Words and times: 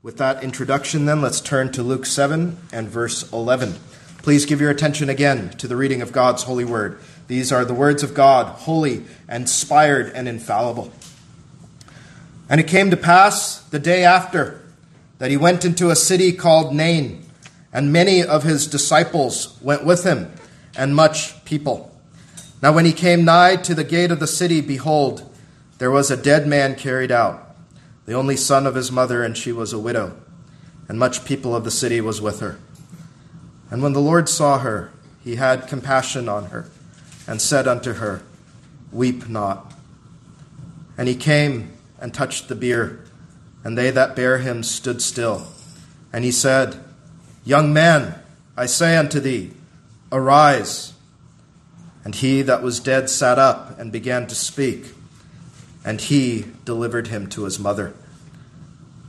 With 0.00 0.18
that 0.18 0.44
introduction, 0.44 1.06
then, 1.06 1.20
let's 1.20 1.40
turn 1.40 1.72
to 1.72 1.82
Luke 1.82 2.06
7 2.06 2.56
and 2.72 2.88
verse 2.88 3.32
11. 3.32 3.74
Please 4.18 4.46
give 4.46 4.60
your 4.60 4.70
attention 4.70 5.10
again 5.10 5.50
to 5.58 5.66
the 5.66 5.74
reading 5.74 6.02
of 6.02 6.12
God's 6.12 6.44
holy 6.44 6.64
word. 6.64 7.00
These 7.26 7.50
are 7.50 7.64
the 7.64 7.74
words 7.74 8.04
of 8.04 8.14
God, 8.14 8.46
holy, 8.46 9.02
inspired, 9.28 10.12
and 10.14 10.28
infallible. 10.28 10.92
And 12.48 12.60
it 12.60 12.68
came 12.68 12.92
to 12.92 12.96
pass 12.96 13.58
the 13.58 13.80
day 13.80 14.04
after 14.04 14.62
that 15.18 15.32
he 15.32 15.36
went 15.36 15.64
into 15.64 15.90
a 15.90 15.96
city 15.96 16.30
called 16.30 16.72
Nain, 16.72 17.24
and 17.72 17.92
many 17.92 18.22
of 18.22 18.44
his 18.44 18.68
disciples 18.68 19.58
went 19.60 19.84
with 19.84 20.04
him, 20.04 20.32
and 20.76 20.94
much 20.94 21.44
people. 21.44 21.92
Now, 22.62 22.72
when 22.72 22.84
he 22.84 22.92
came 22.92 23.24
nigh 23.24 23.56
to 23.56 23.74
the 23.74 23.82
gate 23.82 24.12
of 24.12 24.20
the 24.20 24.28
city, 24.28 24.60
behold, 24.60 25.28
there 25.78 25.90
was 25.90 26.08
a 26.08 26.16
dead 26.16 26.46
man 26.46 26.76
carried 26.76 27.10
out 27.10 27.47
the 28.08 28.14
only 28.14 28.38
son 28.38 28.66
of 28.66 28.74
his 28.74 28.90
mother, 28.90 29.22
and 29.22 29.36
she 29.36 29.52
was 29.52 29.74
a 29.74 29.78
widow, 29.78 30.16
and 30.88 30.98
much 30.98 31.26
people 31.26 31.54
of 31.54 31.64
the 31.64 31.70
city 31.70 32.00
was 32.00 32.22
with 32.22 32.40
her. 32.40 32.58
And 33.70 33.82
when 33.82 33.92
the 33.92 34.00
Lord 34.00 34.30
saw 34.30 34.60
her, 34.60 34.90
he 35.22 35.36
had 35.36 35.68
compassion 35.68 36.26
on 36.26 36.46
her, 36.46 36.70
and 37.26 37.38
said 37.38 37.68
unto 37.68 37.92
her, 37.92 38.22
Weep 38.90 39.28
not. 39.28 39.74
And 40.96 41.06
he 41.06 41.14
came 41.14 41.70
and 42.00 42.14
touched 42.14 42.48
the 42.48 42.54
bier, 42.54 42.98
and 43.62 43.76
they 43.76 43.90
that 43.90 44.16
bare 44.16 44.38
him 44.38 44.62
stood 44.62 45.02
still. 45.02 45.46
And 46.10 46.24
he 46.24 46.32
said, 46.32 46.82
Young 47.44 47.74
man, 47.74 48.14
I 48.56 48.64
say 48.64 48.96
unto 48.96 49.20
thee, 49.20 49.52
arise. 50.10 50.94
And 52.06 52.14
he 52.14 52.40
that 52.40 52.62
was 52.62 52.80
dead 52.80 53.10
sat 53.10 53.38
up 53.38 53.78
and 53.78 53.92
began 53.92 54.26
to 54.28 54.34
speak 54.34 54.94
and 55.88 56.02
he 56.02 56.44
delivered 56.66 57.06
him 57.06 57.26
to 57.26 57.44
his 57.44 57.58
mother. 57.58 57.94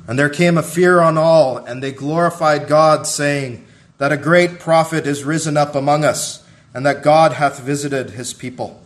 And 0.08 0.18
there 0.18 0.30
came 0.30 0.58
a 0.58 0.64
fear 0.64 1.02
on 1.02 1.18
all, 1.18 1.58
and 1.58 1.84
they 1.84 1.92
glorified 1.92 2.70
God, 2.70 3.06
saying, 3.06 3.68
That 3.98 4.14
a 4.14 4.18
great 4.18 4.62
prophet 4.62 5.06
is 5.06 5.26
risen 5.26 5.58
up 5.58 5.76
among 5.76 6.06
us, 6.06 6.42
and 6.74 6.86
that 6.86 7.04
God 7.04 7.34
hath 7.34 7.60
visited 7.60 8.12
his 8.12 8.34
people. 8.34 8.82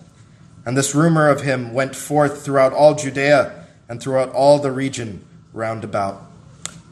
And 0.66 0.75
this 0.75 0.95
rumor 0.95 1.30
of 1.30 1.41
him 1.41 1.71
went 1.71 1.95
forth 1.95 2.44
throughout 2.44 2.73
all 2.73 2.95
Judea 2.95 3.67
and 3.88 4.02
throughout 4.02 4.31
all 4.31 4.58
the 4.58 4.71
region 4.71 5.23
round 5.53 5.83
about. 5.83 6.19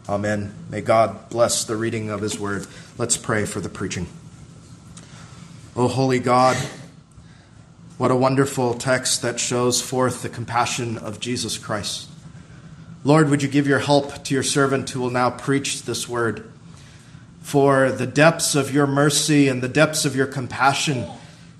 Amen. 0.07 0.53
May 0.69 0.81
God 0.81 1.31
bless 1.31 1.63
the 1.63 1.77
reading 1.77 2.11
of 2.11 2.21
his 2.21 2.39
word. 2.39 2.67
Let's 2.99 3.17
pray 3.17 3.45
for 3.45 3.59
the 3.59 3.69
preaching. 3.69 4.05
O 5.75 5.87
holy 5.87 6.19
God, 6.19 6.57
what 8.01 8.09
a 8.09 8.15
wonderful 8.15 8.73
text 8.73 9.21
that 9.21 9.39
shows 9.39 9.79
forth 9.79 10.23
the 10.23 10.29
compassion 10.29 10.97
of 10.97 11.19
Jesus 11.19 11.59
Christ. 11.59 12.09
Lord, 13.03 13.29
would 13.29 13.43
you 13.43 13.47
give 13.47 13.67
your 13.67 13.77
help 13.77 14.23
to 14.23 14.33
your 14.33 14.41
servant 14.41 14.89
who 14.89 14.99
will 14.99 15.11
now 15.11 15.29
preach 15.29 15.83
this 15.83 16.09
word? 16.09 16.51
For 17.43 17.91
the 17.91 18.07
depths 18.07 18.55
of 18.55 18.73
your 18.73 18.87
mercy 18.87 19.47
and 19.47 19.61
the 19.61 19.69
depths 19.69 20.03
of 20.03 20.15
your 20.15 20.25
compassion 20.25 21.05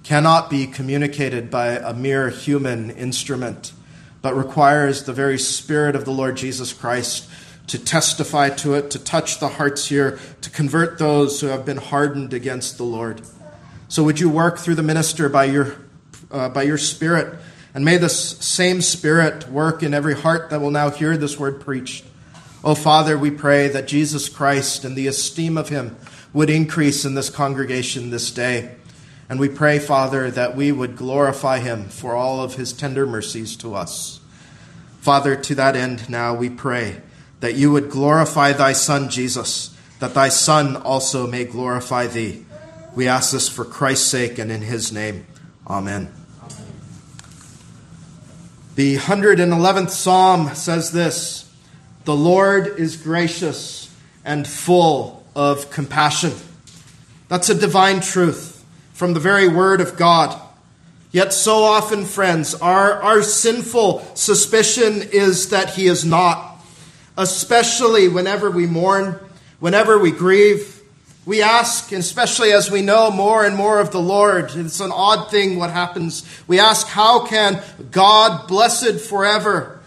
cannot 0.01 0.49
be 0.49 0.65
communicated 0.65 1.51
by 1.51 1.77
a 1.77 1.93
mere 1.93 2.31
human 2.31 2.89
instrument, 2.89 3.71
but 4.23 4.35
requires 4.35 5.03
the 5.03 5.13
very 5.13 5.37
Spirit 5.37 5.95
of 5.95 6.05
the 6.05 6.11
Lord 6.11 6.37
Jesus 6.37 6.73
Christ 6.73 7.29
to 7.67 7.77
testify 7.77 8.49
to 8.49 8.73
it, 8.73 8.89
to 8.89 8.97
touch 8.97 9.39
the 9.39 9.47
hearts 9.47 9.89
here, 9.89 10.17
to 10.41 10.49
convert 10.49 10.97
those 10.97 11.39
who 11.39 11.47
have 11.47 11.65
been 11.65 11.77
hardened 11.77 12.33
against 12.33 12.79
the 12.79 12.83
Lord. 12.83 13.21
So 13.89 14.03
would 14.03 14.19
you 14.19 14.27
work 14.31 14.57
through 14.57 14.73
the 14.73 14.81
minister 14.81 15.29
by 15.29 15.43
your 15.43 15.75
uh, 16.31 16.49
by 16.49 16.63
your 16.63 16.77
Spirit. 16.77 17.39
And 17.73 17.85
may 17.85 17.97
this 17.97 18.37
same 18.39 18.81
Spirit 18.81 19.49
work 19.49 19.83
in 19.83 19.93
every 19.93 20.15
heart 20.15 20.49
that 20.49 20.61
will 20.61 20.71
now 20.71 20.89
hear 20.89 21.17
this 21.17 21.39
word 21.39 21.61
preached. 21.61 22.05
Oh, 22.63 22.75
Father, 22.75 23.17
we 23.17 23.31
pray 23.31 23.69
that 23.69 23.87
Jesus 23.87 24.29
Christ 24.29 24.85
and 24.85 24.95
the 24.95 25.07
esteem 25.07 25.57
of 25.57 25.69
him 25.69 25.97
would 26.33 26.49
increase 26.49 27.05
in 27.05 27.15
this 27.15 27.29
congregation 27.29 28.09
this 28.09 28.31
day. 28.31 28.75
And 29.29 29.39
we 29.39 29.49
pray, 29.49 29.79
Father, 29.79 30.29
that 30.31 30.55
we 30.55 30.71
would 30.71 30.95
glorify 30.97 31.59
him 31.59 31.85
for 31.85 32.13
all 32.13 32.41
of 32.41 32.55
his 32.55 32.73
tender 32.73 33.07
mercies 33.07 33.55
to 33.57 33.73
us. 33.73 34.19
Father, 34.99 35.35
to 35.35 35.55
that 35.55 35.75
end 35.75 36.09
now 36.09 36.35
we 36.35 36.49
pray 36.49 37.01
that 37.39 37.55
you 37.55 37.71
would 37.71 37.89
glorify 37.89 38.51
thy 38.51 38.73
Son, 38.73 39.09
Jesus, 39.09 39.75
that 39.99 40.13
thy 40.13 40.29
Son 40.29 40.75
also 40.75 41.25
may 41.25 41.45
glorify 41.45 42.07
thee. 42.07 42.45
We 42.93 43.07
ask 43.07 43.31
this 43.31 43.49
for 43.49 43.65
Christ's 43.65 44.07
sake 44.07 44.37
and 44.37 44.51
in 44.51 44.61
his 44.61 44.91
name. 44.91 45.25
Amen. 45.67 46.20
The 48.75 48.95
111th 48.95 49.89
Psalm 49.89 50.55
says 50.55 50.93
this 50.93 51.53
The 52.05 52.15
Lord 52.15 52.79
is 52.79 52.95
gracious 52.95 53.93
and 54.23 54.47
full 54.47 55.25
of 55.35 55.69
compassion. 55.69 56.31
That's 57.27 57.49
a 57.49 57.55
divine 57.55 57.99
truth 57.99 58.63
from 58.93 59.13
the 59.13 59.19
very 59.19 59.49
Word 59.49 59.81
of 59.81 59.97
God. 59.97 60.39
Yet, 61.11 61.33
so 61.33 61.63
often, 61.63 62.05
friends, 62.05 62.55
our, 62.55 62.93
our 63.03 63.21
sinful 63.23 64.05
suspicion 64.15 65.01
is 65.11 65.49
that 65.49 65.71
He 65.71 65.87
is 65.87 66.05
not, 66.05 66.63
especially 67.17 68.07
whenever 68.07 68.49
we 68.49 68.67
mourn, 68.67 69.19
whenever 69.59 69.99
we 69.99 70.11
grieve, 70.11 70.80
we 71.25 71.41
ask, 71.43 71.91
especially 71.91 72.51
as 72.51 72.71
we 72.71 72.81
know 72.81 73.11
more 73.11 73.45
and 73.45 73.55
more 73.55 73.79
of 73.79 73.91
the 73.91 74.01
Lord, 74.01 74.51
it's 74.55 74.79
an 74.79 74.91
odd 74.91 75.29
thing 75.29 75.57
what 75.57 75.69
happens. 75.69 76.25
We 76.47 76.59
ask, 76.59 76.87
how 76.87 77.25
can 77.27 77.61
God, 77.91 78.47
blessed 78.47 78.99
forever, 78.99 79.81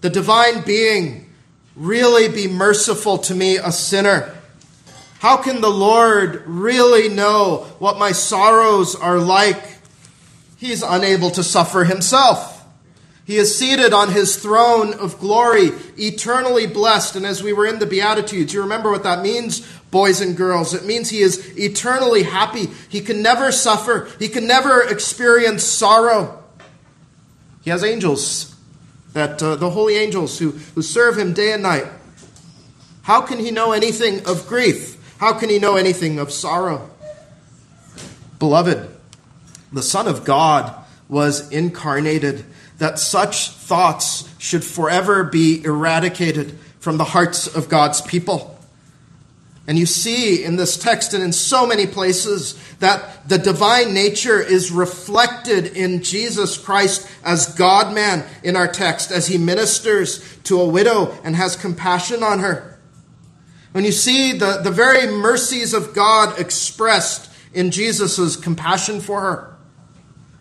the 0.00 0.08
divine 0.08 0.62
being, 0.62 1.32
really 1.76 2.28
be 2.28 2.48
merciful 2.48 3.18
to 3.18 3.34
me, 3.34 3.56
a 3.56 3.72
sinner? 3.72 4.34
How 5.18 5.36
can 5.36 5.60
the 5.60 5.70
Lord 5.70 6.44
really 6.46 7.08
know 7.08 7.66
what 7.78 7.98
my 7.98 8.12
sorrows 8.12 8.94
are 8.94 9.18
like? 9.18 9.62
He's 10.56 10.82
unable 10.82 11.30
to 11.32 11.42
suffer 11.42 11.84
himself. 11.84 12.53
He 13.24 13.36
is 13.36 13.58
seated 13.58 13.94
on 13.94 14.12
his 14.12 14.36
throne 14.36 14.92
of 14.94 15.18
glory, 15.18 15.70
eternally 15.96 16.66
blessed. 16.66 17.16
And 17.16 17.24
as 17.24 17.42
we 17.42 17.54
were 17.54 17.66
in 17.66 17.78
the 17.78 17.86
Beatitudes, 17.86 18.52
you 18.52 18.60
remember 18.60 18.90
what 18.90 19.02
that 19.04 19.22
means? 19.22 19.66
boys 19.94 20.20
and 20.20 20.36
girls. 20.36 20.74
It 20.74 20.84
means 20.84 21.08
he 21.08 21.20
is 21.20 21.56
eternally 21.56 22.24
happy. 22.24 22.66
He 22.88 23.00
can 23.00 23.22
never 23.22 23.52
suffer, 23.52 24.10
he 24.18 24.28
can 24.28 24.44
never 24.44 24.82
experience 24.82 25.62
sorrow. 25.62 26.42
He 27.62 27.70
has 27.70 27.84
angels, 27.84 28.56
that 29.12 29.40
uh, 29.40 29.54
the 29.54 29.70
holy 29.70 29.94
angels 29.94 30.36
who, 30.40 30.50
who 30.74 30.82
serve 30.82 31.16
him 31.16 31.32
day 31.32 31.52
and 31.52 31.62
night. 31.62 31.86
How 33.02 33.20
can 33.20 33.38
he 33.38 33.52
know 33.52 33.70
anything 33.70 34.26
of 34.26 34.48
grief? 34.48 35.00
How 35.18 35.38
can 35.38 35.48
he 35.48 35.60
know 35.60 35.76
anything 35.76 36.18
of 36.18 36.32
sorrow? 36.32 36.90
Beloved, 38.40 38.90
the 39.72 39.82
Son 39.82 40.08
of 40.08 40.24
God 40.24 40.74
was 41.08 41.48
incarnated, 41.50 42.44
that 42.78 42.98
such 42.98 43.50
thoughts 43.50 44.28
should 44.38 44.64
forever 44.64 45.24
be 45.24 45.64
eradicated 45.64 46.58
from 46.80 46.96
the 46.96 47.04
hearts 47.04 47.46
of 47.46 47.68
God's 47.68 48.00
people. 48.00 48.54
And 49.66 49.78
you 49.78 49.86
see 49.86 50.44
in 50.44 50.56
this 50.56 50.76
text 50.76 51.14
and 51.14 51.22
in 51.22 51.32
so 51.32 51.66
many 51.66 51.86
places 51.86 52.54
that 52.80 53.26
the 53.28 53.38
divine 53.38 53.94
nature 53.94 54.40
is 54.40 54.70
reflected 54.70 55.68
in 55.74 56.02
Jesus 56.02 56.58
Christ 56.58 57.08
as 57.24 57.54
God 57.54 57.94
man 57.94 58.24
in 58.42 58.56
our 58.56 58.68
text 58.68 59.10
as 59.10 59.26
he 59.26 59.38
ministers 59.38 60.36
to 60.44 60.60
a 60.60 60.68
widow 60.68 61.16
and 61.24 61.34
has 61.34 61.56
compassion 61.56 62.22
on 62.22 62.40
her. 62.40 62.78
When 63.72 63.84
you 63.84 63.92
see 63.92 64.32
the, 64.32 64.60
the 64.62 64.70
very 64.70 65.06
mercies 65.06 65.72
of 65.72 65.94
God 65.94 66.38
expressed 66.38 67.30
in 67.54 67.70
Jesus' 67.70 68.36
compassion 68.36 69.00
for 69.00 69.20
her. 69.20 69.53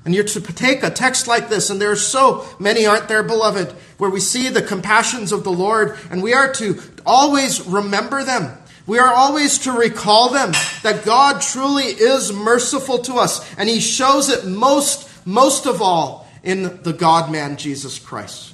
And 0.05 0.13
you're 0.13 0.25
to 0.25 0.41
take 0.41 0.83
a 0.83 0.89
text 0.89 1.27
like 1.27 1.49
this, 1.49 1.69
and 1.69 1.79
there 1.79 1.91
are 1.91 1.95
so 1.95 2.45
many, 2.59 2.85
aren't 2.85 3.07
there, 3.07 3.23
beloved, 3.23 3.71
where 3.97 4.09
we 4.09 4.19
see 4.19 4.49
the 4.49 4.61
compassions 4.61 5.31
of 5.31 5.43
the 5.43 5.51
Lord, 5.51 5.97
and 6.11 6.21
we 6.21 6.33
are 6.33 6.51
to 6.55 6.81
always 7.05 7.65
remember 7.65 8.23
them 8.23 8.57
we 8.85 8.99
are 8.99 9.13
always 9.13 9.59
to 9.59 9.71
recall 9.71 10.29
them 10.29 10.51
that 10.83 11.05
God 11.05 11.41
truly 11.41 11.85
is 11.85 12.33
merciful 12.33 12.99
to 12.99 13.15
us, 13.15 13.55
and 13.55 13.69
He 13.69 13.79
shows 13.79 14.29
it 14.29 14.45
most, 14.45 15.09
most 15.25 15.65
of 15.65 15.81
all 15.81 16.27
in 16.43 16.81
the 16.83 16.91
God 16.91 17.31
man 17.31 17.55
Jesus 17.55 17.97
Christ, 17.97 18.53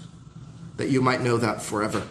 that 0.78 0.90
you 0.90 1.02
might 1.02 1.22
know 1.22 1.38
that 1.38 1.64
forever. 1.64 2.04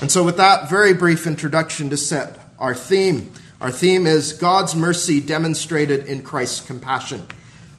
And 0.00 0.10
so, 0.10 0.22
with 0.22 0.36
that 0.36 0.70
very 0.70 0.92
brief 0.92 1.26
introduction 1.26 1.90
to 1.90 1.96
set 1.96 2.38
our 2.60 2.74
theme, 2.74 3.32
our 3.60 3.72
theme 3.72 4.06
is 4.06 4.34
God's 4.34 4.76
mercy 4.76 5.20
demonstrated 5.20 6.06
in 6.06 6.22
Christ's 6.22 6.64
compassion. 6.64 7.26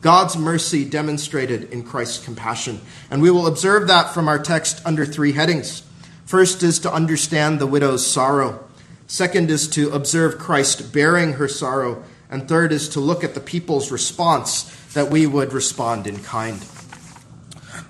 God's 0.01 0.37
mercy 0.37 0.85
demonstrated 0.85 1.71
in 1.71 1.83
Christ's 1.83 2.23
compassion. 2.23 2.81
And 3.09 3.21
we 3.21 3.31
will 3.31 3.47
observe 3.47 3.87
that 3.87 4.13
from 4.13 4.27
our 4.27 4.39
text 4.39 4.81
under 4.85 5.05
three 5.05 5.31
headings. 5.31 5.83
First 6.25 6.61
is 6.61 6.79
to 6.79 6.93
understand 6.93 7.59
the 7.59 7.67
widow's 7.67 8.05
sorrow. 8.05 8.63
Second 9.07 9.49
is 9.49 9.67
to 9.69 9.91
observe 9.91 10.37
Christ 10.37 10.93
bearing 10.93 11.33
her 11.33 11.47
sorrow. 11.47 12.03
And 12.29 12.47
third 12.47 12.71
is 12.71 12.89
to 12.89 12.99
look 12.99 13.23
at 13.23 13.33
the 13.33 13.39
people's 13.39 13.91
response 13.91 14.63
that 14.93 15.09
we 15.09 15.25
would 15.25 15.53
respond 15.53 16.05
in 16.05 16.21
kind. 16.21 16.63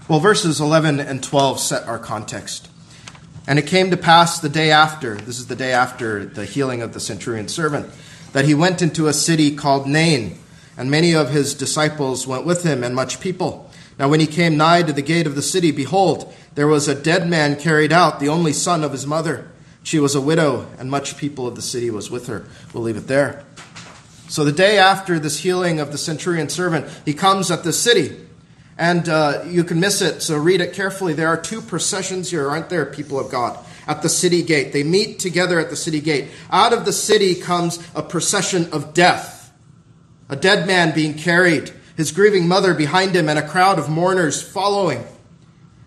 Well, 0.07 0.19
verses 0.19 0.62
11 0.62 1.00
and 1.00 1.21
12 1.24 1.59
set 1.59 1.88
our 1.88 2.00
context. 2.00 2.69
And 3.48 3.57
it 3.57 3.65
came 3.65 3.92
to 3.92 3.98
pass 3.98 4.39
the 4.39 4.50
day 4.50 4.71
after, 4.71 5.15
this 5.15 5.39
is 5.39 5.48
the 5.48 5.56
day 5.56 5.71
after 5.71 6.25
the 6.25 6.45
healing 6.45 6.81
of 6.81 6.94
the 6.94 7.00
centurion's 7.00 7.54
servant, 7.54 7.89
that 8.33 8.45
he 8.45 8.54
went 8.54 8.81
into 8.81 9.07
a 9.07 9.13
city 9.13 9.56
called 9.56 9.88
Nain, 9.88 10.38
and 10.78 10.92
many 10.92 11.14
of 11.16 11.32
his 11.32 11.54
disciples 11.56 12.28
went 12.28 12.46
with 12.46 12.64
him, 12.64 12.84
and 12.84 12.96
much 12.96 13.20
people. 13.20 13.70
Now, 14.00 14.08
when 14.10 14.20
he 14.20 14.28
came 14.28 14.58
nigh 14.58 14.84
to 14.84 14.94
the 14.94 15.02
gate 15.02 15.26
of 15.26 15.36
the 15.36 15.42
city, 15.42 15.72
behold, 15.72 16.34
there 16.54 16.68
was 16.68 16.88
a 16.88 16.96
dead 16.96 17.28
man 17.28 17.56
carried 17.56 17.92
out, 17.92 18.20
the 18.20 18.30
only 18.30 18.54
son 18.54 18.84
of 18.84 18.92
his 18.92 19.08
mother. 19.08 19.50
She 19.82 20.00
was 20.00 20.16
a 20.16 20.22
widow, 20.22 20.68
and 20.78 20.92
much 20.92 21.18
people 21.18 21.48
of 21.48 21.56
the 21.56 21.62
city 21.62 21.90
was 21.90 22.12
with 22.12 22.28
her. 22.28 22.46
We'll 22.74 22.84
leave 22.84 22.98
it 22.98 23.08
there. 23.08 23.44
So, 24.30 24.44
the 24.44 24.52
day 24.52 24.78
after 24.78 25.18
this 25.18 25.40
healing 25.40 25.80
of 25.80 25.92
the 25.92 25.98
centurion 25.98 26.50
servant, 26.50 26.88
he 27.06 27.14
comes 27.14 27.50
at 27.50 27.64
the 27.64 27.74
city. 27.74 28.18
And 28.78 29.10
uh, 29.10 29.44
you 29.48 29.64
can 29.64 29.80
miss 29.80 30.02
it, 30.02 30.22
so 30.22 30.38
read 30.38 30.62
it 30.62 30.74
carefully. 30.74 31.14
There 31.14 31.30
are 31.30 31.42
two 31.42 31.62
processions 31.62 32.30
here, 32.30 32.48
aren't 32.48 32.70
there, 32.70 32.86
people 32.86 33.20
of 33.20 33.32
God? 33.32 33.58
At 33.88 34.04
the 34.04 34.10
city 34.10 34.44
gate. 34.44 34.74
They 34.74 34.84
meet 34.84 35.18
together 35.18 35.60
at 35.60 35.72
the 35.72 35.76
city 35.76 36.02
gate. 36.02 36.28
Out 36.52 36.74
of 36.74 36.86
the 36.86 36.94
city 36.94 37.34
comes 37.34 37.80
a 37.96 38.04
procession 38.04 38.70
of 38.72 38.94
death. 38.94 39.37
A 40.30 40.36
dead 40.36 40.68
man 40.68 40.94
being 40.94 41.14
carried, 41.14 41.72
his 41.96 42.12
grieving 42.12 42.48
mother 42.48 42.74
behind 42.74 43.16
him, 43.16 43.30
and 43.30 43.40
a 43.40 43.48
crowd 43.48 43.80
of 43.80 43.90
mourners 43.90 44.42
following. 44.42 45.04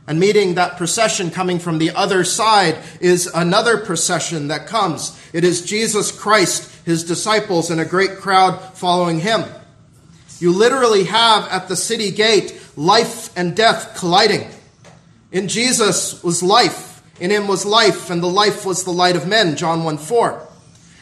And 0.07 0.19
meeting 0.19 0.55
that 0.55 0.77
procession 0.77 1.31
coming 1.31 1.59
from 1.59 1.79
the 1.79 1.91
other 1.93 2.25
side 2.25 2.79
is 3.01 3.27
another 3.29 3.79
procession 3.79 4.49
that 4.49 4.67
comes. 4.67 5.17
It 5.33 5.45
is 5.45 5.65
Jesus 5.65 6.11
Christ, 6.11 6.69
his 6.85 7.05
disciples, 7.05 7.71
and 7.71 7.81
a 7.81 7.85
great 7.85 8.17
crowd 8.17 8.59
following 8.75 9.21
him. 9.21 9.45
You 10.41 10.53
literally 10.53 11.05
have 11.05 11.47
at 11.49 11.69
the 11.69 11.77
city 11.77 12.11
gate 12.11 12.61
life 12.77 13.31
and 13.37 13.55
death 13.55 13.97
colliding. 13.99 14.49
In 15.31 15.49
Jesus 15.49 16.23
was 16.25 16.43
life. 16.43 17.03
In 17.21 17.31
him 17.31 17.47
was 17.47 17.67
life, 17.67 18.09
and 18.09 18.23
the 18.23 18.27
life 18.27 18.65
was 18.65 18.83
the 18.83 18.93
light 18.93 19.15
of 19.15 19.29
men. 19.29 19.55
John 19.55 19.85
1 19.85 19.99
4. 19.99 20.49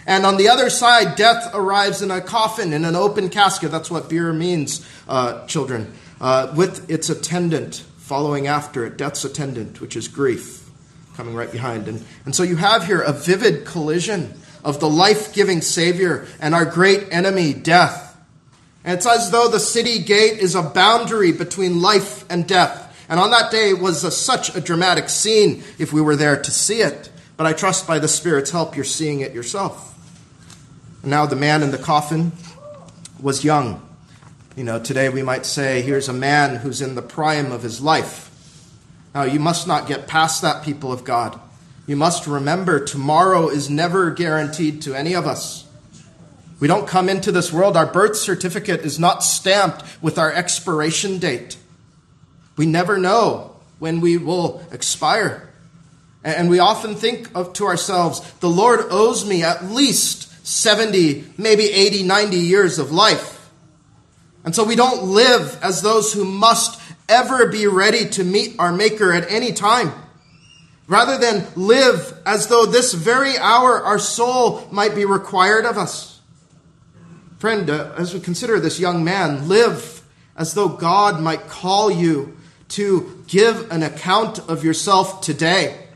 And 0.09 0.25
on 0.25 0.39
the 0.39 0.49
other 0.49 0.71
side, 0.71 1.17
death 1.17 1.51
arrives 1.53 2.01
in 2.01 2.11
a 2.11 2.23
coffin, 2.23 2.73
in 2.73 2.87
an 2.87 2.97
open 2.97 3.29
casket. 3.29 3.71
That's 3.71 3.91
what 3.91 4.09
bier 4.09 4.33
means, 4.33 4.89
uh, 5.07 5.47
children. 5.47 5.93
Uh, 6.19 6.51
with 6.57 6.91
its 6.91 7.11
attendant 7.11 7.85
following 7.99 8.47
after 8.47 8.87
it, 8.87 8.97
death's 8.97 9.27
attendant, 9.27 9.83
which 9.83 9.97
is 9.97 10.09
grief, 10.09 10.71
coming 11.15 11.35
right 11.35 11.53
behind. 11.53 11.89
And, 11.89 12.03
and 12.25 12.35
so 12.35 12.43
you 12.43 12.57
have 12.57 12.87
here 12.87 13.03
a 13.03 13.13
vivid 13.13 13.67
collision 13.67 14.33
of 14.65 14.81
the 14.81 14.89
life 14.89 15.35
giving 15.35 15.61
Savior 15.61 16.27
and 16.41 16.55
our 16.55 16.65
great 16.65 17.09
enemy, 17.11 17.53
death. 17.53 18.19
And 18.85 18.97
it's 18.97 19.07
as 19.07 19.31
though 19.31 19.49
the 19.49 19.61
city 19.61 19.99
gate 19.99 20.39
is 20.39 20.55
a 20.55 20.63
boundary 20.63 21.33
between 21.33 21.83
life 21.83 22.25
and 22.31 22.49
death. 22.49 23.07
And 23.11 23.21
on 23.21 23.31
that 23.33 23.51
day 23.51 23.75
was 23.75 24.05
a, 24.05 24.11
such 24.11 24.57
a 24.57 24.63
dramatic 24.63 25.11
scene 25.11 25.63
if 25.79 25.93
we 25.93 26.01
were 26.01 26.17
there 26.17 26.41
to 26.41 26.51
see 26.51 26.81
it. 26.81 27.11
But 27.37 27.47
I 27.47 27.53
trust 27.53 27.87
by 27.87 27.99
the 27.99 28.09
Spirit's 28.09 28.51
help 28.51 28.75
you're 28.75 28.87
seeing 28.87 29.21
it 29.21 29.35
yourself. 29.35 29.97
Now 31.03 31.27
the 31.27 31.37
man 31.37 31.63
in 31.63 31.71
the 31.71 31.79
coffin 31.79 32.33
was 33.21 33.45
young. 33.45 33.83
You 34.57 34.65
know, 34.65 34.81
today 34.81 35.09
we 35.09 35.23
might 35.23 35.47
say, 35.47 35.83
here's 35.83 36.09
a 36.09 36.13
man 36.13 36.57
who's 36.57 36.83
in 36.83 36.97
the 36.97 37.03
prime 37.03 37.53
of 37.53 37.63
his 37.63 37.81
life. 37.81 38.29
Now, 39.15 39.23
you 39.23 39.41
must 39.41 39.67
not 39.67 39.87
get 39.87 40.07
past 40.07 40.43
that, 40.43 40.65
people 40.65 40.93
of 40.93 41.05
God. 41.05 41.39
You 41.87 41.97
must 41.97 42.27
remember 42.27 42.85
tomorrow 42.85 43.49
is 43.49 43.71
never 43.71 44.11
guaranteed 44.11 44.83
to 44.83 44.95
any 44.95 45.15
of 45.15 45.27
us. 45.27 45.67
We 46.61 46.69
don't 46.69 46.89
come 46.89 47.09
into 47.09 47.31
this 47.31 47.53
world, 47.53 47.77
our 47.77 47.87
birth 47.87 48.17
certificate 48.17 48.81
is 48.81 48.99
not 48.99 49.23
stamped 49.23 49.85
with 50.03 50.19
our 50.19 50.33
expiration 50.33 51.19
date. 51.19 51.57
We 52.57 52.67
never 52.67 52.99
know 52.99 53.57
when 53.79 54.01
we 54.01 54.17
will 54.19 54.63
expire. 54.73 55.49
And 56.25 56.51
we 56.51 56.59
often 56.59 56.97
think 56.97 57.31
of 57.35 57.53
to 57.55 57.67
ourselves, 57.67 58.21
the 58.41 58.51
Lord 58.51 58.81
owes 58.91 59.25
me 59.25 59.45
at 59.45 59.67
least 59.67 60.28
70, 60.49 61.25
maybe 61.37 61.65
80, 61.65 62.05
90 62.05 62.37
years 62.39 62.79
of 62.79 62.91
life. 62.91 63.51
And 64.45 64.55
so 64.55 64.65
we 64.65 64.77
don't 64.77 65.05
live 65.05 65.59
as 65.63 65.83
those 65.83 66.13
who 66.15 66.25
must 66.25 66.81
ever 67.07 67.49
be 67.49 67.67
ready 67.67 68.09
to 68.11 68.25
meet 68.25 68.57
our 68.59 68.73
Maker 68.73 69.13
at 69.13 69.31
any 69.31 69.53
time. 69.53 69.93
Rather 70.87 71.19
than 71.19 71.47
live 71.55 72.19
as 72.25 72.47
though 72.47 72.65
this 72.65 72.95
very 72.95 73.37
hour 73.37 73.83
our 73.85 73.99
soul 73.99 74.67
might 74.73 74.95
be 74.95 75.05
required 75.05 75.67
of 75.67 75.77
us. 75.77 76.21
Friend, 77.39 77.69
uh, 77.69 77.93
as 77.99 78.15
we 78.15 78.21
consider 78.21 78.59
this 78.59 78.81
young 78.81 79.05
man, 79.05 79.49
live 79.49 80.03
as 80.35 80.55
though 80.55 80.69
God 80.69 81.21
might 81.21 81.47
call 81.49 81.91
you 81.91 82.39
to 82.71 83.23
give 83.27 83.71
an 83.71 83.83
account 83.83 84.39
of 84.39 84.65
yourself 84.65 85.21
today. 85.21 85.89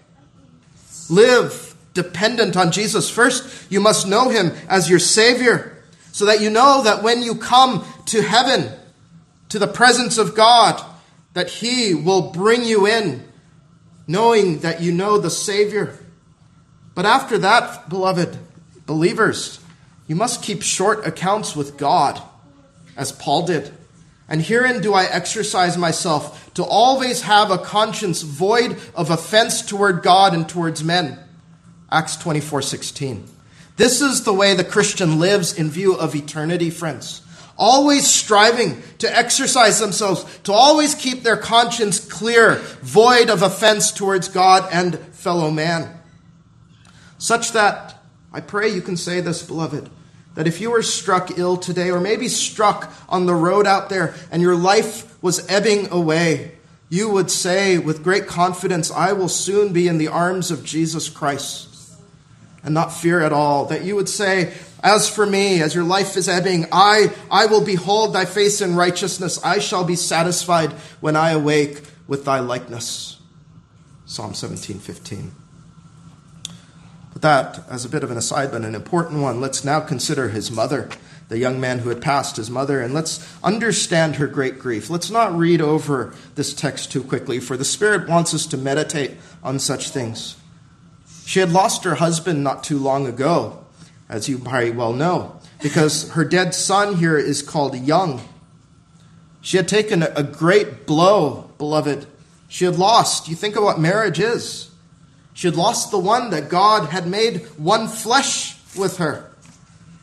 Live 1.08 1.71
dependent 1.94 2.56
on 2.56 2.72
Jesus. 2.72 3.10
First, 3.10 3.70
you 3.70 3.80
must 3.80 4.06
know 4.06 4.28
him 4.28 4.52
as 4.68 4.88
your 4.88 4.98
Savior, 4.98 5.76
so 6.12 6.26
that 6.26 6.40
you 6.40 6.50
know 6.50 6.82
that 6.82 7.02
when 7.02 7.22
you 7.22 7.34
come 7.34 7.84
to 8.06 8.22
heaven, 8.22 8.70
to 9.48 9.58
the 9.58 9.66
presence 9.66 10.18
of 10.18 10.34
God, 10.34 10.82
that 11.34 11.48
he 11.48 11.94
will 11.94 12.30
bring 12.30 12.64
you 12.64 12.86
in, 12.86 13.26
knowing 14.06 14.58
that 14.60 14.82
you 14.82 14.92
know 14.92 15.18
the 15.18 15.30
Savior. 15.30 15.98
But 16.94 17.06
after 17.06 17.38
that, 17.38 17.88
beloved 17.88 18.38
believers, 18.86 19.60
you 20.06 20.16
must 20.16 20.42
keep 20.42 20.62
short 20.62 21.06
accounts 21.06 21.56
with 21.56 21.78
God, 21.78 22.20
as 22.96 23.12
Paul 23.12 23.46
did. 23.46 23.72
And 24.28 24.42
herein 24.42 24.80
do 24.80 24.94
I 24.94 25.04
exercise 25.04 25.76
myself 25.76 26.52
to 26.54 26.64
always 26.64 27.22
have 27.22 27.50
a 27.50 27.58
conscience 27.58 28.22
void 28.22 28.78
of 28.94 29.10
offense 29.10 29.62
toward 29.62 30.02
God 30.02 30.34
and 30.34 30.48
towards 30.48 30.84
men. 30.84 31.18
Acts 31.92 32.16
24 32.16 32.62
16. 32.62 33.28
This 33.76 34.00
is 34.00 34.24
the 34.24 34.32
way 34.32 34.54
the 34.54 34.64
Christian 34.64 35.18
lives 35.18 35.52
in 35.52 35.68
view 35.68 35.94
of 35.94 36.14
eternity, 36.14 36.70
friends. 36.70 37.20
Always 37.58 38.10
striving 38.10 38.82
to 38.98 39.14
exercise 39.14 39.78
themselves, 39.78 40.24
to 40.44 40.54
always 40.54 40.94
keep 40.94 41.22
their 41.22 41.36
conscience 41.36 42.00
clear, 42.00 42.56
void 42.80 43.28
of 43.28 43.42
offense 43.42 43.92
towards 43.92 44.28
God 44.28 44.66
and 44.72 44.98
fellow 44.98 45.50
man. 45.50 46.00
Such 47.18 47.52
that, 47.52 48.02
I 48.32 48.40
pray 48.40 48.70
you 48.70 48.80
can 48.80 48.96
say 48.96 49.20
this, 49.20 49.42
beloved, 49.42 49.90
that 50.34 50.46
if 50.46 50.62
you 50.62 50.70
were 50.70 50.82
struck 50.82 51.38
ill 51.38 51.58
today, 51.58 51.90
or 51.90 52.00
maybe 52.00 52.28
struck 52.28 52.90
on 53.06 53.26
the 53.26 53.34
road 53.34 53.66
out 53.66 53.90
there, 53.90 54.14
and 54.30 54.40
your 54.40 54.56
life 54.56 55.22
was 55.22 55.46
ebbing 55.50 55.90
away, 55.90 56.52
you 56.88 57.10
would 57.10 57.30
say 57.30 57.76
with 57.78 58.02
great 58.02 58.26
confidence, 58.26 58.90
I 58.90 59.12
will 59.12 59.28
soon 59.28 59.72
be 59.72 59.88
in 59.88 59.98
the 59.98 60.08
arms 60.08 60.50
of 60.50 60.64
Jesus 60.64 61.08
Christ, 61.10 61.71
and 62.64 62.74
not 62.74 62.92
fear 62.92 63.20
at 63.20 63.32
all. 63.32 63.66
That 63.66 63.84
you 63.84 63.96
would 63.96 64.08
say, 64.08 64.52
As 64.82 65.08
for 65.08 65.26
me, 65.26 65.62
as 65.62 65.74
your 65.74 65.84
life 65.84 66.16
is 66.16 66.28
ebbing, 66.28 66.66
I, 66.72 67.14
I 67.30 67.46
will 67.46 67.64
behold 67.64 68.12
thy 68.12 68.24
face 68.24 68.60
in 68.60 68.76
righteousness. 68.76 69.42
I 69.44 69.58
shall 69.58 69.84
be 69.84 69.96
satisfied 69.96 70.72
when 71.00 71.16
I 71.16 71.30
awake 71.30 71.82
with 72.06 72.24
thy 72.24 72.40
likeness. 72.40 73.18
Psalm 74.04 74.34
17, 74.34 74.78
15 74.78 75.32
But 77.12 77.22
that 77.22 77.60
as 77.70 77.84
a 77.84 77.88
bit 77.88 78.04
of 78.04 78.10
an 78.10 78.18
aside, 78.18 78.50
but 78.50 78.62
an 78.62 78.74
important 78.74 79.22
one. 79.22 79.40
Let's 79.40 79.64
now 79.64 79.80
consider 79.80 80.28
his 80.28 80.50
mother, 80.50 80.90
the 81.28 81.38
young 81.38 81.60
man 81.60 81.78
who 81.78 81.88
had 81.88 82.02
passed 82.02 82.36
his 82.36 82.50
mother, 82.50 82.80
and 82.80 82.92
let's 82.92 83.26
understand 83.42 84.16
her 84.16 84.26
great 84.26 84.58
grief. 84.58 84.90
Let's 84.90 85.10
not 85.10 85.36
read 85.36 85.62
over 85.62 86.14
this 86.34 86.52
text 86.52 86.92
too 86.92 87.02
quickly, 87.02 87.40
for 87.40 87.56
the 87.56 87.64
Spirit 87.64 88.08
wants 88.08 88.34
us 88.34 88.44
to 88.46 88.58
meditate 88.58 89.12
on 89.42 89.58
such 89.58 89.88
things. 89.88 90.36
She 91.24 91.40
had 91.40 91.52
lost 91.52 91.84
her 91.84 91.96
husband 91.96 92.42
not 92.42 92.64
too 92.64 92.78
long 92.78 93.06
ago, 93.06 93.64
as 94.08 94.28
you 94.28 94.38
very 94.38 94.70
well 94.70 94.92
know, 94.92 95.40
because 95.62 96.10
her 96.10 96.24
dead 96.24 96.54
son 96.54 96.96
here 96.96 97.16
is 97.16 97.42
called 97.42 97.76
young. 97.76 98.20
She 99.40 99.56
had 99.56 99.68
taken 99.68 100.02
a 100.02 100.22
great 100.22 100.86
blow, 100.86 101.50
beloved. 101.58 102.06
She 102.48 102.64
had 102.64 102.76
lost. 102.76 103.28
You 103.28 103.34
think 103.34 103.56
of 103.56 103.64
what 103.64 103.80
marriage 103.80 104.20
is. 104.20 104.70
She 105.34 105.46
had 105.48 105.56
lost 105.56 105.90
the 105.90 105.98
one 105.98 106.30
that 106.30 106.48
God 106.48 106.90
had 106.90 107.06
made 107.06 107.46
one 107.56 107.88
flesh 107.88 108.56
with 108.76 108.98
her. 108.98 109.30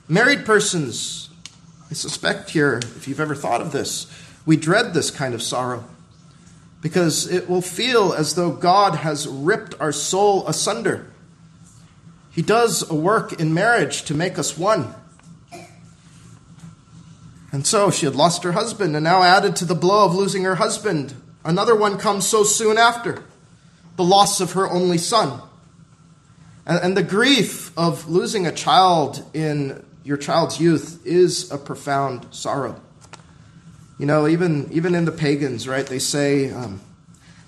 Married 0.07 0.45
persons, 0.45 1.29
I 1.89 1.93
suspect 1.93 2.49
here, 2.49 2.79
if 2.97 3.07
you've 3.07 3.19
ever 3.19 3.35
thought 3.35 3.61
of 3.61 3.71
this, 3.71 4.07
we 4.45 4.57
dread 4.57 4.93
this 4.93 5.11
kind 5.11 5.33
of 5.35 5.43
sorrow 5.43 5.85
because 6.81 7.27
it 7.29 7.49
will 7.49 7.61
feel 7.61 8.13
as 8.13 8.35
though 8.35 8.51
God 8.51 8.95
has 8.95 9.27
ripped 9.27 9.75
our 9.79 9.91
soul 9.91 10.47
asunder. 10.47 11.11
He 12.31 12.41
does 12.41 12.89
a 12.89 12.95
work 12.95 13.39
in 13.39 13.53
marriage 13.53 14.03
to 14.03 14.13
make 14.13 14.39
us 14.39 14.57
one. 14.57 14.93
And 17.51 17.65
so 17.65 17.89
she 17.89 18.05
had 18.05 18.15
lost 18.15 18.43
her 18.43 18.51
husband, 18.51 18.95
and 18.95 19.03
now 19.03 19.23
added 19.23 19.55
to 19.57 19.65
the 19.65 19.75
blow 19.75 20.05
of 20.05 20.15
losing 20.15 20.43
her 20.43 20.55
husband, 20.55 21.15
another 21.43 21.75
one 21.75 21.97
comes 21.97 22.27
so 22.27 22.43
soon 22.43 22.77
after 22.77 23.23
the 23.95 24.03
loss 24.03 24.39
of 24.39 24.53
her 24.53 24.69
only 24.69 24.97
son. 24.97 25.41
And, 26.65 26.79
and 26.81 26.97
the 26.97 27.03
grief 27.03 27.77
of 27.77 28.07
losing 28.07 28.45
a 28.45 28.51
child 28.51 29.25
in 29.33 29.83
your 30.03 30.17
child's 30.17 30.59
youth 30.59 31.05
is 31.05 31.51
a 31.51 31.57
profound 31.57 32.27
sorrow. 32.31 32.79
You 33.99 34.05
know, 34.05 34.27
even, 34.27 34.69
even 34.71 34.95
in 34.95 35.05
the 35.05 35.11
pagans, 35.11 35.67
right, 35.67 35.85
they 35.85 35.99
say 35.99 36.51
um, 36.51 36.81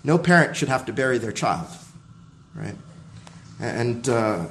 no 0.03 0.17
parent 0.17 0.57
should 0.57 0.67
have 0.67 0.85
to 0.85 0.93
bury 0.93 1.17
their 1.17 1.31
child, 1.31 1.67
right? 2.53 2.75
And 3.59 4.07
uh, 4.09 4.47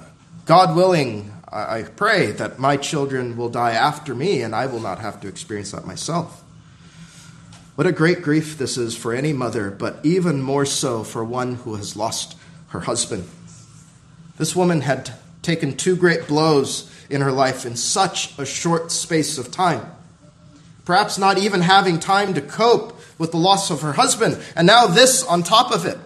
God 0.47 0.75
willing, 0.75 1.30
I 1.52 1.83
pray 1.83 2.33
that 2.33 2.59
my 2.59 2.78
children 2.78 3.37
will 3.37 3.50
die 3.50 3.73
after 3.73 4.14
me 4.14 4.40
and 4.40 4.54
I 4.54 4.66
will 4.66 4.80
not 4.80 5.00
have 5.00 5.21
to 5.21 5.28
experience 5.28 5.73
that 5.73 5.87
myself. 5.87 6.42
What 7.75 7.87
a 7.87 7.92
great 7.92 8.23
grief 8.23 8.57
this 8.57 8.78
is 8.78 8.97
for 8.97 9.12
any 9.12 9.33
mother, 9.33 9.71
but 9.71 9.99
even 10.02 10.40
more 10.40 10.64
so 10.64 11.04
for 11.04 11.23
one 11.25 11.57
who 11.57 11.75
has 11.75 11.97
lost 11.97 12.37
her 12.69 12.80
husband. 12.80 13.28
This 14.38 14.57
woman 14.57 14.80
had 14.80 15.12
taken 15.42 15.76
two 15.76 15.97
great 15.97 16.26
blows 16.28 16.90
in 17.11 17.21
her 17.21 17.33
life 17.33 17.66
in 17.66 17.76
such 17.76 18.38
a 18.38 18.47
short 18.47 18.90
space 18.90 19.37
of 19.37 19.50
time. 19.50 19.90
Perhaps 20.84 21.18
not 21.18 21.38
even 21.38 21.60
having 21.60 21.99
time 21.99 22.34
to 22.34 22.40
cope 22.40 22.99
with 23.18 23.32
the 23.32 23.37
loss 23.37 23.70
of 23.70 23.82
her 23.82 23.92
husband, 23.92 24.38
and 24.56 24.66
now 24.66 24.87
this 24.87 25.22
on 25.25 25.42
top 25.42 25.72
of 25.72 25.84
it. 25.84 25.99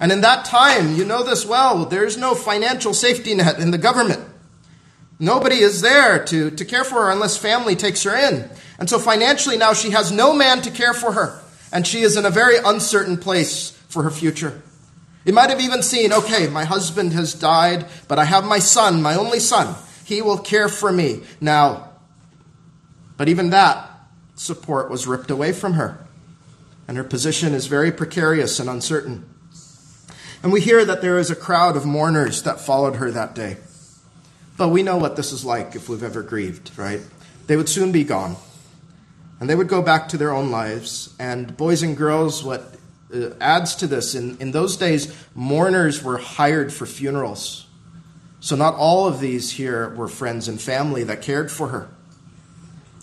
And 0.00 0.10
in 0.10 0.22
that 0.22 0.44
time, 0.44 0.94
you 0.96 1.04
know 1.04 1.22
this 1.22 1.46
well, 1.46 1.84
there's 1.84 2.16
no 2.16 2.34
financial 2.34 2.94
safety 2.94 3.34
net 3.34 3.58
in 3.58 3.70
the 3.70 3.78
government. 3.78 4.24
Nobody 5.18 5.60
is 5.60 5.80
there 5.80 6.24
to, 6.24 6.50
to 6.50 6.64
care 6.64 6.84
for 6.84 7.04
her 7.04 7.10
unless 7.10 7.36
family 7.36 7.76
takes 7.76 8.02
her 8.02 8.14
in. 8.14 8.50
And 8.78 8.90
so 8.90 8.98
financially 8.98 9.56
now 9.56 9.72
she 9.72 9.90
has 9.90 10.10
no 10.10 10.34
man 10.34 10.60
to 10.62 10.70
care 10.70 10.94
for 10.94 11.12
her. 11.12 11.40
And 11.72 11.86
she 11.86 12.00
is 12.00 12.16
in 12.16 12.24
a 12.24 12.30
very 12.30 12.56
uncertain 12.58 13.16
place 13.16 13.70
for 13.88 14.02
her 14.02 14.10
future. 14.10 14.60
It 15.24 15.34
might 15.34 15.50
have 15.50 15.60
even 15.60 15.82
seen, 15.82 16.12
okay, 16.12 16.48
my 16.48 16.64
husband 16.64 17.12
has 17.12 17.32
died, 17.32 17.86
but 18.08 18.18
I 18.18 18.24
have 18.24 18.44
my 18.44 18.58
son, 18.58 19.02
my 19.02 19.14
only 19.14 19.40
son. 19.40 19.74
He 20.04 20.20
will 20.20 20.38
care 20.38 20.68
for 20.68 20.92
me 20.92 21.22
now. 21.40 21.90
But 23.16 23.28
even 23.28 23.50
that 23.50 23.90
support 24.34 24.90
was 24.90 25.06
ripped 25.06 25.30
away 25.30 25.52
from 25.52 25.74
her. 25.74 26.06
And 26.86 26.96
her 26.96 27.04
position 27.04 27.54
is 27.54 27.66
very 27.66 27.90
precarious 27.90 28.60
and 28.60 28.68
uncertain. 28.68 29.28
And 30.42 30.52
we 30.52 30.60
hear 30.60 30.84
that 30.84 31.00
there 31.00 31.18
is 31.18 31.30
a 31.30 31.36
crowd 31.36 31.76
of 31.76 31.86
mourners 31.86 32.42
that 32.42 32.60
followed 32.60 32.96
her 32.96 33.10
that 33.10 33.34
day. 33.34 33.56
But 34.56 34.68
we 34.68 34.82
know 34.82 34.98
what 34.98 35.16
this 35.16 35.32
is 35.32 35.44
like 35.44 35.74
if 35.74 35.88
we've 35.88 36.02
ever 36.02 36.22
grieved, 36.22 36.70
right? 36.76 37.00
They 37.46 37.56
would 37.56 37.68
soon 37.68 37.92
be 37.92 38.04
gone. 38.04 38.36
And 39.40 39.48
they 39.48 39.54
would 39.54 39.68
go 39.68 39.82
back 39.82 40.08
to 40.08 40.18
their 40.18 40.32
own 40.32 40.50
lives. 40.50 41.14
And 41.18 41.56
boys 41.56 41.82
and 41.82 41.96
girls, 41.96 42.44
what 42.44 42.74
uh, 43.12 43.30
adds 43.40 43.74
to 43.76 43.86
this, 43.86 44.14
in, 44.14 44.36
in 44.38 44.52
those 44.52 44.76
days, 44.76 45.14
mourners 45.34 46.02
were 46.02 46.18
hired 46.18 46.72
for 46.72 46.86
funerals. 46.86 47.66
So 48.40 48.54
not 48.54 48.74
all 48.74 49.06
of 49.06 49.20
these 49.20 49.52
here 49.52 49.94
were 49.94 50.08
friends 50.08 50.46
and 50.46 50.60
family 50.60 51.04
that 51.04 51.22
cared 51.22 51.50
for 51.50 51.68
her. 51.68 51.88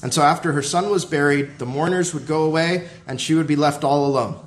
And 0.01 0.13
so 0.13 0.23
after 0.23 0.53
her 0.53 0.63
son 0.63 0.89
was 0.89 1.05
buried, 1.05 1.59
the 1.59 1.65
mourners 1.65 2.13
would 2.13 2.25
go 2.25 2.43
away 2.43 2.89
and 3.07 3.21
she 3.21 3.35
would 3.35 3.47
be 3.47 3.55
left 3.55 3.83
all 3.83 4.05
alone. 4.05 4.39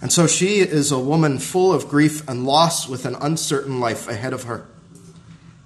And 0.00 0.12
so 0.12 0.26
she 0.26 0.60
is 0.60 0.92
a 0.92 0.98
woman 0.98 1.38
full 1.38 1.72
of 1.72 1.88
grief 1.88 2.26
and 2.28 2.44
loss 2.44 2.88
with 2.88 3.06
an 3.06 3.16
uncertain 3.20 3.80
life 3.80 4.08
ahead 4.08 4.32
of 4.32 4.44
her. 4.44 4.66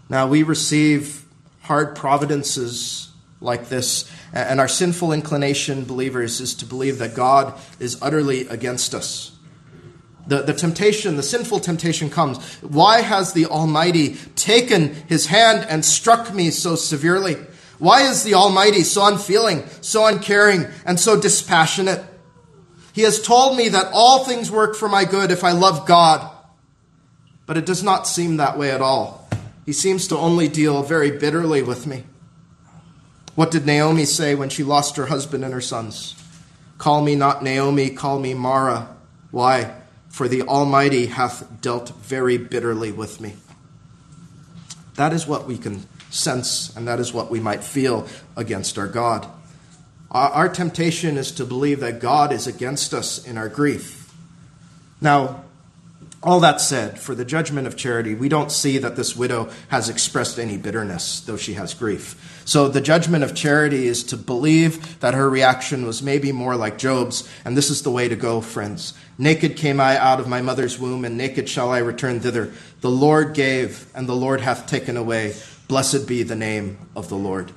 Now, 0.09 0.27
we 0.27 0.43
receive 0.43 1.25
hard 1.63 1.95
providences 1.95 3.11
like 3.41 3.69
this, 3.69 4.11
and 4.33 4.61
our 4.61 4.69
sinful 4.69 5.13
inclination, 5.13 5.85
believers, 5.85 6.41
is 6.41 6.55
to 6.55 6.67
believe 6.67 6.99
that 6.99 7.15
God 7.15 7.59
is 7.79 7.97
utterly 8.03 8.47
against 8.49 8.95
us. 8.95 9.33
The, 10.27 10.43
the 10.43 10.53
temptation, 10.53 11.17
the 11.17 11.23
sinful 11.23 11.61
temptation 11.61 12.11
comes. 12.11 12.39
Why 12.61 13.01
has 13.01 13.33
the 13.33 13.47
Almighty 13.47 14.17
taken 14.37 14.95
his 15.09 15.27
hand 15.27 15.67
and 15.69 15.85
struck 15.85 16.35
me 16.35 16.51
so 16.51 16.77
severely? 16.77 17.37
Why 17.81 18.03
is 18.03 18.25
the 18.25 18.35
Almighty 18.35 18.83
so 18.83 19.07
unfeeling, 19.07 19.65
so 19.81 20.07
uncaring, 20.07 20.67
and 20.85 21.01
so 21.01 21.19
dispassionate? 21.19 22.05
He 22.93 23.03
has 23.03 23.23
told 23.23 23.57
me 23.57 23.71
that 23.71 23.91
all 23.95 24.23
things 24.23 24.51
work 24.51 24.77
for 24.77 24.87
my 24.87 25.07
good 25.07 25.31
if 25.31 25.43
I 25.43 25.53
love 25.53 25.87
God. 25.87 26.31
But 27.47 27.57
it 27.57 27.65
does 27.65 27.83
not 27.83 28.07
seem 28.07 28.37
that 28.37 28.59
way 28.59 28.71
at 28.71 28.83
all. 28.83 29.27
He 29.65 29.73
seems 29.73 30.09
to 30.09 30.19
only 30.19 30.47
deal 30.47 30.83
very 30.83 31.11
bitterly 31.11 31.63
with 31.63 31.87
me. 31.87 32.05
What 33.35 33.51
did 33.51 33.65
Naomi 33.65 34.05
say 34.05 34.35
when 34.35 34.51
she 34.51 34.63
lost 34.63 34.97
her 34.97 35.07
husband 35.07 35.43
and 35.43 35.55
her 35.55 35.61
sons? 35.63 36.15
Call 36.77 37.01
me 37.01 37.15
not 37.15 37.43
Naomi, 37.43 37.89
call 37.89 38.19
me 38.19 38.35
Mara. 38.35 38.95
Why? 39.31 39.75
For 40.11 40.29
the 40.29 40.43
Almighty 40.43 41.07
hath 41.07 41.63
dealt 41.63 41.91
very 41.97 42.37
bitterly 42.37 42.93
with 42.93 43.23
me. 43.23 43.37
That 44.97 45.15
is 45.15 45.27
what 45.27 45.47
we 45.47 45.57
can 45.57 45.87
sense, 46.11 46.75
and 46.77 46.87
that 46.87 47.01
is 47.01 47.13
what 47.13 47.31
we 47.31 47.41
might 47.41 47.65
feel 47.65 48.07
against 48.37 48.79
our 48.79 48.89
God. 48.89 49.27
Our 50.11 50.49
temptation 50.49 51.17
is 51.17 51.31
to 51.33 51.45
believe 51.45 51.81
that 51.81 52.01
God 52.01 52.33
is 52.33 52.47
against 52.47 52.93
us 52.93 53.25
in 53.25 53.39
our 53.39 53.49
grief. 53.49 54.13
Now, 55.01 55.45
all 56.23 56.41
that 56.41 56.61
said, 56.61 56.99
for 56.99 57.15
the 57.15 57.25
judgment 57.25 57.67
of 57.67 57.77
charity, 57.77 58.15
we 58.15 58.29
don't 58.29 58.53
see 58.53 58.77
that 58.77 58.95
this 58.95 59.17
widow 59.17 59.49
has 59.69 59.89
expressed 59.89 60.39
any 60.39 60.59
bitterness, 60.59 61.21
though 61.21 61.39
she 61.39 61.55
has 61.55 61.73
grief. 61.73 62.43
So 62.45 62.69
the 62.69 62.83
judgment 62.83 63.25
of 63.25 63.35
charity 63.35 63.87
is 63.87 64.05
to 64.05 64.19
believe 64.19 65.01
that 65.01 65.15
her 65.15 65.31
reaction 65.31 65.87
was 65.87 66.03
maybe 66.03 66.31
more 66.31 66.57
like 66.57 66.77
Job's, 66.77 67.27
and 67.45 67.57
this 67.57 67.71
is 67.71 67.83
the 67.83 67.91
way 67.91 68.09
to 68.09 68.17
go, 68.17 68.43
friends. 68.43 68.93
Naked 69.17 69.57
came 69.57 69.81
I 69.81 69.97
out 69.97 70.21
of 70.21 70.29
my 70.29 70.43
mother's 70.43 70.79
womb, 70.79 71.07
and 71.07 71.17
naked 71.17 71.49
shall 71.49 71.71
I 71.71 71.79
return 71.79 72.21
thither. 72.21 72.53
The 72.83 72.91
Lord 72.91 73.33
gave, 73.33 73.87
and 73.95 74.07
the 74.07 74.17
Lord 74.17 74.43
hath 74.43 74.67
taken 74.67 74.99
away. 74.99 75.35
Blessed 75.71 76.09
be 76.09 76.25
the 76.25 76.35
name 76.35 76.79
of 76.97 77.09
the 77.09 77.15
Lord. 77.15 77.53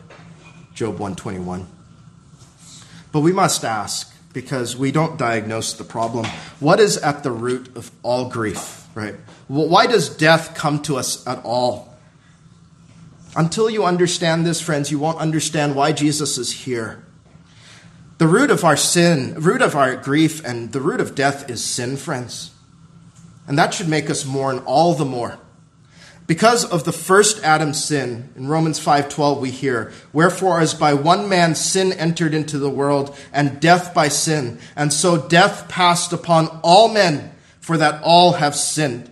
Job 0.76 1.00
121. 1.00 1.66
But 3.12 3.22
we 3.22 3.34
must 3.34 3.66
ask, 3.66 4.14
because 4.34 4.78
we 4.78 4.92
don't 4.92 5.18
diagnose 5.18 5.74
the 5.74 5.84
problem. 5.84 6.28
What 6.60 6.80
is 6.80 6.98
at 6.98 7.24
the 7.24 7.32
root 7.32 7.76
of 7.76 7.90
all 8.04 8.30
grief, 8.30 8.88
right? 8.94 9.16
Why 9.48 9.88
does 9.88 10.16
death 10.16 10.54
come 10.54 10.84
to 10.84 10.96
us 10.96 11.26
at 11.26 11.44
all? 11.44 11.98
Until 13.36 13.68
you 13.68 13.84
understand 13.84 14.46
this, 14.46 14.62
friends, 14.62 14.92
you 14.92 15.00
won't 15.00 15.18
understand 15.18 15.74
why 15.74 15.92
Jesus 15.92 16.38
is 16.38 16.52
here. 16.52 17.04
The 18.20 18.28
root 18.28 18.52
of 18.52 18.64
our 18.64 18.78
sin, 18.78 19.34
root 19.40 19.64
of 19.64 19.76
our 19.76 19.96
grief, 19.96 20.46
and 20.46 20.72
the 20.72 20.82
root 20.82 21.02
of 21.02 21.16
death 21.16 21.50
is 21.50 21.66
sin, 21.66 21.98
friends. 21.98 22.52
And 23.48 23.58
that 23.58 23.74
should 23.74 23.90
make 23.90 24.12
us 24.12 24.24
mourn 24.24 24.60
all 24.68 24.94
the 24.94 25.04
more. 25.04 25.40
Because 26.26 26.64
of 26.64 26.86
the 26.86 26.94
first 26.94 27.44
Adam's 27.44 27.84
sin, 27.84 28.30
in 28.38 28.48
Romans 28.48 28.80
5:12 28.80 29.40
we 29.40 29.52
hear, 29.52 29.92
"Wherefore 30.14 30.62
as 30.62 30.74
by 30.74 30.94
one 30.94 31.28
man 31.28 31.54
sin 31.54 31.92
entered 31.92 32.34
into 32.34 32.58
the 32.58 32.70
world, 32.70 33.14
and 33.34 33.60
death 33.60 33.94
by 33.94 34.08
sin, 34.08 34.58
and 34.76 34.94
so 34.94 35.18
death 35.18 35.68
passed 35.68 36.14
upon 36.14 36.48
all 36.62 36.88
men, 36.88 37.32
for 37.60 37.78
that 37.78 38.00
all 38.04 38.34
have 38.34 38.56
sinned." 38.56 39.10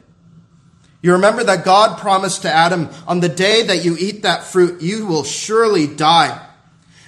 You 1.02 1.12
remember 1.12 1.44
that 1.44 1.66
God 1.66 1.98
promised 1.98 2.44
to 2.44 2.54
Adam, 2.54 2.88
"On 3.08 3.20
the 3.20 3.28
day 3.28 3.64
that 3.64 3.84
you 3.84 3.98
eat 4.00 4.24
that 4.24 4.46
fruit, 4.46 4.82
you 4.82 5.06
will 5.06 5.24
surely 5.26 5.88
die." 5.88 6.40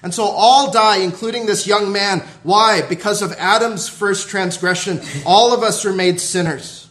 And 0.01 0.13
so 0.13 0.25
all 0.25 0.69
die, 0.69 0.97
including 0.97 1.45
this 1.45 1.65
young 1.65 1.93
man. 1.93 2.23
Why? 2.43 2.81
Because 2.81 3.21
of 3.21 3.33
Adam's 3.39 3.87
first 3.87 4.27
transgression, 4.27 5.01
all 5.25 5.53
of 5.53 5.63
us 5.63 5.85
are 5.85 5.93
made 5.93 6.19
sinners. 6.19 6.82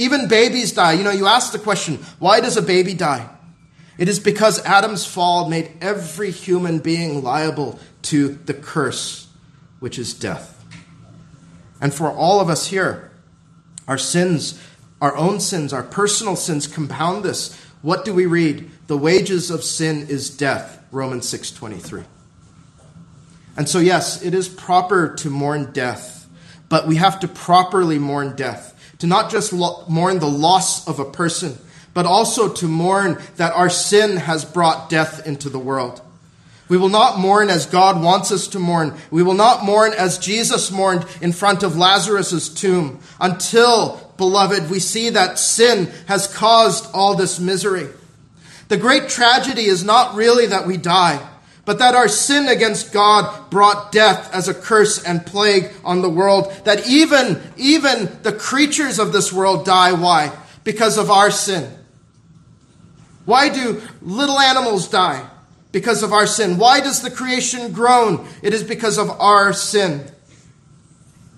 Even 0.00 0.28
babies 0.28 0.72
die. 0.72 0.92
You 0.92 1.04
know, 1.04 1.10
you 1.10 1.26
ask 1.26 1.52
the 1.52 1.58
question, 1.58 1.96
why 2.18 2.40
does 2.40 2.56
a 2.56 2.62
baby 2.62 2.94
die? 2.94 3.28
It 3.98 4.08
is 4.08 4.18
because 4.18 4.58
Adam's 4.64 5.04
fall 5.04 5.50
made 5.50 5.72
every 5.82 6.30
human 6.30 6.78
being 6.78 7.22
liable 7.22 7.78
to 8.04 8.28
the 8.46 8.54
curse, 8.54 9.28
which 9.78 9.98
is 9.98 10.14
death. 10.14 10.64
And 11.82 11.92
for 11.92 12.10
all 12.10 12.40
of 12.40 12.48
us 12.48 12.68
here, 12.68 13.10
our 13.86 13.98
sins, 13.98 14.58
our 15.02 15.14
own 15.18 15.38
sins, 15.38 15.70
our 15.70 15.82
personal 15.82 16.34
sins 16.34 16.66
compound 16.66 17.22
this. 17.22 17.54
What 17.82 18.06
do 18.06 18.14
we 18.14 18.24
read? 18.24 18.70
The 18.86 18.96
wages 18.96 19.50
of 19.50 19.62
sin 19.62 20.06
is 20.08 20.30
death, 20.30 20.82
Romans 20.90 21.28
6:23. 21.28 22.04
And 23.54 23.68
so 23.68 23.78
yes, 23.78 24.22
it 24.22 24.32
is 24.32 24.48
proper 24.48 25.14
to 25.16 25.28
mourn 25.28 25.72
death, 25.72 26.26
but 26.70 26.86
we 26.86 26.96
have 26.96 27.20
to 27.20 27.28
properly 27.28 27.98
mourn 27.98 28.34
death 28.34 28.69
to 29.00 29.06
not 29.06 29.30
just 29.30 29.52
lo- 29.52 29.84
mourn 29.88 30.18
the 30.18 30.28
loss 30.28 30.86
of 30.86 30.98
a 30.98 31.04
person, 31.04 31.58
but 31.92 32.06
also 32.06 32.48
to 32.48 32.68
mourn 32.68 33.18
that 33.36 33.52
our 33.52 33.68
sin 33.68 34.16
has 34.16 34.44
brought 34.44 34.88
death 34.88 35.26
into 35.26 35.48
the 35.48 35.58
world. 35.58 36.00
We 36.68 36.76
will 36.76 36.88
not 36.88 37.18
mourn 37.18 37.50
as 37.50 37.66
God 37.66 38.00
wants 38.00 38.30
us 38.30 38.46
to 38.48 38.60
mourn. 38.60 38.94
We 39.10 39.24
will 39.24 39.34
not 39.34 39.64
mourn 39.64 39.92
as 39.92 40.18
Jesus 40.18 40.70
mourned 40.70 41.04
in 41.20 41.32
front 41.32 41.64
of 41.64 41.76
Lazarus' 41.76 42.48
tomb 42.48 43.00
until, 43.20 44.12
beloved, 44.16 44.70
we 44.70 44.78
see 44.78 45.10
that 45.10 45.40
sin 45.40 45.90
has 46.06 46.32
caused 46.32 46.88
all 46.94 47.16
this 47.16 47.40
misery. 47.40 47.88
The 48.68 48.76
great 48.76 49.08
tragedy 49.08 49.64
is 49.64 49.82
not 49.82 50.14
really 50.14 50.46
that 50.46 50.66
we 50.66 50.76
die 50.76 51.26
but 51.70 51.78
that 51.78 51.94
our 51.94 52.08
sin 52.08 52.48
against 52.48 52.92
God 52.92 53.48
brought 53.48 53.92
death 53.92 54.34
as 54.34 54.48
a 54.48 54.54
curse 54.54 55.00
and 55.04 55.24
plague 55.24 55.70
on 55.84 56.02
the 56.02 56.10
world, 56.10 56.52
that 56.64 56.88
even, 56.88 57.40
even 57.56 58.10
the 58.24 58.32
creatures 58.32 58.98
of 58.98 59.12
this 59.12 59.32
world 59.32 59.64
die. 59.64 59.92
Why? 59.92 60.36
Because 60.64 60.98
of 60.98 61.12
our 61.12 61.30
sin. 61.30 61.72
Why 63.24 63.50
do 63.50 63.80
little 64.02 64.40
animals 64.40 64.88
die? 64.88 65.24
Because 65.70 66.02
of 66.02 66.12
our 66.12 66.26
sin. 66.26 66.58
Why 66.58 66.80
does 66.80 67.02
the 67.02 67.10
creation 67.12 67.70
groan? 67.70 68.26
It 68.42 68.52
is 68.52 68.64
because 68.64 68.98
of 68.98 69.08
our 69.08 69.52
sin. 69.52 70.10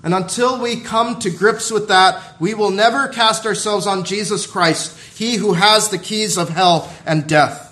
And 0.03 0.15
until 0.15 0.63
we 0.63 0.81
come 0.81 1.19
to 1.19 1.29
grips 1.29 1.71
with 1.71 1.89
that, 1.89 2.41
we 2.41 2.55
will 2.55 2.71
never 2.71 3.07
cast 3.09 3.45
ourselves 3.45 3.87
on 3.87 4.05
Jesus 4.05 4.47
Christ, 4.47 4.99
He 5.15 5.37
who 5.37 5.53
has 5.53 5.91
the 5.91 5.99
keys 5.99 6.39
of 6.39 6.49
hell 6.49 6.91
and 7.05 7.29
death. 7.29 7.72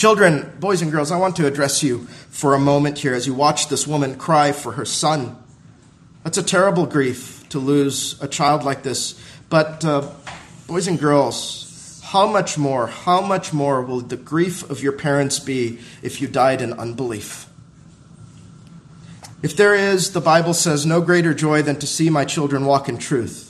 Children, 0.00 0.50
boys 0.58 0.80
and 0.80 0.90
girls, 0.90 1.12
I 1.12 1.18
want 1.18 1.36
to 1.36 1.46
address 1.46 1.82
you 1.82 2.06
for 2.30 2.54
a 2.54 2.58
moment 2.58 2.96
here 2.96 3.12
as 3.12 3.26
you 3.26 3.34
watch 3.34 3.68
this 3.68 3.86
woman 3.86 4.16
cry 4.16 4.50
for 4.50 4.72
her 4.72 4.86
son. 4.86 5.36
That's 6.24 6.38
a 6.38 6.42
terrible 6.42 6.86
grief 6.86 7.46
to 7.50 7.58
lose 7.58 8.18
a 8.22 8.26
child 8.26 8.64
like 8.64 8.82
this. 8.82 9.22
But, 9.50 9.84
uh, 9.84 10.08
boys 10.66 10.88
and 10.88 10.98
girls, 10.98 12.00
how 12.02 12.26
much 12.26 12.56
more, 12.56 12.86
how 12.86 13.20
much 13.20 13.52
more 13.52 13.82
will 13.82 14.00
the 14.00 14.16
grief 14.16 14.70
of 14.70 14.82
your 14.82 14.92
parents 14.92 15.38
be 15.38 15.80
if 16.00 16.22
you 16.22 16.28
died 16.28 16.62
in 16.62 16.72
unbelief? 16.72 17.46
If 19.42 19.54
there 19.54 19.74
is, 19.74 20.14
the 20.14 20.22
Bible 20.22 20.54
says, 20.54 20.86
no 20.86 21.02
greater 21.02 21.34
joy 21.34 21.60
than 21.60 21.76
to 21.76 21.86
see 21.86 22.08
my 22.08 22.24
children 22.24 22.64
walk 22.64 22.88
in 22.88 22.96
truth. 22.96 23.49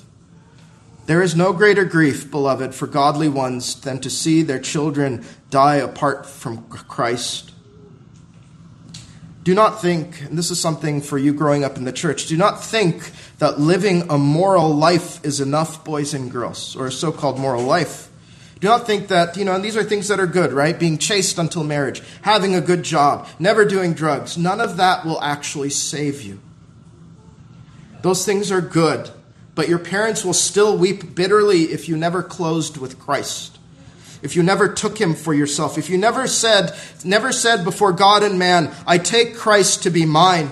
There 1.10 1.22
is 1.22 1.34
no 1.34 1.52
greater 1.52 1.84
grief, 1.84 2.30
beloved, 2.30 2.72
for 2.72 2.86
godly 2.86 3.28
ones 3.28 3.80
than 3.80 3.98
to 4.02 4.08
see 4.08 4.44
their 4.44 4.60
children 4.60 5.24
die 5.50 5.74
apart 5.74 6.24
from 6.24 6.62
Christ. 6.68 7.50
Do 9.42 9.52
not 9.52 9.82
think, 9.82 10.22
and 10.22 10.38
this 10.38 10.52
is 10.52 10.60
something 10.60 11.00
for 11.00 11.18
you 11.18 11.34
growing 11.34 11.64
up 11.64 11.76
in 11.76 11.82
the 11.82 11.90
church, 11.90 12.28
do 12.28 12.36
not 12.36 12.62
think 12.62 13.10
that 13.38 13.58
living 13.58 14.08
a 14.08 14.16
moral 14.16 14.72
life 14.72 15.18
is 15.24 15.40
enough, 15.40 15.84
boys 15.84 16.14
and 16.14 16.30
girls, 16.30 16.76
or 16.76 16.86
a 16.86 16.92
so 16.92 17.10
called 17.10 17.40
moral 17.40 17.64
life. 17.64 18.08
Do 18.60 18.68
not 18.68 18.86
think 18.86 19.08
that, 19.08 19.36
you 19.36 19.44
know, 19.44 19.56
and 19.56 19.64
these 19.64 19.76
are 19.76 19.82
things 19.82 20.06
that 20.06 20.20
are 20.20 20.28
good, 20.28 20.52
right? 20.52 20.78
Being 20.78 20.96
chaste 20.96 21.38
until 21.38 21.64
marriage, 21.64 22.04
having 22.22 22.54
a 22.54 22.60
good 22.60 22.84
job, 22.84 23.26
never 23.40 23.64
doing 23.64 23.94
drugs. 23.94 24.38
None 24.38 24.60
of 24.60 24.76
that 24.76 25.04
will 25.04 25.20
actually 25.20 25.70
save 25.70 26.22
you. 26.22 26.38
Those 28.02 28.24
things 28.24 28.52
are 28.52 28.60
good, 28.60 29.10
but 29.60 29.68
your 29.68 29.78
parents 29.78 30.24
will 30.24 30.32
still 30.32 30.74
weep 30.74 31.14
bitterly 31.14 31.64
if 31.64 31.86
you 31.86 31.94
never 31.94 32.22
closed 32.22 32.78
with 32.78 32.98
Christ. 32.98 33.58
If 34.22 34.34
you 34.34 34.42
never 34.42 34.72
took 34.72 34.96
him 34.96 35.12
for 35.12 35.34
yourself, 35.34 35.76
if 35.76 35.90
you 35.90 35.98
never 35.98 36.26
said, 36.26 36.74
never 37.04 37.30
said 37.30 37.62
before 37.62 37.92
God 37.92 38.22
and 38.22 38.38
man, 38.38 38.74
I 38.86 38.96
take 38.96 39.36
Christ 39.36 39.82
to 39.82 39.90
be 39.90 40.06
mine. 40.06 40.48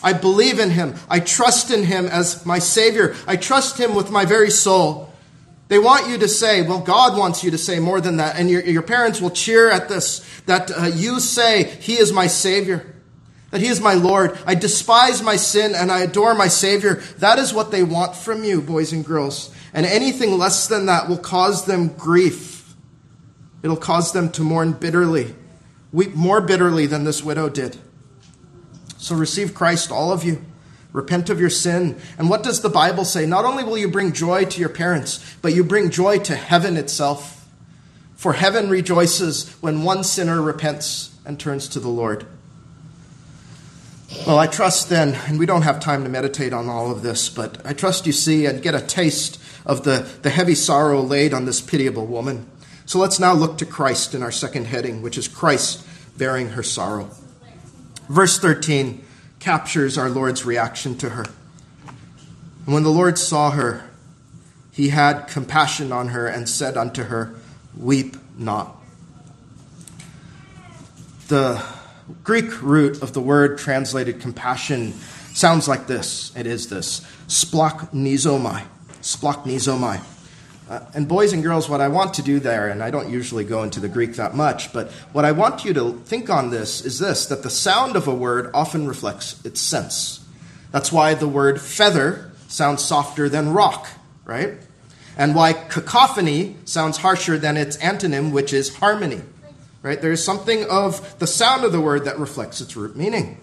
I 0.00 0.12
believe 0.12 0.60
in 0.60 0.70
him. 0.70 0.94
I 1.10 1.18
trust 1.18 1.72
in 1.72 1.82
him 1.82 2.06
as 2.06 2.46
my 2.46 2.60
savior. 2.60 3.16
I 3.26 3.34
trust 3.34 3.80
him 3.80 3.96
with 3.96 4.12
my 4.12 4.24
very 4.24 4.50
soul. 4.50 5.12
They 5.66 5.80
want 5.80 6.08
you 6.08 6.16
to 6.18 6.28
say, 6.28 6.62
well, 6.62 6.78
God 6.78 7.18
wants 7.18 7.42
you 7.42 7.50
to 7.50 7.58
say 7.58 7.80
more 7.80 8.00
than 8.00 8.18
that. 8.18 8.38
And 8.38 8.48
your, 8.48 8.62
your 8.62 8.82
parents 8.82 9.20
will 9.20 9.32
cheer 9.32 9.72
at 9.72 9.88
this, 9.88 10.24
that 10.42 10.70
uh, 10.70 10.84
you 10.84 11.18
say, 11.18 11.64
He 11.64 11.94
is 11.94 12.12
my 12.12 12.28
Savior, 12.28 12.94
that 13.50 13.60
He 13.60 13.68
is 13.68 13.80
my 13.80 13.94
Lord. 13.94 14.38
I 14.46 14.54
despise 14.54 15.22
my 15.22 15.36
sin 15.36 15.74
and 15.74 15.90
I 15.90 16.00
adore 16.00 16.34
my 16.34 16.48
Savior. 16.48 16.94
That 17.18 17.38
is 17.38 17.54
what 17.54 17.70
they 17.70 17.82
want 17.82 18.16
from 18.16 18.44
you, 18.44 18.60
boys 18.60 18.92
and 18.92 19.04
girls. 19.04 19.54
And 19.72 19.86
anything 19.86 20.36
less 20.36 20.66
than 20.68 20.86
that 20.86 21.08
will 21.08 21.18
cause 21.18 21.66
them 21.66 21.88
grief. 21.88 22.74
It'll 23.62 23.76
cause 23.76 24.12
them 24.12 24.30
to 24.32 24.42
mourn 24.42 24.72
bitterly, 24.72 25.34
weep 25.92 26.14
more 26.14 26.40
bitterly 26.40 26.86
than 26.86 27.04
this 27.04 27.22
widow 27.22 27.48
did. 27.48 27.76
So 28.98 29.14
receive 29.14 29.54
Christ, 29.54 29.90
all 29.90 30.12
of 30.12 30.24
you. 30.24 30.44
Repent 30.92 31.28
of 31.28 31.38
your 31.38 31.50
sin. 31.50 32.00
And 32.16 32.30
what 32.30 32.42
does 32.42 32.62
the 32.62 32.70
Bible 32.70 33.04
say? 33.04 33.26
Not 33.26 33.44
only 33.44 33.64
will 33.64 33.76
you 33.76 33.88
bring 33.88 34.12
joy 34.12 34.46
to 34.46 34.60
your 34.60 34.70
parents, 34.70 35.36
but 35.42 35.52
you 35.52 35.62
bring 35.62 35.90
joy 35.90 36.18
to 36.20 36.34
heaven 36.34 36.78
itself. 36.78 37.46
For 38.14 38.32
heaven 38.32 38.70
rejoices 38.70 39.50
when 39.60 39.82
one 39.82 40.04
sinner 40.04 40.40
repents 40.40 41.14
and 41.26 41.38
turns 41.38 41.68
to 41.68 41.80
the 41.80 41.88
Lord. 41.88 42.26
Well, 44.26 44.38
I 44.38 44.46
trust 44.46 44.88
then, 44.88 45.14
and 45.26 45.38
we 45.38 45.46
don't 45.46 45.62
have 45.62 45.80
time 45.80 46.04
to 46.04 46.08
meditate 46.08 46.52
on 46.52 46.68
all 46.68 46.90
of 46.90 47.02
this, 47.02 47.28
but 47.28 47.64
I 47.66 47.72
trust 47.72 48.06
you 48.06 48.12
see 48.12 48.46
and 48.46 48.62
get 48.62 48.74
a 48.74 48.80
taste 48.80 49.40
of 49.64 49.82
the, 49.82 50.08
the 50.22 50.30
heavy 50.30 50.54
sorrow 50.54 51.00
laid 51.00 51.34
on 51.34 51.44
this 51.44 51.60
pitiable 51.60 52.06
woman. 52.06 52.48
So 52.86 53.00
let's 53.00 53.18
now 53.18 53.34
look 53.34 53.58
to 53.58 53.66
Christ 53.66 54.14
in 54.14 54.22
our 54.22 54.30
second 54.30 54.66
heading, 54.66 55.02
which 55.02 55.18
is 55.18 55.26
Christ 55.26 55.84
bearing 56.16 56.50
her 56.50 56.62
sorrow. 56.62 57.10
Verse 58.08 58.38
13 58.38 59.04
captures 59.40 59.98
our 59.98 60.08
Lord's 60.08 60.44
reaction 60.44 60.96
to 60.98 61.10
her. 61.10 61.24
And 62.64 62.74
when 62.74 62.84
the 62.84 62.90
Lord 62.90 63.18
saw 63.18 63.50
her, 63.50 63.88
he 64.72 64.90
had 64.90 65.26
compassion 65.26 65.90
on 65.90 66.08
her 66.08 66.26
and 66.28 66.48
said 66.48 66.76
unto 66.76 67.04
her, 67.04 67.34
Weep 67.76 68.16
not. 68.38 68.76
The 71.28 71.64
Greek 72.22 72.62
root 72.62 73.02
of 73.02 73.12
the 73.12 73.20
word 73.20 73.58
translated 73.58 74.20
compassion 74.20 74.92
sounds 75.34 75.68
like 75.68 75.86
this. 75.86 76.34
It 76.36 76.46
is 76.46 76.68
this 76.68 77.00
splanchnizomai. 77.28 78.64
Splanchnizomai. 79.02 80.00
Uh, 80.68 80.80
and 80.94 81.06
boys 81.06 81.32
and 81.32 81.44
girls, 81.44 81.68
what 81.68 81.80
I 81.80 81.88
want 81.88 82.14
to 82.14 82.22
do 82.22 82.40
there, 82.40 82.68
and 82.68 82.82
I 82.82 82.90
don't 82.90 83.08
usually 83.08 83.44
go 83.44 83.62
into 83.62 83.78
the 83.78 83.88
Greek 83.88 84.14
that 84.14 84.34
much, 84.34 84.72
but 84.72 84.90
what 85.12 85.24
I 85.24 85.30
want 85.30 85.64
you 85.64 85.72
to 85.74 85.92
think 86.06 86.28
on 86.28 86.50
this 86.50 86.84
is 86.84 86.98
this 86.98 87.26
that 87.26 87.44
the 87.44 87.50
sound 87.50 87.94
of 87.94 88.08
a 88.08 88.14
word 88.14 88.50
often 88.52 88.88
reflects 88.88 89.44
its 89.44 89.60
sense. 89.60 90.24
That's 90.72 90.90
why 90.90 91.14
the 91.14 91.28
word 91.28 91.60
feather 91.60 92.32
sounds 92.48 92.84
softer 92.84 93.28
than 93.28 93.52
rock, 93.52 93.88
right? 94.24 94.54
And 95.16 95.34
why 95.34 95.52
cacophony 95.52 96.56
sounds 96.64 96.98
harsher 96.98 97.38
than 97.38 97.56
its 97.56 97.76
antonym, 97.76 98.32
which 98.32 98.52
is 98.52 98.76
harmony, 98.76 99.22
right? 99.86 100.02
There 100.02 100.10
is 100.10 100.24
something 100.24 100.64
of 100.68 101.16
the 101.20 101.28
sound 101.28 101.62
of 101.64 101.70
the 101.70 101.80
word 101.80 102.06
that 102.06 102.18
reflects 102.18 102.60
its 102.60 102.76
root 102.76 102.96
meaning. 102.96 103.40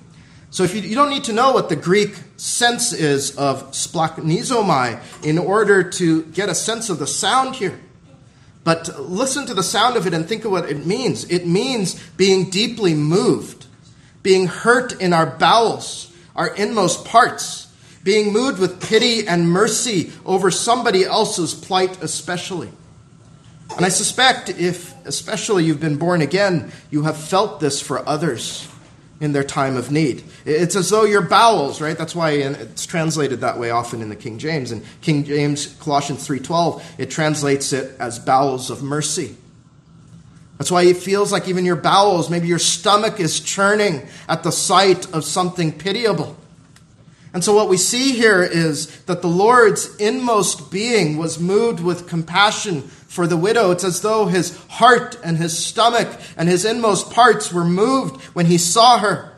So 0.50 0.64
if 0.64 0.76
you, 0.76 0.82
you 0.82 0.94
don't 0.94 1.10
need 1.10 1.24
to 1.24 1.34
know 1.34 1.54
what 1.54 1.70
the 1.70 1.78
Greek 1.78 2.16
sense 2.36 2.92
is 2.92 3.38
of 3.38 3.72
splanchnizomai 3.72 5.26
in 5.26 5.38
order 5.38 5.90
to 5.92 6.24
get 6.24 6.50
a 6.50 6.54
sense 6.54 6.90
of 6.90 7.00
the 7.00 7.08
sound 7.08 7.56
here. 7.56 7.80
But 8.66 9.00
listen 9.00 9.46
to 9.46 9.54
the 9.54 9.64
sound 9.64 9.96
of 9.96 10.06
it 10.06 10.14
and 10.14 10.28
think 10.28 10.44
of 10.44 10.52
what 10.52 10.70
it 10.70 10.86
means. 10.86 11.24
It 11.32 11.48
means 11.48 11.98
being 12.18 12.50
deeply 12.50 12.94
moved, 12.94 13.66
being 14.22 14.48
hurt 14.48 15.02
in 15.02 15.14
our 15.14 15.26
bowels, 15.26 16.14
our 16.36 16.54
inmost 16.56 17.06
parts, 17.06 17.74
being 18.04 18.34
moved 18.34 18.60
with 18.60 18.82
pity 18.82 19.26
and 19.30 19.50
mercy 19.50 20.12
over 20.26 20.52
somebody 20.52 21.06
else's 21.06 21.54
plight, 21.54 22.04
especially. 22.04 22.74
And 23.78 23.86
I 23.86 23.90
suspect 23.90 24.50
if, 24.50 24.94
especially, 25.06 25.66
you've 25.66 25.80
been 25.80 25.98
born 25.98 26.22
again, 26.22 26.72
you 26.92 27.04
have 27.04 27.18
felt 27.18 27.60
this 27.60 27.82
for 27.82 28.08
others 28.08 28.68
in 29.20 29.32
their 29.32 29.44
time 29.44 29.78
of 29.78 29.90
need. 29.90 30.24
It's 30.46 30.76
as 30.76 30.90
though 30.90 31.06
your 31.06 31.22
bowels, 31.22 31.80
right? 31.80 31.98
That's 31.98 32.16
why 32.16 32.32
it's 32.32 32.86
translated 32.86 33.42
that 33.42 33.58
way 33.58 33.72
often 33.72 34.02
in 34.02 34.10
the 34.10 34.16
King 34.16 34.38
James. 34.38 34.72
And 34.72 34.84
King 35.02 35.24
James 35.24 35.68
Colossians 35.80 36.28
3:12, 36.28 36.84
it 36.98 37.10
translates 37.10 37.72
it 37.74 37.96
as 38.00 38.20
bowels 38.20 38.70
of 38.70 38.84
mercy. 38.84 39.38
That's 40.58 40.70
why 40.70 40.84
it 40.84 40.98
feels 40.98 41.32
like 41.32 41.48
even 41.48 41.66
your 41.66 41.76
bowels, 41.76 42.30
maybe 42.30 42.48
your 42.48 42.60
stomach 42.60 43.20
is 43.20 43.40
churning 43.40 44.08
at 44.28 44.44
the 44.44 44.52
sight 44.52 45.12
of 45.14 45.24
something 45.24 45.72
pitiable. 45.72 46.36
And 47.34 47.44
so 47.44 47.56
what 47.56 47.70
we 47.70 47.78
see 47.78 48.12
here 48.12 48.44
is 48.44 48.88
that 49.06 49.22
the 49.22 49.28
Lord's 49.28 49.96
inmost 49.96 50.70
being 50.70 51.18
was 51.18 51.40
moved 51.40 51.80
with 51.80 52.08
compassion 52.08 52.92
for 53.14 53.28
the 53.28 53.38
widow, 53.38 53.70
it's 53.70 53.84
as 53.84 54.02
though 54.02 54.26
his 54.26 54.58
heart 54.70 55.20
and 55.24 55.38
his 55.38 55.56
stomach 55.56 56.20
and 56.36 56.50
his 56.50 56.66
inmost 56.66 57.12
parts 57.12 57.54
were 57.54 57.64
moved 57.64 58.20
when 58.34 58.48
he 58.48 58.58
saw 58.58 58.98
her. 58.98 59.38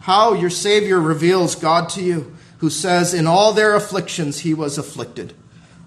How 0.00 0.34
your 0.34 0.50
Savior 0.50 1.00
reveals 1.00 1.54
God 1.54 1.88
to 1.90 2.02
you, 2.02 2.36
who 2.58 2.68
says, 2.68 3.14
In 3.14 3.26
all 3.26 3.54
their 3.54 3.74
afflictions 3.74 4.40
he 4.40 4.52
was 4.52 4.76
afflicted. 4.76 5.32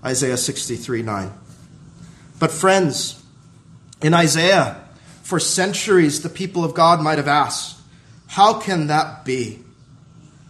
Isaiah 0.04 0.38
63 0.38 1.04
9. 1.04 1.32
But, 2.40 2.50
friends, 2.50 3.24
in 4.02 4.16
Isaiah, 4.16 4.84
for 5.22 5.40
centuries 5.40 6.24
the 6.24 6.30
people 6.30 6.66
of 6.66 6.74
God 6.74 7.00
might 7.00 7.20
have 7.20 7.28
asked, 7.28 7.78
How 8.26 8.60
can 8.60 8.88
that 8.88 9.24
be? 9.24 9.60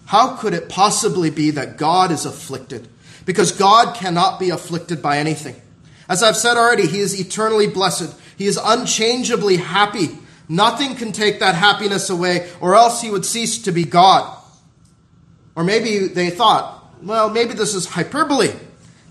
How 0.06 0.38
could 0.38 0.54
it 0.54 0.70
possibly 0.70 1.30
be 1.30 1.52
that 1.52 1.76
God 1.76 2.10
is 2.14 2.26
afflicted? 2.26 2.88
Because 3.26 3.52
God 3.52 3.98
cannot 3.98 4.40
be 4.40 4.50
afflicted 4.50 5.02
by 5.02 5.18
anything. 5.18 5.62
As 6.10 6.24
I've 6.24 6.36
said 6.36 6.58
already, 6.58 6.88
he 6.88 7.00
is 7.00 7.20
eternally 7.20 7.68
blessed. 7.68 8.20
He 8.36 8.48
is 8.48 8.60
unchangeably 8.62 9.58
happy. 9.58 10.18
Nothing 10.50 10.96
can 10.96 11.12
take 11.12 11.40
that 11.40 11.54
happiness 11.54 12.10
away, 12.10 12.50
or 12.60 12.76
else 12.76 13.02
he 13.02 13.12
would 13.12 13.26
cease 13.26 13.62
to 13.64 13.72
be 13.72 13.84
God. 13.84 14.36
Or 15.56 15.64
maybe 15.64 16.08
they 16.08 16.32
thought, 16.32 16.96
well, 17.04 17.30
maybe 17.30 17.54
this 17.54 17.76
is 17.76 17.86
hyperbole 17.86 18.52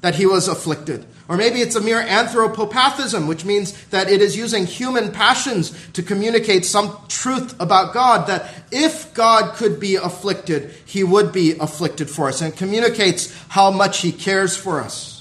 that 0.00 0.16
he 0.16 0.26
was 0.26 0.48
afflicted. 0.48 1.06
Or 1.28 1.36
maybe 1.36 1.60
it's 1.60 1.76
a 1.76 1.80
mere 1.80 2.02
anthropopathism, 2.02 3.28
which 3.28 3.44
means 3.44 3.86
that 3.88 4.10
it 4.10 4.22
is 4.22 4.36
using 4.36 4.64
human 4.64 5.12
passions 5.12 5.72
to 5.92 6.02
communicate 6.02 6.64
some 6.64 6.96
truth 7.08 7.54
about 7.60 7.92
God, 7.92 8.26
that 8.28 8.52
if 8.72 9.12
God 9.14 9.54
could 9.54 9.78
be 9.78 9.96
afflicted, 9.96 10.70
he 10.86 11.04
would 11.04 11.32
be 11.32 11.52
afflicted 11.58 12.08
for 12.08 12.28
us, 12.28 12.40
and 12.40 12.56
communicates 12.56 13.32
how 13.48 13.70
much 13.70 14.00
he 14.00 14.10
cares 14.10 14.56
for 14.56 14.80
us. 14.80 15.17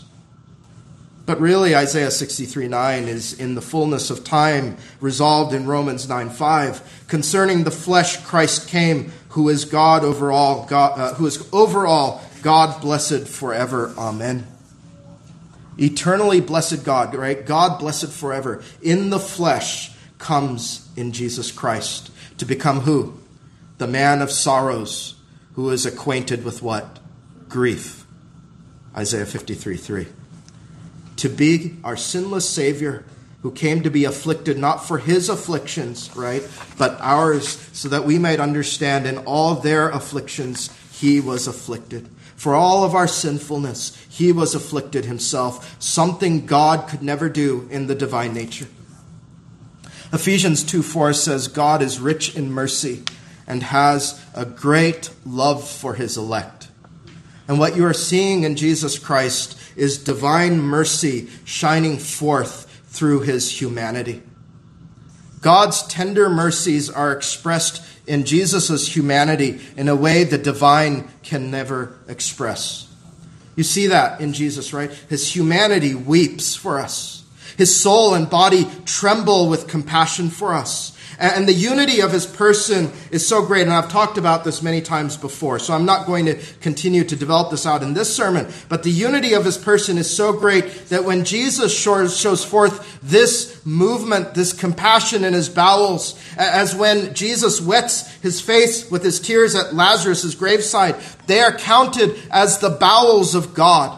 But 1.27 1.41
really, 1.41 1.75
Isaiah 1.75 2.09
63 2.09 2.69
9 2.69 3.03
is 3.03 3.37
in 3.37 3.53
the 3.53 3.61
fullness 3.61 4.09
of 4.09 4.23
time 4.23 4.77
resolved 5.01 5.53
in 5.53 5.67
Romans 5.67 6.07
9 6.07 6.29
5. 6.29 7.03
Concerning 7.09 7.65
the 7.65 7.69
flesh, 7.69 8.23
Christ 8.25 8.69
came, 8.69 9.11
who 9.29 9.49
is 9.49 9.65
God 9.65 10.05
over 10.05 10.31
all, 10.31 10.65
God, 10.65 10.97
uh, 10.97 11.13
who 11.15 11.25
is 11.25 11.45
over 11.51 11.85
all, 11.85 12.23
God 12.41 12.79
blessed 12.79 13.27
forever. 13.27 13.93
Amen. 13.97 14.47
Eternally 15.77 16.39
blessed 16.39 16.85
God, 16.85 17.13
right? 17.13 17.45
God 17.45 17.77
blessed 17.77 18.09
forever 18.09 18.63
in 18.81 19.09
the 19.09 19.19
flesh 19.19 19.91
comes 20.19 20.87
in 20.95 21.11
Jesus 21.11 21.51
Christ 21.51 22.09
to 22.37 22.45
become 22.45 22.79
who? 22.79 23.19
The 23.79 23.87
man 23.87 24.21
of 24.21 24.31
sorrows 24.31 25.15
who 25.55 25.71
is 25.71 25.85
acquainted 25.85 26.45
with 26.45 26.61
what? 26.61 26.99
Grief. 27.49 28.05
Isaiah 28.95 29.25
53 29.25 29.75
3. 29.75 30.07
To 31.17 31.29
be 31.29 31.75
our 31.83 31.97
sinless 31.97 32.49
Savior 32.49 33.03
who 33.41 33.51
came 33.51 33.83
to 33.83 33.89
be 33.89 34.05
afflicted 34.05 34.57
not 34.57 34.85
for 34.85 34.97
his 34.97 35.29
afflictions, 35.29 36.13
right, 36.15 36.43
but 36.77 36.97
ours, 36.99 37.69
so 37.71 37.87
that 37.89 38.03
we 38.03 38.17
might 38.17 38.39
understand 38.39 39.05
in 39.05 39.17
all 39.19 39.55
their 39.55 39.89
afflictions 39.89 40.69
he 40.91 41.19
was 41.19 41.47
afflicted. 41.47 42.09
For 42.35 42.55
all 42.55 42.83
of 42.83 42.95
our 42.95 43.07
sinfulness, 43.07 43.95
he 44.09 44.31
was 44.31 44.53
afflicted 44.55 45.05
himself, 45.05 45.75
something 45.81 46.45
God 46.45 46.89
could 46.89 47.01
never 47.01 47.29
do 47.29 47.67
in 47.71 47.87
the 47.87 47.95
divine 47.95 48.33
nature. 48.33 48.67
Ephesians 50.11 50.63
2 50.63 50.81
4 50.81 51.13
says, 51.13 51.47
God 51.47 51.81
is 51.81 51.99
rich 51.99 52.35
in 52.35 52.51
mercy 52.51 53.03
and 53.45 53.61
has 53.63 54.23
a 54.33 54.45
great 54.45 55.09
love 55.25 55.67
for 55.67 55.93
his 55.93 56.17
elect. 56.17 56.56
And 57.47 57.59
what 57.59 57.75
you 57.75 57.85
are 57.85 57.93
seeing 57.93 58.43
in 58.43 58.55
Jesus 58.55 58.99
Christ 58.99 59.57
is 59.75 59.97
divine 59.97 60.59
mercy 60.59 61.29
shining 61.45 61.97
forth 61.97 62.65
through 62.87 63.21
his 63.21 63.61
humanity. 63.61 64.21
God's 65.41 65.83
tender 65.87 66.29
mercies 66.29 66.89
are 66.89 67.11
expressed 67.11 67.83
in 68.07 68.25
Jesus' 68.25 68.95
humanity 68.95 69.59
in 69.75 69.87
a 69.87 69.95
way 69.95 70.23
the 70.23 70.37
divine 70.37 71.07
can 71.23 71.51
never 71.51 71.97
express. 72.07 72.87
You 73.55 73.63
see 73.63 73.87
that 73.87 74.19
in 74.21 74.33
Jesus, 74.33 74.73
right? 74.73 74.91
His 75.09 75.35
humanity 75.35 75.93
weeps 75.95 76.55
for 76.55 76.79
us. 76.79 77.23
His 77.57 77.79
soul 77.79 78.13
and 78.13 78.29
body 78.29 78.67
tremble 78.85 79.49
with 79.49 79.67
compassion 79.67 80.29
for 80.29 80.53
us. 80.53 80.96
And 81.19 81.47
the 81.47 81.53
unity 81.53 82.01
of 82.01 82.11
his 82.11 82.27
person 82.27 82.91
is 83.09 83.27
so 83.27 83.43
great, 83.43 83.63
and 83.63 83.73
I've 83.73 83.89
talked 83.89 84.19
about 84.19 84.43
this 84.43 84.61
many 84.61 84.81
times 84.81 85.17
before, 85.17 85.57
so 85.57 85.73
I'm 85.73 85.85
not 85.85 86.05
going 86.05 86.27
to 86.27 86.35
continue 86.61 87.03
to 87.05 87.15
develop 87.15 87.49
this 87.49 87.65
out 87.65 87.81
in 87.81 87.95
this 87.95 88.15
sermon. 88.15 88.47
But 88.69 88.83
the 88.83 88.91
unity 88.91 89.33
of 89.33 89.43
his 89.43 89.57
person 89.57 89.97
is 89.97 90.15
so 90.15 90.31
great 90.31 90.89
that 90.89 91.05
when 91.05 91.25
Jesus 91.25 91.75
shows 91.75 92.45
forth 92.45 92.99
this 93.01 93.65
movement, 93.65 94.35
this 94.35 94.53
compassion 94.53 95.23
in 95.23 95.33
his 95.33 95.49
bowels, 95.49 96.19
as 96.37 96.75
when 96.75 97.15
Jesus 97.15 97.59
wets 97.59 98.13
his 98.17 98.39
face 98.39 98.91
with 98.91 99.03
his 99.03 99.19
tears 99.19 99.55
at 99.55 99.73
Lazarus' 99.73 100.35
graveside, 100.35 100.95
they 101.25 101.39
are 101.39 101.57
counted 101.57 102.15
as 102.29 102.59
the 102.59 102.69
bowels 102.69 103.33
of 103.33 103.55
God. 103.55 103.97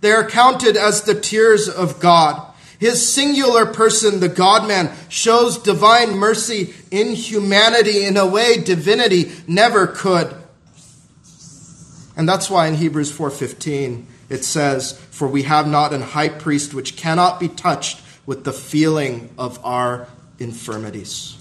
They 0.00 0.12
are 0.12 0.28
counted 0.28 0.76
as 0.76 1.02
the 1.02 1.14
tears 1.14 1.68
of 1.68 2.00
God. 2.00 2.45
His 2.78 3.08
singular 3.08 3.66
person, 3.66 4.20
the 4.20 4.28
God 4.28 4.68
man, 4.68 4.92
shows 5.08 5.58
divine 5.58 6.16
mercy 6.16 6.74
in 6.90 7.14
humanity 7.14 8.04
in 8.04 8.16
a 8.16 8.26
way 8.26 8.58
divinity 8.58 9.32
never 9.46 9.86
could. 9.86 10.34
And 12.16 12.28
that's 12.28 12.50
why 12.50 12.66
in 12.66 12.74
Hebrews 12.74 13.10
4:15 13.10 14.06
it 14.28 14.44
says, 14.44 14.94
"For 15.10 15.28
we 15.28 15.44
have 15.44 15.66
not 15.66 15.92
an 15.92 16.02
high 16.02 16.28
priest 16.28 16.74
which 16.74 16.96
cannot 16.96 17.40
be 17.40 17.48
touched 17.48 18.00
with 18.26 18.44
the 18.44 18.52
feeling 18.52 19.30
of 19.38 19.58
our 19.62 20.08
infirmities." 20.38 21.34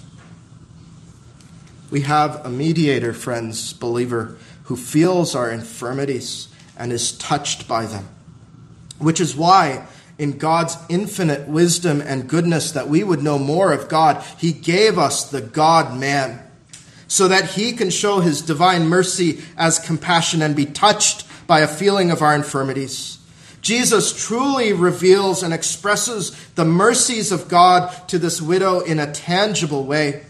We 1.90 2.02
have 2.02 2.42
a 2.46 2.50
mediator, 2.50 3.14
friends, 3.14 3.74
believer, 3.74 4.38
who 4.64 4.76
feels 4.76 5.36
our 5.36 5.50
infirmities 5.50 6.48
and 6.78 6.92
is 6.92 7.12
touched 7.12 7.68
by 7.68 7.86
them. 7.86 8.08
Which 8.98 9.20
is 9.20 9.36
why 9.36 9.84
in 10.18 10.38
God's 10.38 10.78
infinite 10.90 11.48
wisdom 11.48 12.02
and 12.02 12.30
goodness 12.30 12.72
that 12.72 12.88
we 12.88 13.04
would 13.04 13.22
know 13.22 13.38
more 13.38 13.74
of 13.74 13.90
God, 13.90 14.24
He 14.38 14.54
gave 14.54 14.98
us 14.98 15.30
the 15.30 15.42
God 15.42 15.98
man 16.00 16.42
so 17.08 17.28
that 17.28 17.52
He 17.52 17.74
can 17.74 17.90
show 17.90 18.20
His 18.20 18.42
divine 18.42 18.88
mercy 18.88 19.42
as 19.58 19.80
compassion 19.80 20.42
and 20.42 20.56
be 20.56 20.66
touched 20.66 21.26
by 21.48 21.60
a 21.60 21.68
feeling 21.68 22.12
of 22.12 22.22
our 22.22 22.34
infirmities. 22.36 23.20
Jesus 23.62 24.14
truly 24.28 24.74
reveals 24.74 25.42
and 25.42 25.54
expresses 25.54 26.32
the 26.54 26.66
mercies 26.66 27.32
of 27.32 27.48
God 27.48 27.92
to 28.10 28.20
this 28.20 28.42
widow 28.42 28.80
in 28.82 29.00
a 29.00 29.12
tangible 29.12 29.86
way. 29.86 30.24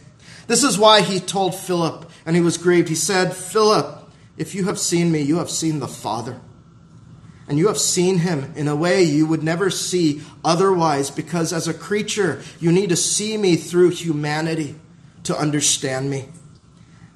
This 0.48 0.64
is 0.64 0.78
why 0.78 1.02
he 1.02 1.20
told 1.20 1.54
Philip, 1.54 2.10
and 2.26 2.36
he 2.36 2.42
was 2.42 2.58
grieved. 2.58 2.88
He 2.88 2.96
said, 2.96 3.36
Philip, 3.36 4.10
if 4.38 4.56
you 4.56 4.66
have 4.66 4.80
seen 4.80 5.12
me, 5.12 5.22
you 5.22 5.38
have 5.38 5.50
seen 5.50 5.80
the 5.80 5.88
Father. 5.88 6.40
And 7.48 7.60
you 7.60 7.68
have 7.68 7.78
seen 7.78 8.20
him 8.20 8.54
in 8.56 8.68
a 8.68 8.76
way 8.76 9.04
you 9.04 9.28
would 9.28 9.44
never 9.44 9.70
see 9.70 10.22
otherwise, 10.44 11.12
because 11.12 11.54
as 11.54 11.68
a 11.68 11.74
creature, 11.74 12.42
you 12.60 12.72
need 12.72 12.90
to 12.90 12.96
see 12.96 13.38
me 13.38 13.56
through 13.56 13.92
humanity 13.92 14.76
to 15.24 15.38
understand 15.38 16.10
me. 16.10 16.30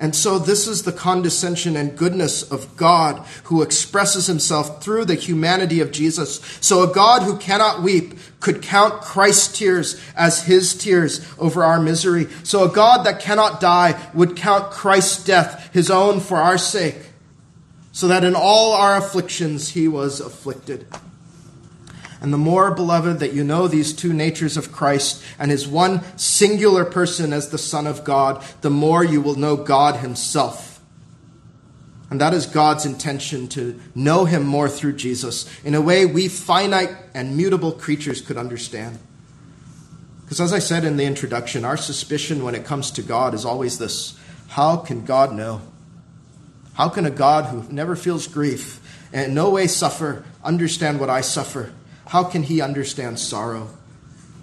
And 0.01 0.15
so, 0.15 0.39
this 0.39 0.65
is 0.65 0.83
the 0.83 0.93
condescension 0.93 1.75
and 1.75 1.97
goodness 1.97 2.41
of 2.41 2.77
God 2.77 3.25
who 3.45 3.61
expresses 3.61 4.27
himself 4.27 4.81
through 4.81 5.03
the 5.05 5.15
humanity 5.15 5.81
of 5.81 5.91
Jesus. 5.91 6.39
So, 6.61 6.89
a 6.89 6.93
God 6.93 7.23
who 7.23 7.37
cannot 7.37 7.81
weep 7.81 8.13
could 8.39 8.61
count 8.61 9.01
Christ's 9.01 9.57
tears 9.57 9.99
as 10.15 10.43
his 10.43 10.73
tears 10.73 11.27
over 11.37 11.65
our 11.65 11.81
misery. 11.81 12.27
So, 12.43 12.63
a 12.63 12.73
God 12.73 13.03
that 13.03 13.19
cannot 13.19 13.59
die 13.59 13.99
would 14.13 14.37
count 14.37 14.71
Christ's 14.71 15.21
death 15.25 15.69
his 15.73 15.91
own 15.91 16.21
for 16.21 16.37
our 16.37 16.57
sake 16.57 17.08
so 17.91 18.07
that 18.07 18.23
in 18.23 18.35
all 18.35 18.73
our 18.73 18.95
afflictions 18.97 19.69
he 19.69 19.87
was 19.87 20.19
afflicted. 20.19 20.87
And 22.21 22.33
the 22.33 22.37
more, 22.37 22.71
beloved, 22.71 23.19
that 23.19 23.33
you 23.33 23.43
know 23.43 23.67
these 23.67 23.93
two 23.93 24.11
natures 24.11 24.57
of 24.57 24.71
Christ 24.71 25.23
and 25.37 25.49
his 25.49 25.67
one 25.67 26.01
singular 26.17 26.83
person 26.83 27.31
as 27.31 27.49
the 27.49 27.57
Son 27.57 27.87
of 27.87 28.03
God, 28.03 28.43
the 28.61 28.69
more 28.69 29.03
you 29.03 29.21
will 29.21 29.35
know 29.35 29.55
God 29.55 29.97
himself. 29.97 30.81
And 32.09 32.19
that 32.19 32.33
is 32.33 32.45
God's 32.45 32.85
intention 32.85 33.47
to 33.49 33.79
know 33.93 34.25
him 34.25 34.45
more 34.45 34.67
through 34.67 34.93
Jesus 34.93 35.49
in 35.63 35.75
a 35.75 35.81
way 35.81 36.05
we 36.05 36.27
finite 36.27 36.95
and 37.13 37.37
mutable 37.37 37.71
creatures 37.71 38.19
could 38.19 38.37
understand. 38.37 38.99
Because 40.23 40.41
as 40.41 40.51
I 40.51 40.59
said 40.59 40.83
in 40.83 40.97
the 40.97 41.05
introduction, 41.05 41.63
our 41.63 41.77
suspicion 41.77 42.43
when 42.43 42.55
it 42.55 42.65
comes 42.65 42.91
to 42.91 43.01
God 43.01 43.33
is 43.33 43.45
always 43.45 43.77
this 43.77 44.17
how 44.49 44.77
can 44.77 45.05
God 45.05 45.31
know? 45.31 45.61
How 46.79 46.87
can 46.87 47.05
a 47.05 47.11
God 47.11 47.47
who 47.47 47.69
never 47.73 47.93
feels 47.93 48.25
grief 48.25 48.79
and 49.11 49.27
in 49.27 49.33
no 49.33 49.49
way 49.49 49.67
suffer 49.67 50.23
understand 50.45 51.01
what 51.01 51.09
I 51.09 51.19
suffer? 51.19 51.73
How 52.07 52.23
can 52.23 52.43
he 52.43 52.61
understand 52.61 53.19
sorrow? 53.19 53.67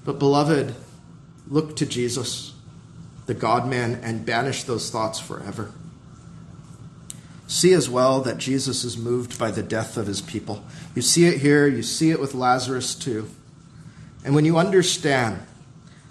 But, 0.05 0.19
beloved, 0.19 0.75
look 1.49 1.77
to 1.77 1.87
Jesus, 1.87 2.53
the 3.25 3.33
God 3.33 3.67
man, 3.67 3.95
and 4.03 4.27
banish 4.27 4.65
those 4.65 4.91
thoughts 4.91 5.19
forever. 5.19 5.73
See 7.47 7.73
as 7.73 7.89
well 7.89 8.21
that 8.21 8.37
Jesus 8.37 8.85
is 8.85 8.99
moved 8.99 9.39
by 9.39 9.51
the 9.51 9.63
death 9.63 9.97
of 9.97 10.07
his 10.07 10.21
people. 10.21 10.63
You 10.95 11.01
see 11.01 11.25
it 11.25 11.41
here, 11.41 11.67
you 11.67 11.83
see 11.83 12.11
it 12.11 12.21
with 12.21 12.35
Lazarus 12.35 12.95
too. 12.95 13.31
And 14.27 14.35
when 14.35 14.45
you 14.45 14.59
understand 14.59 15.41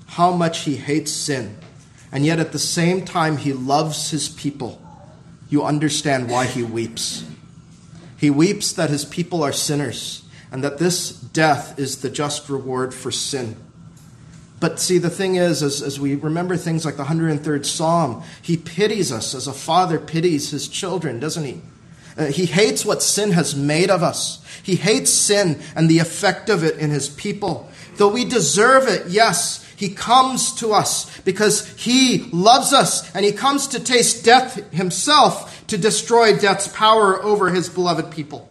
how 0.07 0.31
much 0.31 0.61
he 0.61 0.77
hates 0.77 1.11
sin, 1.11 1.59
and 2.11 2.25
yet 2.25 2.39
at 2.39 2.51
the 2.51 2.57
same 2.57 3.05
time 3.05 3.37
he 3.37 3.53
loves 3.53 4.09
his 4.09 4.27
people, 4.27 4.81
you 5.55 5.63
understand 5.63 6.29
why 6.29 6.45
he 6.45 6.61
weeps. 6.61 7.23
He 8.17 8.29
weeps 8.29 8.73
that 8.73 8.89
his 8.89 9.05
people 9.05 9.41
are 9.41 9.53
sinners 9.53 10.25
and 10.51 10.61
that 10.65 10.79
this 10.79 11.11
death 11.11 11.79
is 11.79 12.01
the 12.01 12.09
just 12.09 12.49
reward 12.49 12.93
for 12.93 13.09
sin. 13.09 13.55
But 14.59 14.81
see, 14.81 14.97
the 14.97 15.09
thing 15.09 15.35
is, 15.35 15.63
as, 15.63 15.81
as 15.81 15.97
we 15.97 16.15
remember 16.15 16.57
things 16.57 16.83
like 16.83 16.97
the 16.97 17.05
103rd 17.05 17.65
Psalm, 17.65 18.21
he 18.41 18.57
pities 18.57 19.13
us 19.13 19.33
as 19.33 19.47
a 19.47 19.53
father 19.53 19.97
pities 19.97 20.49
his 20.49 20.67
children, 20.67 21.21
doesn't 21.21 21.45
he? 21.45 21.61
Uh, 22.17 22.25
he 22.25 22.45
hates 22.45 22.85
what 22.85 23.01
sin 23.01 23.31
has 23.31 23.55
made 23.55 23.89
of 23.89 24.03
us. 24.03 24.43
He 24.61 24.75
hates 24.75 25.09
sin 25.09 25.61
and 25.73 25.89
the 25.89 25.99
effect 25.99 26.49
of 26.49 26.65
it 26.65 26.79
in 26.79 26.89
his 26.89 27.07
people. 27.07 27.69
Though 27.95 28.11
we 28.11 28.25
deserve 28.25 28.89
it, 28.89 29.07
yes, 29.07 29.64
he 29.75 29.89
comes 29.89 30.53
to 30.55 30.73
us 30.73 31.19
because 31.21 31.67
he 31.75 32.29
loves 32.31 32.73
us 32.73 33.13
and 33.15 33.25
he 33.25 33.31
comes 33.31 33.67
to 33.67 33.79
taste 33.79 34.23
death 34.23 34.55
himself 34.71 35.65
to 35.67 35.77
destroy 35.77 36.37
death's 36.37 36.67
power 36.67 37.21
over 37.21 37.49
his 37.49 37.69
beloved 37.69 38.11
people. 38.11 38.49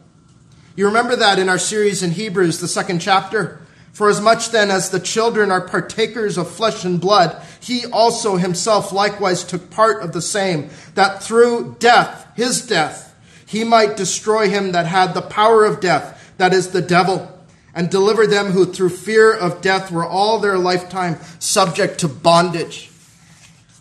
You 0.76 0.86
remember 0.86 1.16
that 1.16 1.38
in 1.38 1.48
our 1.48 1.58
series 1.58 2.02
in 2.02 2.10
Hebrews, 2.10 2.60
the 2.60 2.68
second 2.68 3.00
chapter? 3.00 3.60
For 3.92 4.08
as 4.08 4.20
much 4.20 4.50
then 4.50 4.72
as 4.72 4.90
the 4.90 4.98
children 4.98 5.52
are 5.52 5.60
partakers 5.60 6.36
of 6.36 6.50
flesh 6.50 6.84
and 6.84 7.00
blood, 7.00 7.40
he 7.60 7.86
also 7.86 8.36
himself 8.36 8.92
likewise 8.92 9.44
took 9.44 9.70
part 9.70 10.02
of 10.02 10.12
the 10.12 10.20
same, 10.20 10.68
that 10.94 11.22
through 11.22 11.76
death, 11.78 12.26
his 12.34 12.66
death, 12.66 13.14
he 13.46 13.62
might 13.62 13.96
destroy 13.96 14.48
him 14.48 14.72
that 14.72 14.86
had 14.86 15.14
the 15.14 15.22
power 15.22 15.64
of 15.64 15.78
death, 15.78 16.32
that 16.38 16.52
is 16.52 16.70
the 16.70 16.82
devil 16.82 17.33
and 17.74 17.90
deliver 17.90 18.26
them 18.26 18.46
who 18.46 18.64
through 18.64 18.90
fear 18.90 19.32
of 19.32 19.60
death 19.60 19.90
were 19.90 20.04
all 20.04 20.38
their 20.38 20.58
lifetime 20.58 21.18
subject 21.38 21.98
to 22.00 22.08
bondage. 22.08 22.90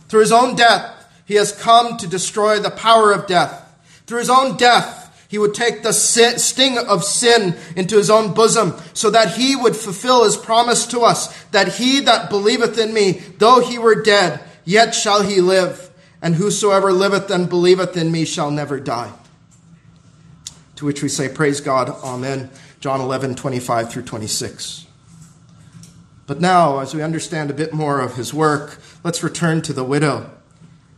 Through 0.07 0.21
his 0.21 0.31
own 0.31 0.55
death, 0.55 0.91
He 1.25 1.35
has 1.35 1.51
come 1.51 1.97
to 1.97 2.07
destroy 2.07 2.59
the 2.59 2.69
power 2.69 3.11
of 3.11 3.27
death. 3.27 3.63
Through 4.05 4.19
his 4.19 4.29
own 4.29 4.57
death, 4.57 5.03
he 5.29 5.39
would 5.39 5.55
take 5.55 5.81
the 5.81 5.93
sting 5.93 6.77
of 6.77 7.03
sin 7.03 7.55
into 7.75 7.97
his 7.97 8.09
own 8.09 8.33
bosom 8.33 8.75
so 8.93 9.09
that 9.09 9.35
he 9.35 9.55
would 9.55 9.75
fulfill 9.75 10.25
his 10.25 10.37
promise 10.37 10.85
to 10.87 10.99
us 10.99 11.43
that 11.45 11.75
he 11.75 12.01
that 12.01 12.29
believeth 12.29 12.77
in 12.77 12.93
me, 12.93 13.13
though 13.39 13.59
he 13.59 13.79
were 13.79 14.03
dead, 14.03 14.41
yet 14.63 14.93
shall 14.93 15.23
he 15.23 15.41
live. 15.41 15.89
And 16.21 16.35
whosoever 16.35 16.93
liveth 16.93 17.31
and 17.31 17.49
believeth 17.49 17.97
in 17.97 18.11
me 18.11 18.25
shall 18.25 18.51
never 18.51 18.79
die. 18.79 19.11
To 20.75 20.85
which 20.85 21.01
we 21.01 21.09
say, 21.09 21.29
Praise 21.29 21.61
God, 21.61 21.89
Amen. 21.89 22.49
John 22.83 22.99
11, 22.99 23.35
25 23.35 23.93
through 23.93 24.03
26. 24.03 24.87
But 26.27 26.41
now, 26.41 26.79
as 26.79 26.93
we 26.93 27.01
understand 27.01 27.49
a 27.49 27.53
bit 27.53 27.73
more 27.73 28.01
of 28.01 28.17
his 28.17 28.33
work, 28.33 28.77
let's 29.05 29.23
return 29.23 29.61
to 29.61 29.71
the 29.71 29.85
widow. 29.85 30.29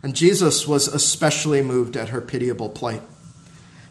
And 0.01 0.15
Jesus 0.15 0.67
was 0.67 0.87
especially 0.87 1.61
moved 1.61 1.95
at 1.95 2.09
her 2.09 2.21
pitiable 2.21 2.69
plight. 2.69 3.03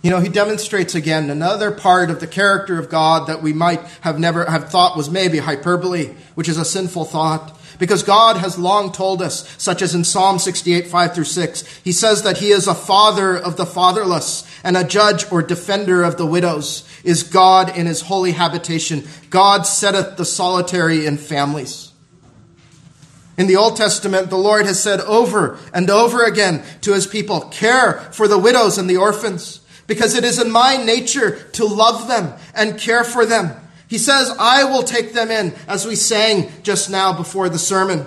You 0.02 0.10
know, 0.10 0.18
he 0.18 0.28
demonstrates 0.28 0.96
again 0.96 1.30
another 1.30 1.70
part 1.70 2.10
of 2.10 2.18
the 2.18 2.26
character 2.26 2.80
of 2.80 2.90
God 2.90 3.28
that 3.28 3.44
we 3.44 3.52
might 3.52 3.82
have 4.00 4.18
never 4.18 4.44
have 4.44 4.70
thought 4.70 4.96
was 4.96 5.08
maybe 5.08 5.38
hyperbole, 5.38 6.16
which 6.34 6.48
is 6.48 6.58
a 6.58 6.64
sinful 6.64 7.04
thought. 7.04 7.56
Because 7.78 8.02
God 8.02 8.36
has 8.36 8.58
long 8.58 8.92
told 8.92 9.20
us, 9.20 9.48
such 9.58 9.82
as 9.82 9.94
in 9.94 10.04
Psalm 10.04 10.38
68, 10.38 10.86
5 10.86 11.14
through 11.14 11.24
6, 11.24 11.62
he 11.78 11.92
says 11.92 12.22
that 12.22 12.38
he 12.38 12.50
is 12.50 12.66
a 12.66 12.74
father 12.74 13.36
of 13.36 13.56
the 13.56 13.66
fatherless 13.66 14.48
and 14.62 14.76
a 14.76 14.84
judge 14.84 15.30
or 15.32 15.42
defender 15.42 16.02
of 16.02 16.16
the 16.16 16.26
widows, 16.26 16.88
is 17.04 17.22
God 17.22 17.76
in 17.76 17.86
his 17.86 18.02
holy 18.02 18.32
habitation. 18.32 19.06
God 19.30 19.62
setteth 19.62 20.16
the 20.16 20.24
solitary 20.24 21.04
in 21.06 21.16
families. 21.18 21.92
In 23.36 23.46
the 23.48 23.56
Old 23.56 23.76
Testament, 23.76 24.30
the 24.30 24.36
Lord 24.36 24.64
has 24.66 24.80
said 24.80 25.00
over 25.00 25.58
and 25.72 25.90
over 25.90 26.24
again 26.24 26.62
to 26.82 26.94
his 26.94 27.06
people, 27.06 27.40
care 27.42 27.94
for 28.12 28.28
the 28.28 28.38
widows 28.38 28.78
and 28.78 28.88
the 28.88 28.96
orphans 28.96 29.60
because 29.86 30.14
it 30.14 30.24
is 30.24 30.40
in 30.40 30.50
my 30.50 30.76
nature 30.76 31.42
to 31.52 31.64
love 31.64 32.08
them 32.08 32.32
and 32.54 32.78
care 32.78 33.04
for 33.04 33.26
them. 33.26 33.54
He 33.88 33.98
says, 33.98 34.34
I 34.38 34.64
will 34.64 34.82
take 34.82 35.12
them 35.12 35.30
in, 35.30 35.54
as 35.68 35.86
we 35.86 35.96
sang 35.96 36.50
just 36.62 36.90
now 36.90 37.12
before 37.12 37.48
the 37.48 37.58
sermon. 37.58 38.04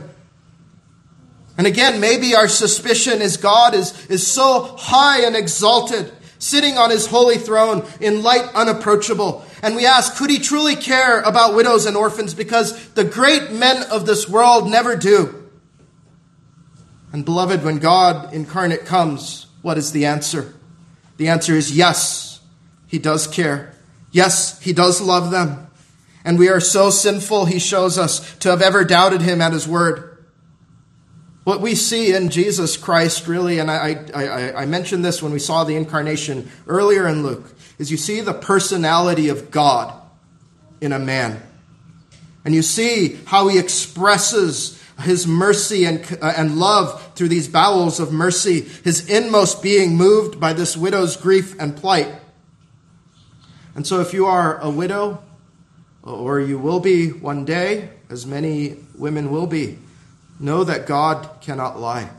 And 1.57 1.65
again, 1.65 1.99
maybe 1.99 2.35
our 2.35 2.47
suspicion 2.47 3.21
is 3.21 3.37
God 3.37 3.73
is, 3.73 4.07
is 4.07 4.25
so 4.25 4.75
high 4.77 5.25
and 5.25 5.35
exalted, 5.35 6.11
sitting 6.39 6.77
on 6.77 6.91
his 6.91 7.07
holy 7.07 7.37
throne 7.37 7.85
in 7.99 8.21
light 8.21 8.47
unapproachable. 8.53 9.43
And 9.63 9.75
we 9.75 9.85
ask, 9.85 10.17
could 10.17 10.29
he 10.29 10.37
truly 10.37 10.75
care 10.75 11.21
about 11.21 11.55
widows 11.55 11.87
and 11.87 11.97
orphans? 11.97 12.35
Because 12.35 12.89
the 12.89 13.03
great 13.03 13.51
men 13.51 13.83
of 13.89 14.05
this 14.05 14.29
world 14.29 14.69
never 14.69 14.95
do. 14.95 15.49
And 17.11 17.25
beloved, 17.25 17.63
when 17.63 17.79
God 17.79 18.33
incarnate 18.33 18.85
comes, 18.85 19.47
what 19.63 19.77
is 19.77 19.91
the 19.91 20.05
answer? 20.05 20.53
The 21.17 21.29
answer 21.29 21.53
is 21.53 21.75
yes, 21.75 22.39
he 22.85 22.99
does 22.99 23.25
care. 23.25 23.73
Yes, 24.11 24.61
he 24.61 24.73
does 24.73 25.01
love 25.01 25.31
them. 25.31 25.66
And 26.27 26.37
we 26.37 26.49
are 26.49 26.59
so 26.59 26.89
sinful, 26.89 27.45
he 27.45 27.57
shows 27.57 27.97
us, 27.97 28.35
to 28.39 28.49
have 28.49 28.61
ever 28.61 28.83
doubted 28.83 29.21
him 29.21 29.41
at 29.41 29.53
his 29.53 29.65
word. 29.65 30.25
What 31.45 31.61
we 31.61 31.73
see 31.73 32.13
in 32.13 32.27
Jesus 32.27 32.75
Christ, 32.75 33.29
really, 33.29 33.59
and 33.59 33.71
I, 33.71 34.03
I, 34.13 34.63
I, 34.63 34.65
mentioned 34.65 35.05
this 35.05 35.23
when 35.23 35.31
we 35.31 35.39
saw 35.39 35.63
the 35.63 35.77
incarnation 35.77 36.51
earlier 36.67 37.07
in 37.07 37.23
Luke, 37.23 37.55
is 37.79 37.91
you 37.91 37.95
see 37.95 38.19
the 38.19 38.33
personality 38.33 39.29
of 39.29 39.51
God 39.51 39.97
in 40.81 40.91
a 40.91 40.99
man. 40.99 41.41
And 42.43 42.53
you 42.53 42.61
see 42.61 43.17
how 43.27 43.47
he 43.47 43.57
expresses 43.57 44.83
his 44.99 45.25
mercy 45.25 45.85
and, 45.85 46.05
uh, 46.21 46.33
and 46.35 46.59
love 46.59 47.15
through 47.15 47.29
these 47.29 47.47
bowels 47.47 48.01
of 48.01 48.11
mercy, 48.11 48.63
his 48.83 49.09
inmost 49.09 49.63
being 49.63 49.95
moved 49.95 50.41
by 50.41 50.51
this 50.51 50.75
widow's 50.75 51.15
grief 51.15 51.55
and 51.57 51.77
plight. 51.77 52.13
And 53.75 53.87
so, 53.87 54.01
if 54.01 54.13
you 54.13 54.25
are 54.25 54.59
a 54.59 54.69
widow, 54.69 55.23
or 56.07 56.39
you 56.39 56.57
will 56.57 56.79
be 56.79 57.09
one 57.09 57.45
day, 57.45 57.89
as 58.09 58.25
many 58.25 58.77
women 58.95 59.29
will 59.29 59.47
be, 59.47 59.77
know 60.39 60.63
that 60.63 60.87
God 60.87 61.29
cannot 61.41 61.79
lie. 61.79 62.09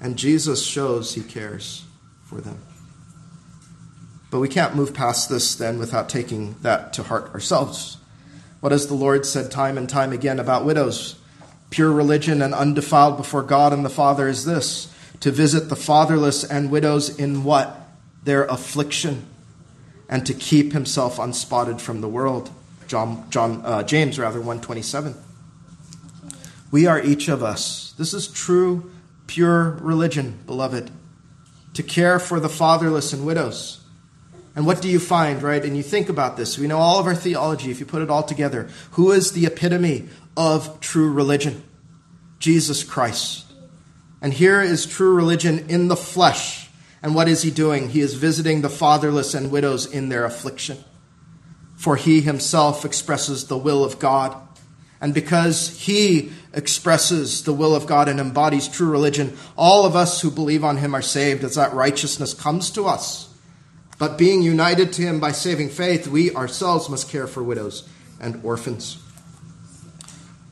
And 0.00 0.16
Jesus 0.16 0.64
shows 0.64 1.14
he 1.14 1.22
cares 1.22 1.84
for 2.24 2.40
them. 2.40 2.58
But 4.30 4.40
we 4.40 4.48
can't 4.48 4.74
move 4.74 4.94
past 4.94 5.28
this 5.28 5.54
then 5.54 5.78
without 5.78 6.08
taking 6.08 6.56
that 6.62 6.92
to 6.94 7.02
heart 7.02 7.32
ourselves. 7.34 7.98
What 8.60 8.72
has 8.72 8.86
the 8.86 8.94
Lord 8.94 9.26
said 9.26 9.50
time 9.50 9.76
and 9.76 9.88
time 9.88 10.12
again 10.12 10.38
about 10.38 10.64
widows? 10.64 11.16
Pure 11.70 11.92
religion 11.92 12.42
and 12.42 12.54
undefiled 12.54 13.16
before 13.16 13.42
God 13.42 13.72
and 13.72 13.84
the 13.84 13.90
Father 13.90 14.28
is 14.28 14.44
this 14.44 14.92
to 15.20 15.30
visit 15.30 15.68
the 15.68 15.76
fatherless 15.76 16.42
and 16.42 16.70
widows 16.70 17.18
in 17.18 17.44
what? 17.44 17.78
Their 18.24 18.44
affliction, 18.44 19.26
and 20.08 20.26
to 20.26 20.34
keep 20.34 20.72
himself 20.72 21.18
unspotted 21.18 21.80
from 21.80 22.00
the 22.00 22.08
world. 22.08 22.50
John, 22.92 23.24
John 23.30 23.62
uh, 23.64 23.82
James 23.82 24.18
rather 24.18 24.38
127. 24.38 25.14
We 26.70 26.86
are 26.86 27.00
each 27.00 27.28
of 27.28 27.42
us. 27.42 27.94
This 27.96 28.12
is 28.12 28.28
true, 28.28 28.92
pure 29.26 29.78
religion, 29.80 30.40
beloved. 30.44 30.90
To 31.72 31.82
care 31.82 32.18
for 32.18 32.38
the 32.38 32.50
fatherless 32.50 33.14
and 33.14 33.24
widows. 33.24 33.80
And 34.54 34.66
what 34.66 34.82
do 34.82 34.90
you 34.90 34.98
find, 34.98 35.42
right? 35.42 35.64
And 35.64 35.74
you 35.74 35.82
think 35.82 36.10
about 36.10 36.36
this. 36.36 36.58
We 36.58 36.66
know 36.66 36.76
all 36.76 37.00
of 37.00 37.06
our 37.06 37.14
theology, 37.14 37.70
if 37.70 37.80
you 37.80 37.86
put 37.86 38.02
it 38.02 38.10
all 38.10 38.24
together. 38.24 38.68
Who 38.90 39.10
is 39.10 39.32
the 39.32 39.46
epitome 39.46 40.10
of 40.36 40.78
true 40.80 41.10
religion 41.10 41.62
Jesus 42.40 42.84
Christ. 42.84 43.46
And 44.20 44.34
here 44.34 44.60
is 44.60 44.84
true 44.84 45.14
religion 45.14 45.70
in 45.70 45.88
the 45.88 45.96
flesh. 45.96 46.68
And 47.02 47.14
what 47.14 47.26
is 47.26 47.40
he 47.40 47.50
doing? 47.50 47.88
He 47.88 48.00
is 48.00 48.12
visiting 48.12 48.60
the 48.60 48.68
fatherless 48.68 49.32
and 49.32 49.50
widows 49.50 49.86
in 49.86 50.10
their 50.10 50.26
affliction. 50.26 50.84
For 51.82 51.96
he 51.96 52.20
himself 52.20 52.84
expresses 52.84 53.48
the 53.48 53.58
will 53.58 53.82
of 53.82 53.98
God. 53.98 54.36
And 55.00 55.12
because 55.12 55.80
he 55.80 56.30
expresses 56.52 57.42
the 57.42 57.52
will 57.52 57.74
of 57.74 57.88
God 57.88 58.08
and 58.08 58.20
embodies 58.20 58.68
true 58.68 58.88
religion, 58.88 59.36
all 59.56 59.84
of 59.84 59.96
us 59.96 60.20
who 60.20 60.30
believe 60.30 60.62
on 60.62 60.76
him 60.76 60.94
are 60.94 61.02
saved 61.02 61.42
as 61.42 61.56
that 61.56 61.74
righteousness 61.74 62.34
comes 62.34 62.70
to 62.70 62.86
us. 62.86 63.34
But 63.98 64.16
being 64.16 64.42
united 64.42 64.92
to 64.92 65.02
him 65.02 65.18
by 65.18 65.32
saving 65.32 65.70
faith, 65.70 66.06
we 66.06 66.32
ourselves 66.32 66.88
must 66.88 67.10
care 67.10 67.26
for 67.26 67.42
widows 67.42 67.82
and 68.20 68.40
orphans. 68.44 68.98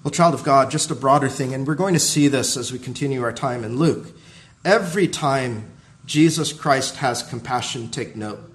Well, 0.02 0.10
child 0.10 0.34
of 0.34 0.42
God, 0.42 0.68
just 0.72 0.90
a 0.90 0.96
broader 0.96 1.28
thing, 1.28 1.54
and 1.54 1.64
we're 1.64 1.76
going 1.76 1.94
to 1.94 2.00
see 2.00 2.26
this 2.26 2.56
as 2.56 2.72
we 2.72 2.80
continue 2.80 3.22
our 3.22 3.32
time 3.32 3.62
in 3.62 3.76
Luke. 3.76 4.18
Every 4.64 5.06
time 5.06 5.70
Jesus 6.06 6.52
Christ 6.52 6.96
has 6.96 7.22
compassion, 7.22 7.88
take 7.88 8.16
note. 8.16 8.49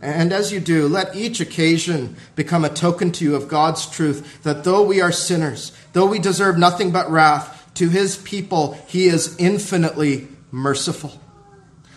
And 0.00 0.32
as 0.32 0.52
you 0.52 0.60
do, 0.60 0.88
let 0.88 1.16
each 1.16 1.40
occasion 1.40 2.16
become 2.34 2.64
a 2.64 2.68
token 2.68 3.12
to 3.12 3.24
you 3.24 3.34
of 3.34 3.48
God's 3.48 3.88
truth 3.88 4.42
that 4.42 4.64
though 4.64 4.82
we 4.82 5.00
are 5.00 5.12
sinners, 5.12 5.72
though 5.94 6.06
we 6.06 6.18
deserve 6.18 6.58
nothing 6.58 6.90
but 6.90 7.10
wrath, 7.10 7.70
to 7.74 7.88
his 7.88 8.16
people 8.18 8.72
he 8.86 9.06
is 9.06 9.36
infinitely 9.38 10.28
merciful. 10.50 11.20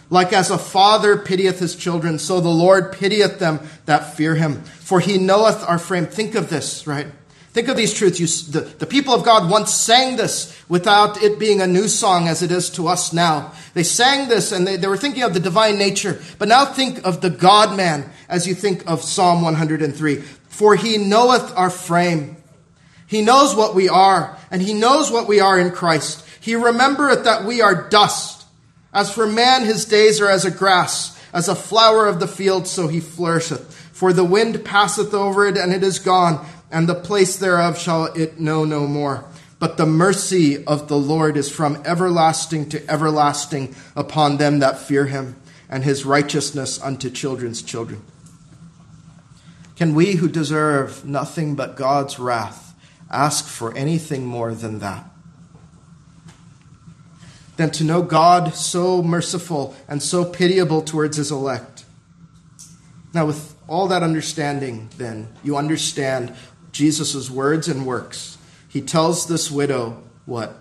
Like 0.10 0.34
as 0.34 0.50
a 0.50 0.58
father 0.58 1.18
pitieth 1.18 1.60
his 1.60 1.76
children, 1.76 2.20
so 2.20 2.40
the 2.40 2.50
Lord 2.50 2.94
pitieth 2.94 3.38
them 3.40 3.60
that 3.86 4.16
fear 4.16 4.36
him. 4.36 4.64
For 4.64 5.00
he 5.00 5.18
knoweth 5.18 5.64
our 5.68 5.78
frame. 5.78 6.08
Think 6.08 6.36
of 6.36 6.50
this, 6.50 6.88
right? 6.88 7.08
Think 7.60 7.68
of 7.68 7.76
these 7.76 7.94
truths. 7.94 8.22
You, 8.22 8.28
the, 8.54 8.62
the 8.62 8.86
people 8.86 9.14
of 9.14 9.26
God 9.26 9.52
once 9.52 9.74
sang 9.74 10.16
this 10.16 10.58
without 10.70 11.22
it 11.22 11.38
being 11.38 11.60
a 11.60 11.68
new 11.68 11.90
song 11.90 12.30
as 12.30 12.42
it 12.42 12.54
is 12.54 12.70
to 12.70 12.88
us 12.88 13.12
now. 13.12 13.52
They 13.74 13.84
sang 13.84 14.30
this 14.30 14.54
and 14.54 14.66
they, 14.66 14.78
they 14.78 14.88
were 14.88 14.96
thinking 14.96 15.24
of 15.24 15.34
the 15.34 15.42
divine 15.42 15.78
nature. 15.78 16.22
But 16.38 16.48
now 16.48 16.64
think 16.64 17.06
of 17.06 17.20
the 17.20 17.30
God 17.30 17.76
man 17.76 18.10
as 18.30 18.48
you 18.48 18.56
think 18.56 18.90
of 18.90 19.02
Psalm 19.02 19.42
103. 19.42 20.16
For 20.48 20.78
he 20.78 20.98
knoweth 20.98 21.54
our 21.58 21.70
frame. 21.70 22.38
He 23.08 23.22
knows 23.24 23.54
what 23.54 23.76
we 23.76 23.90
are, 23.90 24.38
and 24.50 24.62
he 24.62 24.74
knows 24.74 25.12
what 25.12 25.28
we 25.28 25.42
are 25.42 25.60
in 25.60 25.72
Christ. 25.72 26.26
He 26.40 26.56
remembereth 26.56 27.26
that 27.26 27.44
we 27.44 27.60
are 27.60 27.90
dust. 27.90 28.46
As 28.94 29.14
for 29.14 29.28
man, 29.28 29.66
his 29.66 29.84
days 29.84 30.22
are 30.22 30.30
as 30.30 30.46
a 30.46 30.52
grass, 30.52 31.22
as 31.34 31.50
a 31.50 31.56
flower 31.56 32.08
of 32.08 32.22
the 32.22 32.28
field, 32.28 32.68
so 32.68 32.88
he 32.88 33.02
flourisheth. 33.02 33.76
For 33.92 34.14
the 34.14 34.24
wind 34.24 34.64
passeth 34.64 35.14
over 35.14 35.46
it, 35.46 35.58
and 35.58 35.74
it 35.74 35.84
is 35.84 36.00
gone 36.00 36.46
and 36.72 36.88
the 36.88 36.96
place 36.96 37.36
thereof 37.36 37.78
shall 37.78 38.06
it 38.06 38.40
know 38.40 38.66
no 38.66 38.88
more. 38.88 39.26
But 39.60 39.76
the 39.78 39.86
mercy 39.86 40.64
of 40.66 40.88
the 40.88 40.98
Lord 40.98 41.36
is 41.36 41.52
from 41.52 41.82
everlasting 41.86 42.70
to 42.70 42.90
everlasting 42.90 43.76
upon 43.96 44.38
them 44.38 44.60
that 44.60 44.80
fear 44.80 45.08
him, 45.08 45.36
and 45.70 45.84
his 45.84 46.06
righteousness 46.06 46.82
unto 46.82 47.10
children's 47.10 47.62
children. 47.62 48.02
Can 49.76 49.96
we 49.96 50.14
who 50.14 50.28
deserve 50.28 51.06
nothing 51.06 51.56
but 51.56 51.76
God's 51.76 52.20
wrath 52.20 52.74
ask 53.10 53.46
for 53.48 53.76
anything 53.76 54.26
more 54.26 54.54
than 54.54 54.80
that? 54.80 55.06
Than 57.58 57.72
to 57.72 57.84
know 57.84 58.02
God 58.02 58.56
so 58.56 59.04
merciful 59.04 59.76
and 59.88 60.02
so 60.02 60.24
pitiable 60.24 60.82
towards 60.82 61.18
his 61.18 61.32
elect. 61.32 61.84
Now, 63.14 63.26
with 63.26 63.56
all 63.68 63.88
that 63.88 64.04
understanding, 64.04 64.90
then, 64.98 65.28
you 65.44 65.58
understand 65.58 66.34
Jesus' 66.72 67.30
words 67.30 67.68
and 67.68 67.86
works, 67.86 68.38
he 68.68 68.82
tells 68.82 69.28
this 69.28 69.50
widow 69.50 70.02
what? 70.26 70.56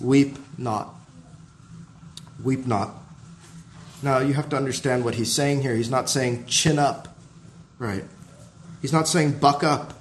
Weep 0.00 0.38
not. 0.56 0.94
weep 2.42 2.66
not. 2.66 2.90
Now, 4.02 4.18
you 4.20 4.34
have 4.34 4.48
to 4.50 4.56
understand 4.56 5.04
what 5.04 5.16
he's 5.16 5.32
saying 5.32 5.62
here. 5.62 5.74
He's 5.74 5.90
not 5.90 6.08
saying 6.08 6.46
chin 6.46 6.78
up, 6.78 7.16
right? 7.78 8.04
He's 8.80 8.92
not 8.92 9.08
saying 9.08 9.38
buck 9.38 9.64
up. 9.64 9.94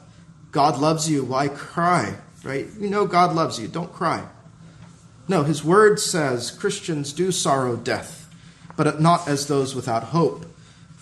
God 0.51 0.77
loves 0.77 1.09
you. 1.09 1.23
Why 1.23 1.47
cry, 1.47 2.15
right? 2.43 2.67
You 2.79 2.89
know 2.89 3.05
God 3.05 3.35
loves 3.35 3.59
you. 3.59 3.67
Don't 3.67 3.91
cry. 3.91 4.27
No, 5.27 5.43
his 5.43 5.63
word 5.63 5.99
says 5.99 6.51
Christians 6.51 7.11
do 7.11 7.31
sorrow 7.31 7.75
death, 7.75 8.29
but 8.75 9.01
not 9.01 9.27
as 9.27 9.47
those 9.47 9.75
without 9.75 10.05
hope. 10.05 10.45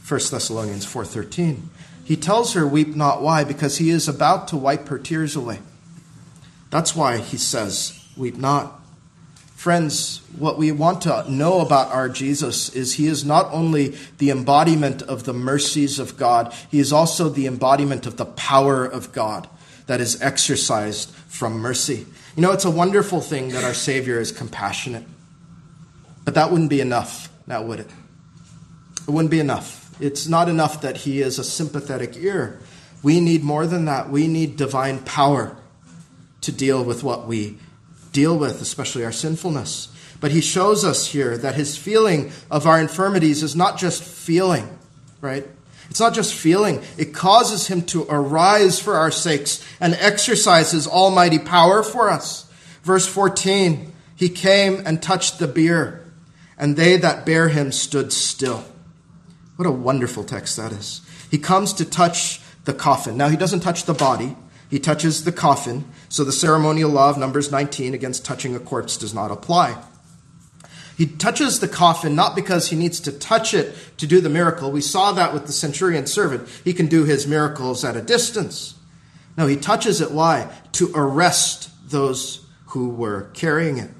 1 0.07 0.19
Thessalonians 0.31 0.85
4:13. 0.85 1.69
He 2.05 2.15
tells 2.15 2.53
her 2.53 2.65
weep 2.67 2.95
not 2.95 3.21
why 3.21 3.43
because 3.43 3.79
he 3.79 3.89
is 3.89 4.07
about 4.07 4.47
to 4.49 4.57
wipe 4.57 4.87
her 4.87 4.99
tears 4.99 5.35
away. 5.35 5.59
That's 6.69 6.95
why 6.95 7.17
he 7.17 7.35
says 7.35 7.99
weep 8.15 8.37
not. 8.37 8.79
Friends, 9.55 10.21
what 10.37 10.59
we 10.59 10.71
want 10.71 11.01
to 11.01 11.25
know 11.27 11.61
about 11.61 11.91
our 11.91 12.07
Jesus 12.07 12.69
is 12.69 12.93
he 12.93 13.07
is 13.07 13.25
not 13.25 13.51
only 13.51 13.95
the 14.19 14.29
embodiment 14.29 15.01
of 15.01 15.23
the 15.23 15.33
mercies 15.33 15.97
of 15.97 16.15
God, 16.15 16.53
he 16.69 16.79
is 16.79 16.93
also 16.93 17.29
the 17.29 17.47
embodiment 17.47 18.05
of 18.05 18.17
the 18.17 18.25
power 18.25 18.85
of 18.85 19.11
God 19.11 19.49
that 19.87 19.99
is 19.99 20.21
exercised 20.21 21.09
from 21.27 21.57
mercy. 21.57 22.05
You 22.35 22.43
know, 22.43 22.51
it's 22.51 22.65
a 22.65 22.71
wonderful 22.71 23.21
thing 23.21 23.49
that 23.49 23.63
our 23.63 23.73
Savior 23.73 24.19
is 24.19 24.31
compassionate. 24.31 25.05
But 26.23 26.35
that 26.35 26.51
wouldn't 26.51 26.69
be 26.69 26.81
enough, 26.81 27.29
now 27.47 27.63
would 27.63 27.79
it? 27.79 27.89
It 29.07 29.11
wouldn't 29.11 29.31
be 29.31 29.39
enough. 29.39 29.84
It's 29.99 30.27
not 30.27 30.49
enough 30.49 30.81
that 30.81 30.97
he 30.97 31.21
is 31.21 31.39
a 31.39 31.43
sympathetic 31.43 32.17
ear. 32.17 32.59
We 33.01 33.19
need 33.19 33.43
more 33.43 33.65
than 33.65 33.85
that. 33.85 34.09
We 34.09 34.27
need 34.27 34.57
divine 34.57 34.99
power 34.99 35.55
to 36.41 36.51
deal 36.51 36.83
with 36.83 37.03
what 37.03 37.27
we 37.27 37.57
deal 38.11 38.37
with, 38.37 38.61
especially 38.61 39.05
our 39.05 39.11
sinfulness. 39.11 39.89
But 40.19 40.31
he 40.31 40.41
shows 40.41 40.83
us 40.83 41.07
here 41.07 41.37
that 41.37 41.55
his 41.55 41.77
feeling 41.77 42.31
of 42.49 42.65
our 42.65 42.79
infirmities 42.79 43.43
is 43.43 43.55
not 43.55 43.77
just 43.77 44.03
feeling, 44.03 44.77
right? 45.21 45.45
It's 45.89 45.99
not 45.99 46.13
just 46.13 46.33
feeling, 46.33 46.81
it 46.97 47.13
causes 47.13 47.67
him 47.67 47.83
to 47.83 48.05
arise 48.09 48.79
for 48.79 48.95
our 48.95 49.11
sakes 49.11 49.63
and 49.79 49.93
exercise 49.95 50.71
his 50.71 50.87
almighty 50.87 51.39
power 51.39 51.83
for 51.83 52.09
us. 52.09 52.49
Verse 52.83 53.07
14 53.07 53.93
He 54.15 54.29
came 54.29 54.81
and 54.85 55.01
touched 55.01 55.39
the 55.39 55.47
bier, 55.47 56.03
and 56.57 56.75
they 56.75 56.97
that 56.97 57.25
bare 57.25 57.49
him 57.49 57.71
stood 57.71 58.11
still. 58.11 58.65
What 59.55 59.67
a 59.67 59.71
wonderful 59.71 60.23
text 60.23 60.57
that 60.57 60.71
is. 60.71 61.01
He 61.31 61.37
comes 61.37 61.73
to 61.73 61.85
touch 61.85 62.41
the 62.65 62.73
coffin. 62.73 63.17
Now, 63.17 63.29
he 63.29 63.37
doesn't 63.37 63.61
touch 63.61 63.85
the 63.85 63.93
body, 63.93 64.35
he 64.69 64.79
touches 64.79 65.23
the 65.23 65.31
coffin, 65.31 65.85
so 66.09 66.23
the 66.23 66.31
ceremonial 66.31 66.89
law 66.89 67.09
of 67.09 67.17
Numbers 67.17 67.51
19 67.51 67.93
against 67.93 68.25
touching 68.25 68.55
a 68.55 68.59
corpse 68.59 68.97
does 68.97 69.13
not 69.13 69.31
apply. 69.31 69.81
He 70.97 71.05
touches 71.05 71.59
the 71.59 71.67
coffin 71.67 72.15
not 72.15 72.35
because 72.35 72.69
he 72.69 72.75
needs 72.75 72.99
to 73.01 73.11
touch 73.11 73.53
it 73.53 73.75
to 73.97 74.07
do 74.07 74.21
the 74.21 74.29
miracle. 74.29 74.71
We 74.71 74.81
saw 74.81 75.11
that 75.11 75.33
with 75.33 75.45
the 75.45 75.51
centurion 75.51 76.07
servant. 76.07 76.47
He 76.63 76.73
can 76.73 76.87
do 76.87 77.03
his 77.03 77.27
miracles 77.27 77.83
at 77.83 77.97
a 77.97 78.01
distance. 78.01 78.75
No, 79.37 79.45
he 79.45 79.57
touches 79.57 79.99
it. 79.99 80.11
Why? 80.11 80.49
To 80.73 80.91
arrest 80.95 81.69
those 81.89 82.45
who 82.67 82.89
were 82.89 83.29
carrying 83.33 83.77
it. 83.77 83.91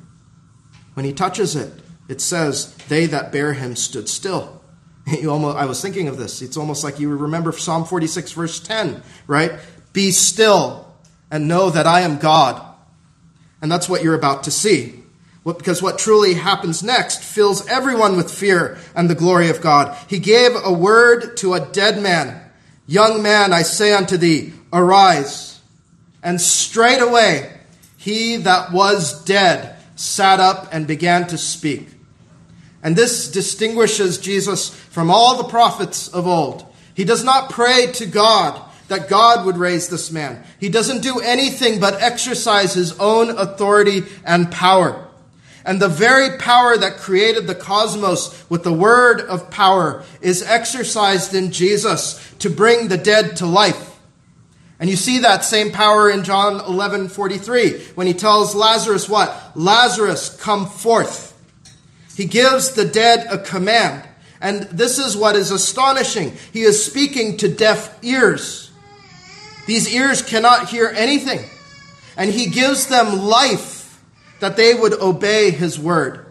When 0.93 1.05
he 1.05 1.11
touches 1.11 1.55
it, 1.55 1.73
it 2.07 2.21
says, 2.21 2.73
They 2.87 3.05
that 3.07 3.31
bear 3.31 3.53
him 3.53 3.75
stood 3.75 4.07
still. 4.07 4.61
You 5.21 5.29
almost, 5.29 5.57
I 5.57 5.65
was 5.65 5.81
thinking 5.81 6.07
of 6.07 6.17
this. 6.17 6.41
It's 6.41 6.57
almost 6.57 6.83
like 6.83 6.99
you 6.99 7.15
remember 7.15 7.51
Psalm 7.51 7.85
46, 7.85 8.31
verse 8.31 8.59
10, 8.59 9.03
right? 9.27 9.51
Be 9.93 10.09
still 10.09 10.91
and 11.29 11.47
know 11.47 11.69
that 11.69 11.85
I 11.85 12.01
am 12.01 12.17
God. 12.17 12.59
And 13.61 13.71
that's 13.71 13.87
what 13.87 14.03
you're 14.03 14.15
about 14.15 14.45
to 14.45 14.51
see. 14.51 15.03
What, 15.43 15.59
Because 15.59 15.83
what 15.83 15.99
truly 15.99 16.33
happens 16.33 16.81
next 16.81 17.23
fills 17.23 17.67
everyone 17.67 18.17
with 18.17 18.33
fear 18.33 18.79
and 18.95 19.07
the 19.07 19.13
glory 19.13 19.49
of 19.49 19.61
God. 19.61 19.95
He 20.09 20.17
gave 20.17 20.53
a 20.55 20.73
word 20.73 21.37
to 21.37 21.53
a 21.53 21.59
dead 21.59 22.01
man 22.01 22.41
Young 22.87 23.23
man, 23.23 23.51
I 23.51 23.63
say 23.63 23.93
unto 23.93 24.17
thee, 24.17 24.53
arise. 24.71 25.59
And 26.21 26.39
straightway 26.39 27.51
he 27.97 28.37
that 28.37 28.71
was 28.71 29.23
dead 29.23 29.77
sat 29.95 30.39
up 30.39 30.69
and 30.71 30.85
began 30.85 31.27
to 31.27 31.37
speak. 31.37 31.89
And 32.86 32.95
this 32.95 33.32
distinguishes 33.32 34.19
Jesus 34.19 34.69
from 34.69 35.10
all 35.10 35.38
the 35.38 35.50
prophets 35.50 36.08
of 36.08 36.28
old. 36.28 36.71
He 36.93 37.04
does 37.04 37.24
not 37.24 37.50
pray 37.50 37.88
to 37.93 38.06
God 38.06 38.62
that 38.89 39.10
God 39.10 39.43
would 39.43 39.58
raise 39.58 39.89
this 39.89 40.12
man. 40.12 40.43
He 40.60 40.69
doesn't 40.69 41.02
do 41.02 41.19
anything 41.19 41.80
but 41.80 42.00
exercise 42.00 42.76
his 42.76 42.95
own 43.00 43.32
authority 43.32 44.04
and 44.24 44.52
power. 44.52 45.04
And 45.65 45.82
the 45.82 45.89
very 45.89 46.38
power 46.38 46.78
that 46.78 46.98
created 46.98 47.48
the 47.48 47.56
cosmos 47.56 48.48
with 48.52 48.63
the 48.63 48.71
word 48.71 49.19
of 49.19 49.50
power 49.50 50.04
is 50.21 50.43
exercised 50.43 51.34
in 51.34 51.52
Jesus 51.52 52.36
to 52.38 52.52
bring 52.52 52.88
the 52.88 52.98
dead 52.98 53.38
to 53.38 53.48
life. 53.48 53.98
And 54.80 54.91
you 54.91 54.95
see 54.95 55.21
that 55.21 55.43
same 55.43 55.71
power 55.71 56.08
in 56.08 56.24
John 56.24 56.63
11 56.63 57.10
43 57.10 57.80
when 57.95 58.06
he 58.06 58.13
tells 58.13 58.54
Lazarus 58.54 59.10
what? 59.10 59.54
Lazarus, 59.56 60.39
come 60.39 60.67
forth. 60.67 61.35
He 62.15 62.25
gives 62.25 62.71
the 62.71 62.86
dead 62.86 63.28
a 63.30 63.38
command. 63.38 64.08
And 64.41 64.63
this 64.63 64.99
is 64.99 65.17
what 65.17 65.36
is 65.36 65.51
astonishing. 65.51 66.34
He 66.51 66.62
is 66.62 66.84
speaking 66.84 67.38
to 67.38 67.47
deaf 67.47 67.97
ears. 68.04 68.71
These 69.65 69.93
ears 69.93 70.21
cannot 70.21 70.69
hear 70.69 70.91
anything. 70.95 71.49
And 72.17 72.32
he 72.32 72.47
gives 72.47 72.88
them 72.88 73.19
life 73.19 74.01
that 74.39 74.56
they 74.56 74.73
would 74.73 74.93
obey 74.93 75.51
his 75.51 75.80
word. 75.80 76.25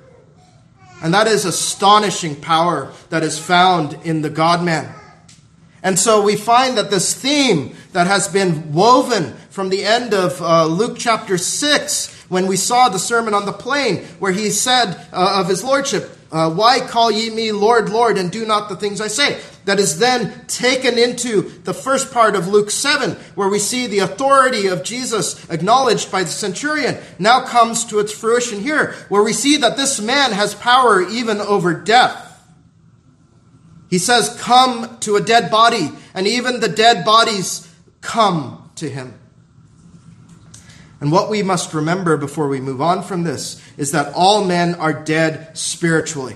And 1.03 1.13
that 1.13 1.27
is 1.27 1.45
astonishing 1.45 2.37
power 2.37 2.93
that 3.11 3.23
is 3.23 3.39
found 3.39 3.95
in 4.05 4.23
the 4.23 4.31
God 4.31 4.65
man. 4.65 4.95
And 5.83 5.99
so 5.99 6.23
we 6.23 6.37
find 6.37 6.79
that 6.79 6.91
this 6.91 7.13
theme 7.15 7.77
that 7.93 8.07
has 8.07 8.27
been 8.27 8.73
woven 8.73 9.35
from 9.51 9.69
the 9.69 9.85
end 9.85 10.15
of 10.15 10.41
uh, 10.41 10.65
Luke 10.65 10.97
chapter 10.99 11.37
6, 11.37 12.14
when 12.35 12.49
we 12.49 12.57
saw 12.57 12.89
the 12.89 12.99
Sermon 12.99 13.33
on 13.33 13.47
the 13.47 13.53
Plain, 13.53 13.99
where 14.19 14.33
he 14.33 14.51
said 14.51 14.97
uh, 15.13 15.41
of 15.41 15.49
his 15.49 15.63
lordship, 15.63 16.11
uh, 16.33 16.51
Why 16.51 16.81
call 16.81 17.13
ye 17.13 17.31
me 17.31 17.53
Lord, 17.53 17.91
Lord, 17.91 18.19
and 18.19 18.29
do 18.29 18.45
not 18.45 18.69
the 18.69 18.75
things 18.75 19.01
I 19.01 19.07
say? 19.07 19.41
That 19.67 19.79
is 19.79 20.01
then 20.01 20.45
taken 20.49 20.99
into 20.99 21.43
the 21.63 21.73
first 21.73 22.13
part 22.13 22.35
of 22.35 22.49
Luke 22.49 22.73
7, 22.73 23.13
where 23.37 23.49
we 23.49 23.61
see 23.61 23.87
the 23.87 24.01
authority 24.01 24.67
of 24.67 24.83
Jesus 24.83 25.49
acknowledged 25.49 26.11
by 26.11 26.25
the 26.25 26.31
centurion, 26.31 26.99
now 27.21 27.47
comes 27.47 27.85
to 27.85 28.01
its 28.01 28.11
fruition 28.11 28.59
here, 28.59 28.95
where 29.09 29.23
we 29.23 29.33
see 29.33 29.59
that 29.59 29.77
this 29.77 30.01
man 30.01 30.33
has 30.33 30.57
power 30.57 31.09
even 31.09 31.41
over 31.41 31.73
death. 31.73 32.45
He 33.89 34.01
says, 34.01 34.37
Come 34.41 34.99
to 34.99 35.15
a 35.15 35.21
dead 35.21 35.53
body, 35.53 35.93
and 36.15 36.27
even 36.27 36.59
the 36.59 36.69
dead 36.69 37.05
bodies 37.05 37.73
come 38.01 38.73
to 38.75 38.91
him. 38.91 39.21
And 41.05 41.13
what 41.13 41.29
we 41.29 41.43
must 41.43 41.75
remember 41.75 42.17
before 42.17 42.49
we 42.49 42.63
move 42.63 42.81
on 42.81 43.03
from 43.03 43.25
this 43.25 43.61
is 43.77 43.93
that 43.93 44.15
all 44.15 44.43
men 44.43 44.75
are 44.77 45.05
dead 45.05 45.51
spiritually. 45.53 46.35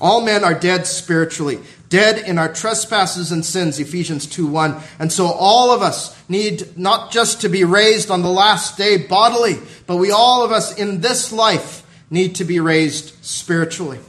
All 0.00 0.22
men 0.22 0.42
are 0.42 0.58
dead 0.58 0.88
spiritually, 0.88 1.60
dead 1.88 2.18
in 2.26 2.36
our 2.36 2.52
trespasses 2.52 3.30
and 3.30 3.44
sins, 3.44 3.78
Ephesians 3.78 4.26
2 4.26 4.48
1. 4.48 4.82
And 4.98 5.12
so 5.12 5.26
all 5.26 5.70
of 5.70 5.82
us 5.82 6.20
need 6.28 6.76
not 6.76 7.12
just 7.12 7.42
to 7.42 7.48
be 7.48 7.62
raised 7.62 8.10
on 8.10 8.22
the 8.22 8.28
last 8.28 8.76
day 8.76 8.96
bodily, 8.96 9.58
but 9.86 9.98
we 9.98 10.10
all 10.10 10.44
of 10.44 10.50
us 10.50 10.76
in 10.76 11.00
this 11.00 11.32
life 11.32 11.86
need 12.10 12.34
to 12.34 12.44
be 12.44 12.58
raised 12.58 13.24
spiritually. 13.24 14.00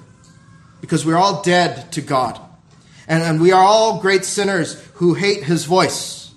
Because 0.82 1.06
we're 1.06 1.18
all 1.18 1.44
dead 1.44 1.92
to 1.92 2.02
God. 2.02 2.42
And, 3.08 3.22
and 3.22 3.40
we 3.40 3.52
are 3.52 3.64
all 3.64 4.02
great 4.02 4.26
sinners 4.26 4.84
who 4.96 5.14
hate 5.14 5.44
his 5.44 5.66
voice. 5.66 6.34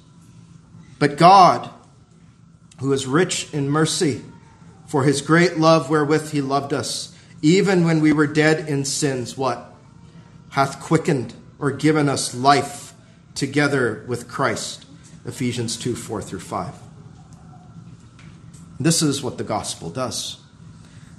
But 0.99 1.17
God 1.17 1.71
who 2.81 2.93
is 2.93 3.07
rich 3.07 3.53
in 3.53 3.69
mercy, 3.69 4.23
for 4.87 5.05
his 5.05 5.23
great 5.23 5.59
love 5.59 5.89
wherewith 5.89 6.33
he 6.33 6.41
loved 6.41 6.73
us, 6.73 7.17
even 7.41 7.85
when 7.85 8.01
we 8.01 8.13
were 8.13 8.27
dead 8.27 8.69
in 8.69 8.85
sins, 8.85 9.37
what? 9.37 9.73
Hath 10.51 10.81
quickened 10.81 11.35
or 11.59 11.71
given 11.71 12.09
us 12.09 12.35
life 12.35 12.93
together 13.35 14.05
with 14.07 14.29
Christ. 14.29 14.85
Ephesians 15.25 15.77
2 15.77 15.95
4 15.95 16.21
through 16.21 16.41
5. 16.41 16.75
This 18.81 19.03
is 19.03 19.23
what 19.23 19.39
the 19.39 19.45
gospel 19.45 19.91
does. 19.91 20.39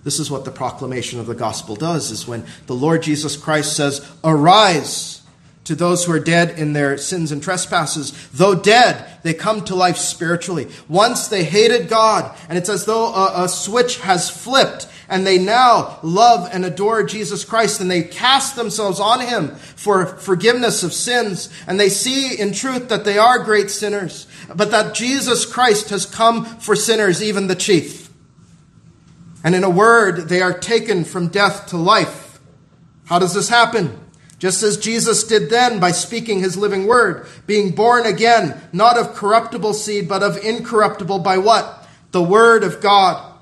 This 0.03 0.19
is 0.19 0.29
what 0.29 0.43
the 0.43 0.51
proclamation 0.51 1.19
of 1.19 1.27
the 1.27 1.35
gospel 1.35 1.75
does 1.75 2.11
is 2.11 2.27
when 2.27 2.45
the 2.67 2.75
Lord 2.75 3.03
Jesus 3.03 3.37
Christ 3.37 3.75
says, 3.75 4.05
Arise 4.23 5.22
to 5.65 5.75
those 5.75 6.03
who 6.03 6.11
are 6.11 6.19
dead 6.19 6.59
in 6.59 6.73
their 6.73 6.97
sins 6.97 7.31
and 7.31 7.41
trespasses. 7.41 8.11
Though 8.33 8.55
dead, 8.55 9.19
they 9.23 9.33
come 9.33 9.63
to 9.65 9.75
life 9.75 9.97
spiritually. 9.97 10.67
Once 10.89 11.27
they 11.27 11.43
hated 11.43 11.87
God, 11.87 12.35
and 12.49 12.57
it's 12.57 12.69
as 12.69 12.85
though 12.85 13.13
a, 13.13 13.45
a, 13.45 13.49
switch 13.49 13.99
has 13.99 14.29
flipped, 14.29 14.87
and 15.07 15.25
they 15.25 15.37
now 15.37 15.99
love 16.03 16.49
and 16.51 16.65
adore 16.65 17.03
Jesus 17.03 17.45
Christ, 17.45 17.79
and 17.79 17.89
they 17.89 18.03
cast 18.03 18.55
themselves 18.55 18.99
on 18.99 19.21
Him 19.21 19.55
for 19.55 20.05
forgiveness 20.05 20.83
of 20.83 20.93
sins, 20.93 21.49
and 21.65 21.79
they 21.79 21.89
see 21.89 22.37
in 22.37 22.51
truth 22.51 22.89
that 22.89 23.05
they 23.05 23.17
are 23.17 23.39
great 23.39 23.71
sinners, 23.71 24.27
but 24.53 24.71
that 24.71 24.93
Jesus 24.93 25.45
Christ 25.45 25.89
has 25.91 26.05
come 26.05 26.43
for 26.45 26.75
sinners, 26.75 27.23
even 27.23 27.47
the 27.47 27.55
chief. 27.55 28.09
And 29.45 29.55
in 29.55 29.63
a 29.63 29.69
word, 29.69 30.29
they 30.29 30.41
are 30.41 30.57
taken 30.57 31.03
from 31.03 31.27
death 31.27 31.67
to 31.67 31.77
life. 31.77 32.39
How 33.05 33.19
does 33.19 33.33
this 33.33 33.49
happen? 33.49 34.02
Just 34.43 34.61
as 34.61 34.75
Jesus 34.75 35.23
did 35.23 35.49
then 35.49 35.79
by 35.79 35.91
speaking 35.91 36.41
his 36.41 36.57
living 36.57 36.85
word, 36.85 37.27
being 37.47 37.73
born 37.73 38.05
again, 38.05 38.59
not 38.73 38.97
of 38.97 39.13
corruptible 39.13 39.73
seed, 39.73 40.09
but 40.09 40.21
of 40.21 40.35
incorruptible 40.35 41.19
by 41.19 41.37
what? 41.37 41.87
The 42.11 42.21
word 42.21 42.65
of 42.65 42.81
God, 42.81 43.35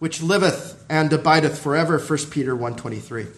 which 0.00 0.20
liveth 0.20 0.84
and 0.90 1.10
abideth 1.10 1.58
forever. 1.58 1.98
1 1.98 2.18
Peter 2.30 2.54
1.23. 2.54 3.28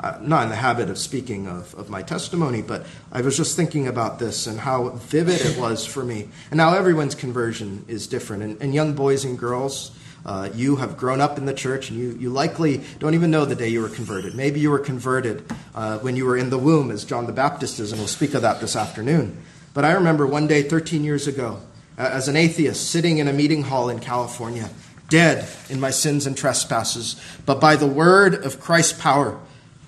I'm 0.00 0.14
uh, 0.14 0.26
not 0.26 0.42
in 0.42 0.48
the 0.48 0.56
habit 0.56 0.90
of 0.90 0.98
speaking 0.98 1.46
of, 1.46 1.72
of 1.76 1.88
my 1.88 2.02
testimony, 2.02 2.60
but 2.60 2.84
I 3.12 3.20
was 3.20 3.36
just 3.36 3.54
thinking 3.54 3.86
about 3.86 4.18
this 4.18 4.48
and 4.48 4.58
how 4.58 4.88
vivid 4.88 5.40
it 5.40 5.56
was 5.56 5.86
for 5.86 6.02
me. 6.02 6.30
And 6.50 6.58
now 6.58 6.74
everyone's 6.74 7.14
conversion 7.14 7.84
is 7.86 8.08
different. 8.08 8.42
And, 8.42 8.60
and 8.60 8.74
young 8.74 8.94
boys 8.94 9.24
and 9.24 9.38
girls, 9.38 9.92
uh, 10.24 10.48
you 10.54 10.76
have 10.76 10.96
grown 10.96 11.20
up 11.20 11.38
in 11.38 11.44
the 11.44 11.54
church 11.54 11.90
and 11.90 11.98
you, 11.98 12.16
you 12.18 12.30
likely 12.30 12.80
don't 12.98 13.14
even 13.14 13.30
know 13.30 13.44
the 13.44 13.54
day 13.54 13.68
you 13.68 13.80
were 13.80 13.88
converted. 13.88 14.34
Maybe 14.34 14.60
you 14.60 14.70
were 14.70 14.78
converted 14.78 15.44
uh, 15.74 15.98
when 15.98 16.16
you 16.16 16.24
were 16.24 16.36
in 16.36 16.50
the 16.50 16.58
womb, 16.58 16.90
as 16.90 17.04
John 17.04 17.26
the 17.26 17.32
Baptist 17.32 17.78
is, 17.78 17.92
and 17.92 18.00
we'll 18.00 18.08
speak 18.08 18.34
of 18.34 18.42
that 18.42 18.60
this 18.60 18.76
afternoon. 18.76 19.36
But 19.74 19.84
I 19.84 19.92
remember 19.92 20.26
one 20.26 20.46
day 20.46 20.62
13 20.62 21.04
years 21.04 21.26
ago, 21.26 21.60
uh, 21.98 22.02
as 22.02 22.28
an 22.28 22.36
atheist, 22.36 22.90
sitting 22.90 23.18
in 23.18 23.28
a 23.28 23.32
meeting 23.32 23.62
hall 23.62 23.88
in 23.88 24.00
California, 24.00 24.70
dead 25.08 25.46
in 25.68 25.80
my 25.80 25.90
sins 25.90 26.26
and 26.26 26.36
trespasses, 26.36 27.20
but 27.44 27.60
by 27.60 27.76
the 27.76 27.86
word 27.86 28.34
of 28.34 28.60
Christ's 28.60 29.00
power, 29.00 29.38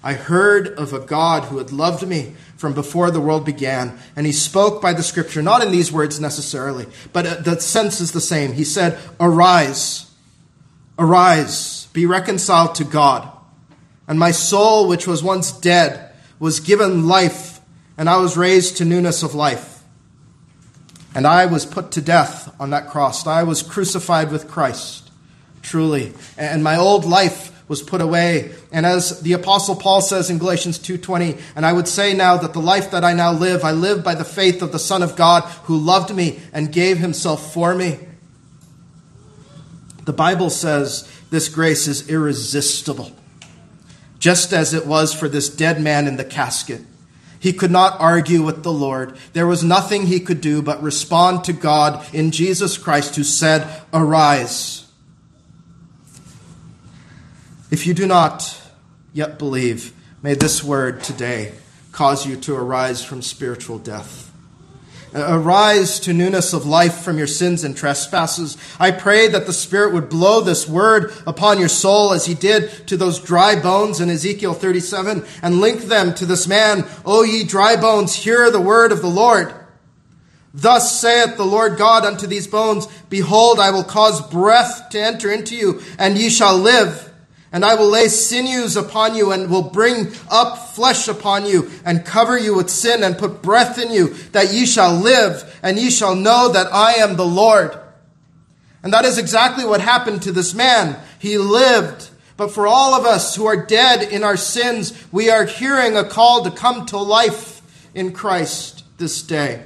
I 0.07 0.13
heard 0.13 0.69
of 0.69 0.93
a 0.93 1.01
God 1.01 1.45
who 1.45 1.59
had 1.59 1.73
loved 1.73 2.07
me 2.07 2.35
from 2.57 2.75
before 2.75 3.11
the 3.11 3.21
world 3.21 3.45
began. 3.45 3.99
And 4.15 4.25
he 4.25 4.33
spoke 4.33 4.81
by 4.81 4.93
the 4.93 5.03
scripture, 5.03 5.43
not 5.43 5.65
in 5.65 5.73
these 5.73 5.91
words 5.91 6.21
necessarily, 6.21 6.87
but 7.13 7.27
uh, 7.27 7.35
the 7.37 7.61
sense 7.61 8.01
is 8.01 8.13
the 8.13 8.21
same. 8.21 8.53
He 8.53 8.63
said, 8.63 8.99
Arise, 9.19 10.06
arise, 10.99 11.87
be 11.93 12.07
reconciled 12.07 12.75
to 12.77 12.85
God. 12.85 13.31
And 14.09 14.19
my 14.19 14.31
soul, 14.31 14.89
which 14.89 15.07
was 15.07 15.23
once 15.23 15.53
dead, 15.53 16.13
was 16.39 16.61
given 16.61 17.09
life, 17.09 17.61
and 17.99 18.09
I 18.09 18.19
was 18.19 18.37
raised 18.37 18.77
to 18.77 18.85
newness 18.85 19.23
of 19.23 19.35
life. 19.35 19.83
And 21.15 21.27
I 21.27 21.47
was 21.47 21.65
put 21.65 21.93
to 21.93 22.03
death 22.03 22.55
on 22.61 22.71
that 22.71 22.89
cross. 22.89 23.27
I 23.27 23.43
was 23.43 23.63
crucified 23.63 24.31
with 24.31 24.49
Christ, 24.49 25.11
truly. 25.63 26.13
And 26.37 26.63
my 26.63 26.77
old 26.77 27.07
life 27.07 27.53
was 27.69 27.83
put 27.83 28.01
away. 28.01 28.53
And 28.71 28.87
as 28.87 29.23
the 29.23 29.33
apostle 29.33 29.77
Paul 29.77 30.01
says 30.01 30.31
in 30.31 30.39
Galatians 30.39 30.79
2:20, 30.79 31.39
and 31.57 31.67
I 31.67 31.73
would 31.73 31.89
say 31.89 32.13
now 32.13 32.37
that 32.37 32.53
the 32.53 32.61
life 32.61 32.91
that 32.91 33.03
I 33.03 33.13
now 33.13 33.33
live, 33.33 33.65
I 33.65 33.73
live 33.73 34.05
by 34.05 34.15
the 34.15 34.25
faith 34.25 34.63
of 34.63 34.73
the 34.73 34.79
Son 34.79 35.03
of 35.03 35.17
God 35.17 35.43
who 35.65 35.77
loved 35.77 36.15
me 36.15 36.39
and 36.53 36.71
gave 36.71 36.99
himself 36.99 37.53
for 37.53 37.75
me. 37.75 37.99
The 40.07 40.13
Bible 40.13 40.51
says 40.51 41.07
this 41.31 41.49
grace 41.49 41.87
is 41.87 42.09
irresistible. 42.09 43.13
Just 44.19 44.53
as 44.53 44.73
it 44.73 44.87
was 44.87 45.13
for 45.13 45.29
this 45.29 45.51
dead 45.51 45.81
man 45.83 46.09
in 46.09 46.17
the 46.17 46.25
casket. 46.25 46.81
He 47.39 47.53
could 47.53 47.71
not 47.71 48.01
argue 48.01 48.43
with 48.43 48.63
the 48.63 48.73
Lord. 48.73 49.17
There 49.35 49.47
was 49.47 49.63
nothing 49.63 50.07
he 50.07 50.21
could 50.21 50.41
do 50.41 50.63
but 50.63 50.83
respond 50.83 51.45
to 51.45 51.53
God 51.53 52.07
in 52.15 52.31
Jesus 52.31 52.79
Christ, 52.79 53.17
who 53.17 53.25
said, 53.25 53.83
Arise. 53.93 54.91
If 57.71 57.87
you 57.87 57.93
do 57.93 58.07
not 58.07 58.61
yet 59.13 59.39
believe, 59.39 59.93
may 60.23 60.35
this 60.35 60.65
word 60.65 61.03
today 61.03 61.53
cause 61.93 62.27
you 62.27 62.37
to 62.37 62.55
arise 62.55 63.05
from 63.05 63.23
spiritual 63.23 63.79
death. 63.79 64.33
Arise 65.17 65.99
to 66.01 66.13
newness 66.13 66.53
of 66.53 66.67
life 66.67 66.99
from 66.99 67.17
your 67.17 67.27
sins 67.27 67.65
and 67.65 67.75
trespasses. 67.75 68.59
I 68.79 68.91
pray 68.91 69.29
that 69.29 69.47
the 69.47 69.53
Spirit 69.53 69.95
would 69.95 70.11
blow 70.11 70.43
this 70.43 70.69
word 70.69 71.11
upon 71.27 71.59
your 71.59 71.71
soul 71.71 72.13
as 72.13 72.27
he 72.27 72.35
did 72.35 72.87
to 72.89 72.99
those 72.99 73.19
dry 73.19 73.59
bones 73.59 73.99
in 73.99 74.11
Ezekiel 74.11 74.53
37 74.53 75.25
and 75.41 75.61
link 75.61 75.83
them 75.83 76.13
to 76.15 76.27
this 76.27 76.47
man. 76.47 76.85
O 77.07 77.23
ye 77.23 77.45
dry 77.45 77.77
bones, 77.77 78.15
hear 78.15 78.51
the 78.51 78.61
word 78.61 78.93
of 78.93 79.01
the 79.01 79.09
Lord. 79.09 79.55
Thus 80.53 81.01
saith 81.01 81.37
the 81.37 81.45
Lord 81.45 81.79
God 81.79 82.05
unto 82.05 82.27
these 82.27 82.47
bones, 82.47 82.87
Behold, 83.09 83.59
I 83.59 83.71
will 83.71 83.85
cause 83.85 84.21
breath 84.21 84.89
to 84.91 85.01
enter 85.01 85.31
into 85.31 85.55
you, 85.55 85.83
and 85.99 86.19
ye 86.19 86.31
shall 86.31 86.57
live. 86.57 87.06
And 87.57 87.65
I 87.65 87.75
will 87.75 87.89
lay 87.89 88.09
sinews 88.09 88.77
upon 88.77 89.15
you 89.15 89.33
and 89.33 89.49
will 89.49 89.63
bring 89.63 90.13
up 90.31 90.75
flesh 90.75 91.09
upon 91.09 91.47
you 91.47 91.71
and 91.87 92.05
cover 92.05 92.37
you 92.37 92.55
with 92.55 92.69
sin 92.69 93.03
and 93.03 93.17
put 93.17 93.41
breath 93.41 93.79
in 93.79 93.91
you 93.91 94.09
that 94.33 94.53
ye 94.53 94.67
shall 94.67 94.93
live 94.93 95.59
and 95.63 95.79
ye 95.79 95.91
shall 95.91 96.15
know 96.15 96.53
that 96.53 96.71
I 96.71 96.97
am 96.97 97.17
the 97.17 97.25
Lord. 97.25 97.75
And 98.83 98.93
that 98.93 99.07
is 99.07 99.17
exactly 99.17 99.65
what 99.65 99.81
happened 99.81 100.21
to 100.25 100.33
this 100.33 100.53
man. 100.53 101.01
He 101.19 101.39
lived. 101.39 102.11
But 102.37 102.51
for 102.51 102.67
all 102.67 102.93
of 102.93 103.07
us 103.07 103.35
who 103.35 103.47
are 103.47 103.65
dead 103.65 104.03
in 104.03 104.23
our 104.23 104.37
sins, 104.37 104.93
we 105.11 105.31
are 105.31 105.47
hearing 105.47 105.97
a 105.97 106.05
call 106.05 106.45
to 106.45 106.51
come 106.51 106.85
to 106.85 106.99
life 106.99 107.63
in 107.95 108.13
Christ 108.13 108.85
this 108.99 109.23
day. 109.23 109.65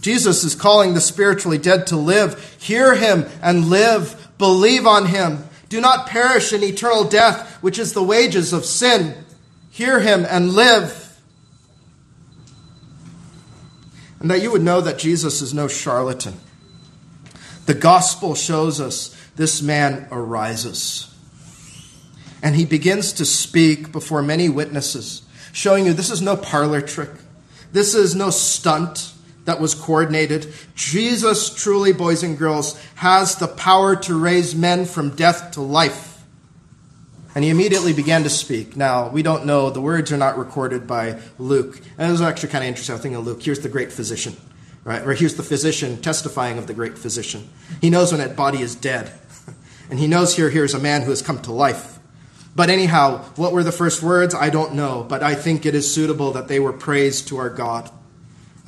Jesus 0.00 0.44
is 0.44 0.54
calling 0.54 0.94
the 0.94 1.02
spiritually 1.02 1.58
dead 1.58 1.88
to 1.88 1.96
live. 1.96 2.56
Hear 2.58 2.94
him 2.94 3.26
and 3.42 3.66
live. 3.66 4.30
Believe 4.38 4.86
on 4.86 5.04
him. 5.04 5.44
Do 5.68 5.80
not 5.80 6.06
perish 6.06 6.52
in 6.52 6.62
eternal 6.62 7.04
death, 7.04 7.58
which 7.62 7.78
is 7.78 7.92
the 7.92 8.02
wages 8.02 8.52
of 8.52 8.64
sin. 8.64 9.14
Hear 9.70 10.00
him 10.00 10.24
and 10.28 10.52
live. 10.52 11.20
And 14.20 14.30
that 14.30 14.42
you 14.42 14.50
would 14.50 14.62
know 14.62 14.80
that 14.80 14.98
Jesus 14.98 15.42
is 15.42 15.54
no 15.54 15.68
charlatan. 15.68 16.34
The 17.66 17.74
gospel 17.74 18.34
shows 18.34 18.80
us 18.80 19.14
this 19.36 19.60
man 19.62 20.08
arises. 20.10 21.14
And 22.42 22.56
he 22.56 22.64
begins 22.64 23.12
to 23.14 23.24
speak 23.24 23.92
before 23.92 24.22
many 24.22 24.48
witnesses, 24.48 25.22
showing 25.52 25.86
you 25.86 25.92
this 25.92 26.10
is 26.10 26.22
no 26.22 26.36
parlor 26.36 26.80
trick. 26.80 27.10
This 27.72 27.94
is 27.94 28.14
no 28.14 28.30
stunt 28.30 29.12
that 29.48 29.60
was 29.60 29.74
coordinated. 29.74 30.52
Jesus, 30.74 31.48
truly, 31.48 31.94
boys 31.94 32.22
and 32.22 32.36
girls, 32.36 32.78
has 32.96 33.36
the 33.36 33.48
power 33.48 33.96
to 33.96 34.18
raise 34.18 34.54
men 34.54 34.84
from 34.84 35.16
death 35.16 35.52
to 35.52 35.62
life. 35.62 36.22
And 37.34 37.42
he 37.42 37.50
immediately 37.50 37.94
began 37.94 38.24
to 38.24 38.28
speak. 38.30 38.76
Now, 38.76 39.08
we 39.08 39.22
don't 39.22 39.46
know, 39.46 39.70
the 39.70 39.80
words 39.80 40.12
are 40.12 40.18
not 40.18 40.36
recorded 40.36 40.86
by 40.86 41.18
Luke. 41.38 41.80
And 41.96 42.08
it 42.08 42.12
was 42.12 42.20
actually 42.20 42.50
kind 42.50 42.62
of 42.62 42.68
interesting. 42.68 42.92
I 42.92 42.96
was 42.96 43.02
thinking 43.02 43.16
of 43.16 43.24
Luke, 43.24 43.42
here's 43.42 43.60
the 43.60 43.70
great 43.70 43.90
physician, 43.90 44.36
right? 44.84 45.00
Or 45.00 45.14
here's 45.14 45.36
the 45.36 45.42
physician 45.42 46.02
testifying 46.02 46.58
of 46.58 46.66
the 46.66 46.74
great 46.74 46.98
physician. 46.98 47.48
He 47.80 47.88
knows 47.88 48.12
when 48.12 48.20
that 48.20 48.36
body 48.36 48.60
is 48.60 48.74
dead. 48.74 49.10
And 49.90 49.98
he 49.98 50.06
knows 50.06 50.36
here, 50.36 50.50
here's 50.50 50.74
a 50.74 50.78
man 50.78 51.00
who 51.00 51.08
has 51.08 51.22
come 51.22 51.40
to 51.40 51.52
life. 51.52 51.98
But 52.54 52.68
anyhow, 52.68 53.22
what 53.36 53.52
were 53.52 53.62
the 53.62 53.72
first 53.72 54.02
words? 54.02 54.34
I 54.34 54.50
don't 54.50 54.74
know. 54.74 55.02
But 55.08 55.22
I 55.22 55.34
think 55.34 55.64
it 55.64 55.74
is 55.74 55.90
suitable 55.90 56.32
that 56.32 56.48
they 56.48 56.60
were 56.60 56.74
praise 56.74 57.22
to 57.22 57.38
our 57.38 57.48
God 57.48 57.90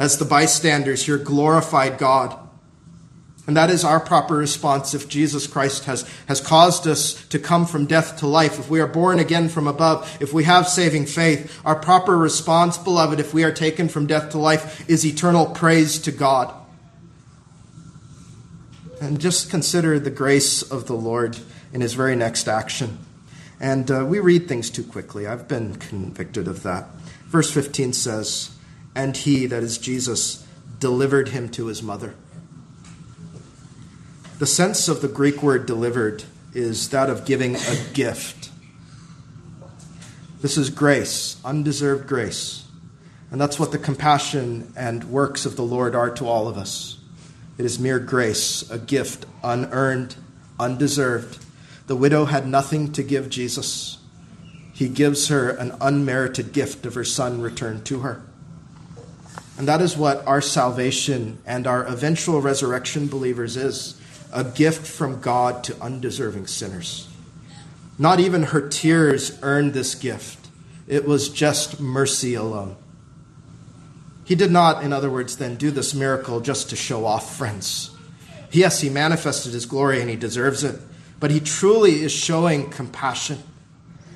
as 0.01 0.16
the 0.16 0.24
bystanders 0.24 1.05
here 1.05 1.18
glorified 1.18 1.98
God. 1.98 2.34
And 3.46 3.55
that 3.57 3.68
is 3.68 3.84
our 3.84 4.01
proper 4.01 4.34
response 4.34 4.94
if 4.94 5.09
Jesus 5.09 5.46
Christ 5.46 5.84
has, 5.84 6.09
has 6.26 6.40
caused 6.40 6.86
us 6.86 7.22
to 7.28 7.38
come 7.38 7.66
from 7.66 7.84
death 7.84 8.18
to 8.20 8.26
life, 8.26 8.59
if 8.59 8.70
we 8.70 8.80
are 8.80 8.86
born 8.86 9.18
again 9.18 9.51
from 9.51 9.68
above, 9.68 10.16
if 10.18 10.32
we 10.32 10.44
have 10.44 10.66
saving 10.66 11.05
faith. 11.05 11.61
Our 11.66 11.76
proper 11.76 12.16
response, 12.16 12.78
beloved, 12.78 13.20
if 13.20 13.34
we 13.34 13.44
are 13.44 13.53
taken 13.53 13.90
from 13.90 14.07
death 14.07 14.30
to 14.30 14.38
life, 14.38 14.88
is 14.88 15.05
eternal 15.05 15.46
praise 15.46 15.98
to 16.01 16.12
God. 16.12 16.55
And 19.03 19.20
just 19.20 19.51
consider 19.51 19.98
the 19.98 20.11
grace 20.11 20.62
of 20.62 20.86
the 20.86 20.96
Lord 20.96 21.38
in 21.74 21.82
his 21.82 21.92
very 21.92 22.16
next 22.16 22.48
action. 22.48 22.98
And 23.61 23.90
uh, 23.90 24.07
we 24.07 24.18
read 24.18 24.48
things 24.48 24.70
too 24.70 24.84
quickly. 24.84 25.26
I've 25.26 25.46
been 25.46 25.74
convicted 25.74 26.48
of 26.48 26.62
that. 26.62 26.88
Verse 27.26 27.53
15 27.53 27.92
says, 27.92 28.57
and 29.01 29.16
he, 29.16 29.46
that 29.46 29.62
is 29.62 29.78
Jesus, 29.78 30.46
delivered 30.78 31.30
him 31.30 31.48
to 31.48 31.66
his 31.68 31.82
mother. 31.82 32.14
The 34.38 34.46
sense 34.46 34.88
of 34.88 35.01
the 35.01 35.09
Greek 35.09 35.42
word 35.42 35.64
delivered 35.64 36.24
is 36.53 36.90
that 36.90 37.09
of 37.09 37.24
giving 37.24 37.57
a 37.57 37.76
gift. 37.94 38.51
This 40.42 40.59
is 40.59 40.68
grace, 40.68 41.40
undeserved 41.46 42.07
grace. 42.07 42.66
And 43.30 43.40
that's 43.40 43.59
what 43.59 43.72
the 43.72 43.78
compassion 43.78 44.70
and 44.76 45.05
works 45.05 45.46
of 45.46 45.57
the 45.57 45.62
Lord 45.62 45.94
are 45.94 46.11
to 46.16 46.26
all 46.26 46.46
of 46.46 46.59
us. 46.59 46.98
It 47.57 47.64
is 47.64 47.78
mere 47.78 47.98
grace, 47.98 48.70
a 48.70 48.78
gift, 48.78 49.24
unearned, 49.42 50.14
undeserved. 50.59 51.42
The 51.86 51.96
widow 51.96 52.26
had 52.26 52.46
nothing 52.46 52.92
to 52.92 53.03
give 53.03 53.30
Jesus. 53.30 53.96
He 54.74 54.90
gives 54.90 55.28
her 55.28 55.48
an 55.48 55.74
unmerited 55.80 56.53
gift 56.53 56.84
of 56.84 56.94
her 56.94 57.05
son 57.05 57.40
returned 57.40 57.86
to 57.86 58.01
her. 58.01 58.22
And 59.61 59.69
that 59.69 59.83
is 59.83 59.95
what 59.95 60.27
our 60.27 60.41
salvation 60.41 61.37
and 61.45 61.67
our 61.67 61.85
eventual 61.85 62.41
resurrection 62.41 63.09
believers 63.09 63.59
is 63.59 64.01
a 64.33 64.43
gift 64.43 64.87
from 64.87 65.21
God 65.21 65.63
to 65.65 65.79
undeserving 65.83 66.47
sinners. 66.47 67.11
Not 67.99 68.21
even 68.21 68.45
her 68.45 68.67
tears 68.67 69.39
earned 69.43 69.75
this 69.75 69.95
gift, 69.95 70.49
it 70.89 71.05
was 71.05 71.29
just 71.29 71.79
mercy 71.79 72.33
alone. 72.33 72.75
He 74.25 74.35
did 74.35 74.51
not, 74.51 74.83
in 74.83 74.95
other 74.95 75.11
words, 75.11 75.37
then 75.37 75.57
do 75.57 75.71
this 75.71 75.93
miracle 75.93 76.41
just 76.41 76.71
to 76.71 76.77
show 76.77 77.05
off, 77.05 77.37
friends. 77.37 77.91
Yes, 78.51 78.81
he 78.81 78.89
manifested 78.89 79.53
his 79.53 79.67
glory 79.67 80.01
and 80.01 80.09
he 80.09 80.17
deserves 80.17 80.65
it, 80.65 80.81
but 81.19 81.31
he 81.31 81.39
truly 81.39 82.01
is 82.01 82.13
showing 82.13 82.71
compassion. 82.71 83.43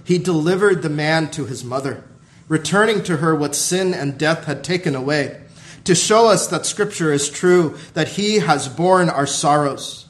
He 0.05 0.17
delivered 0.17 0.81
the 0.81 0.89
man 0.89 1.31
to 1.33 1.45
his 1.45 1.63
mother, 1.63 2.03
returning 2.49 3.03
to 3.05 3.19
her 3.19 3.35
what 3.35 3.55
sin 3.55 3.95
and 3.95 4.19
death 4.19 4.45
had 4.45 4.63
taken 4.63 4.95
away, 4.95 5.41
to 5.85 5.95
show 5.95 6.29
us 6.29 6.47
that 6.49 6.67
Scripture 6.67 7.13
is 7.13 7.31
true, 7.31 7.77
that 7.95 8.09
he 8.09 8.39
has 8.39 8.69
borne 8.69 9.11
our 9.11 9.27
sorrows. 9.27 10.07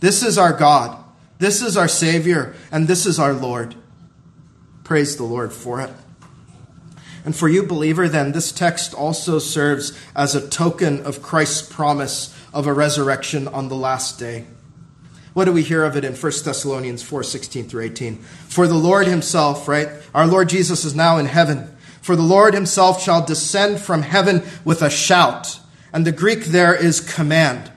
This 0.00 0.22
is 0.22 0.38
our 0.38 0.52
God, 0.52 1.02
this 1.38 1.62
is 1.62 1.76
our 1.76 1.88
Savior, 1.88 2.54
and 2.70 2.88
this 2.88 3.06
is 3.06 3.18
our 3.18 3.32
Lord. 3.32 3.74
Praise 4.82 5.16
the 5.16 5.24
Lord 5.24 5.52
for 5.52 5.80
it. 5.80 5.90
And 7.24 7.34
for 7.34 7.48
you, 7.48 7.62
believer, 7.62 8.06
then, 8.06 8.32
this 8.32 8.52
text 8.52 8.92
also 8.92 9.38
serves 9.38 9.98
as 10.14 10.34
a 10.34 10.46
token 10.46 11.04
of 11.06 11.22
Christ's 11.22 11.62
promise 11.62 12.36
of 12.52 12.66
a 12.66 12.72
resurrection 12.72 13.48
on 13.48 13.68
the 13.68 13.76
last 13.76 14.18
day. 14.18 14.44
What 15.34 15.46
do 15.46 15.52
we 15.52 15.62
hear 15.62 15.84
of 15.84 15.96
it 15.96 16.04
in 16.04 16.14
1 16.14 16.32
Thessalonians 16.44 17.02
4 17.02 17.24
16 17.24 17.68
through 17.68 17.82
18? 17.82 18.16
For 18.18 18.68
the 18.68 18.74
Lord 18.74 19.08
himself, 19.08 19.66
right? 19.66 19.88
Our 20.14 20.28
Lord 20.28 20.48
Jesus 20.48 20.84
is 20.84 20.94
now 20.94 21.18
in 21.18 21.26
heaven. 21.26 21.76
For 22.00 22.14
the 22.14 22.22
Lord 22.22 22.54
himself 22.54 23.02
shall 23.02 23.24
descend 23.24 23.80
from 23.80 24.02
heaven 24.02 24.44
with 24.64 24.80
a 24.80 24.90
shout. 24.90 25.58
And 25.92 26.06
the 26.06 26.12
Greek 26.12 26.44
there 26.44 26.74
is 26.74 27.00
command. 27.00 27.72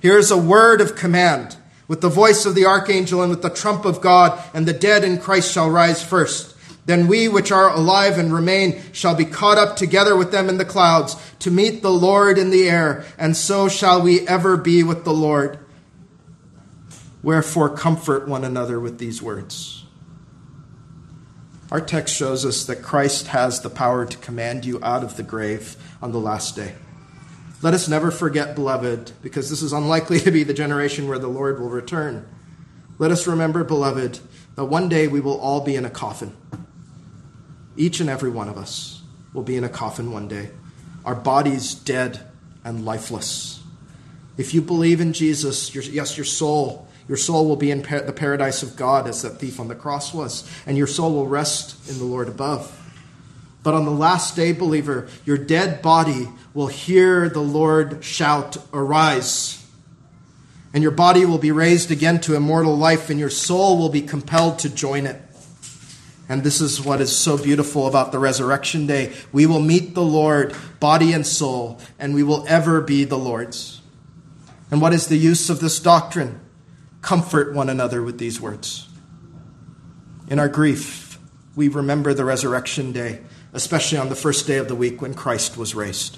Here 0.00 0.18
is 0.18 0.30
a 0.30 0.38
word 0.38 0.80
of 0.80 0.94
command. 0.94 1.56
With 1.88 2.00
the 2.00 2.08
voice 2.08 2.46
of 2.46 2.54
the 2.54 2.66
archangel 2.66 3.22
and 3.22 3.30
with 3.30 3.42
the 3.42 3.50
trump 3.50 3.84
of 3.84 4.00
God, 4.00 4.40
and 4.54 4.66
the 4.66 4.72
dead 4.72 5.02
in 5.02 5.18
Christ 5.18 5.52
shall 5.52 5.68
rise 5.68 6.04
first. 6.04 6.54
Then 6.86 7.08
we 7.08 7.26
which 7.28 7.50
are 7.50 7.70
alive 7.70 8.18
and 8.18 8.32
remain 8.32 8.80
shall 8.92 9.16
be 9.16 9.24
caught 9.24 9.58
up 9.58 9.76
together 9.76 10.16
with 10.16 10.30
them 10.30 10.48
in 10.48 10.58
the 10.58 10.64
clouds 10.64 11.16
to 11.40 11.50
meet 11.50 11.82
the 11.82 11.90
Lord 11.90 12.38
in 12.38 12.50
the 12.50 12.68
air, 12.68 13.04
and 13.18 13.36
so 13.36 13.68
shall 13.68 14.00
we 14.00 14.26
ever 14.28 14.56
be 14.56 14.84
with 14.84 15.04
the 15.04 15.12
Lord. 15.12 15.58
Wherefore, 17.22 17.68
comfort 17.68 18.26
one 18.28 18.44
another 18.44 18.80
with 18.80 18.98
these 18.98 19.20
words. 19.20 19.84
Our 21.70 21.80
text 21.80 22.16
shows 22.16 22.44
us 22.44 22.64
that 22.64 22.82
Christ 22.82 23.28
has 23.28 23.60
the 23.60 23.70
power 23.70 24.04
to 24.04 24.18
command 24.18 24.64
you 24.64 24.80
out 24.82 25.04
of 25.04 25.16
the 25.16 25.22
grave 25.22 25.76
on 26.02 26.10
the 26.10 26.18
last 26.18 26.56
day. 26.56 26.74
Let 27.62 27.74
us 27.74 27.88
never 27.88 28.10
forget, 28.10 28.54
beloved, 28.54 29.12
because 29.22 29.50
this 29.50 29.62
is 29.62 29.72
unlikely 29.72 30.20
to 30.20 30.30
be 30.30 30.42
the 30.42 30.54
generation 30.54 31.08
where 31.08 31.18
the 31.18 31.28
Lord 31.28 31.60
will 31.60 31.68
return. 31.68 32.26
Let 32.98 33.10
us 33.10 33.26
remember, 33.26 33.64
beloved, 33.64 34.18
that 34.56 34.64
one 34.64 34.88
day 34.88 35.06
we 35.06 35.20
will 35.20 35.38
all 35.38 35.60
be 35.60 35.76
in 35.76 35.84
a 35.84 35.90
coffin. 35.90 36.36
Each 37.76 38.00
and 38.00 38.10
every 38.10 38.30
one 38.30 38.48
of 38.48 38.58
us 38.58 39.02
will 39.32 39.42
be 39.42 39.56
in 39.56 39.64
a 39.64 39.68
coffin 39.68 40.10
one 40.10 40.26
day, 40.26 40.50
our 41.04 41.14
bodies 41.14 41.74
dead 41.74 42.20
and 42.64 42.84
lifeless. 42.84 43.62
If 44.36 44.54
you 44.54 44.60
believe 44.60 45.00
in 45.00 45.12
Jesus, 45.12 45.74
your, 45.74 45.84
yes, 45.84 46.16
your 46.16 46.24
soul, 46.24 46.88
your 47.10 47.16
soul 47.16 47.48
will 47.48 47.56
be 47.56 47.72
in 47.72 47.82
par- 47.82 48.02
the 48.02 48.12
paradise 48.12 48.62
of 48.62 48.76
God 48.76 49.08
as 49.08 49.22
that 49.22 49.40
thief 49.40 49.58
on 49.58 49.66
the 49.66 49.74
cross 49.74 50.14
was, 50.14 50.48
and 50.64 50.78
your 50.78 50.86
soul 50.86 51.12
will 51.12 51.26
rest 51.26 51.90
in 51.90 51.98
the 51.98 52.04
Lord 52.04 52.28
above. 52.28 52.70
But 53.64 53.74
on 53.74 53.84
the 53.84 53.90
last 53.90 54.36
day, 54.36 54.52
believer, 54.52 55.08
your 55.24 55.36
dead 55.36 55.82
body 55.82 56.28
will 56.54 56.68
hear 56.68 57.28
the 57.28 57.42
Lord 57.42 58.04
shout, 58.04 58.58
Arise. 58.72 59.66
And 60.72 60.84
your 60.84 60.92
body 60.92 61.26
will 61.26 61.38
be 61.38 61.50
raised 61.50 61.90
again 61.90 62.20
to 62.20 62.36
immortal 62.36 62.78
life, 62.78 63.10
and 63.10 63.18
your 63.18 63.28
soul 63.28 63.76
will 63.76 63.88
be 63.88 64.02
compelled 64.02 64.60
to 64.60 64.70
join 64.70 65.04
it. 65.04 65.20
And 66.28 66.44
this 66.44 66.60
is 66.60 66.80
what 66.80 67.00
is 67.00 67.10
so 67.16 67.36
beautiful 67.36 67.88
about 67.88 68.12
the 68.12 68.20
resurrection 68.20 68.86
day. 68.86 69.12
We 69.32 69.46
will 69.46 69.58
meet 69.58 69.96
the 69.96 70.00
Lord, 70.04 70.54
body 70.78 71.12
and 71.12 71.26
soul, 71.26 71.80
and 71.98 72.14
we 72.14 72.22
will 72.22 72.44
ever 72.46 72.80
be 72.80 73.02
the 73.02 73.18
Lord's. 73.18 73.80
And 74.70 74.80
what 74.80 74.92
is 74.92 75.08
the 75.08 75.16
use 75.16 75.50
of 75.50 75.58
this 75.58 75.80
doctrine? 75.80 76.38
Comfort 77.02 77.54
one 77.54 77.68
another 77.68 78.02
with 78.02 78.18
these 78.18 78.40
words. 78.40 78.88
In 80.28 80.38
our 80.38 80.48
grief, 80.48 81.18
we 81.56 81.68
remember 81.68 82.14
the 82.14 82.24
resurrection 82.24 82.92
day, 82.92 83.20
especially 83.52 83.98
on 83.98 84.08
the 84.08 84.14
first 84.14 84.46
day 84.46 84.58
of 84.58 84.68
the 84.68 84.74
week 84.74 85.02
when 85.02 85.14
Christ 85.14 85.56
was 85.56 85.74
raised. 85.74 86.16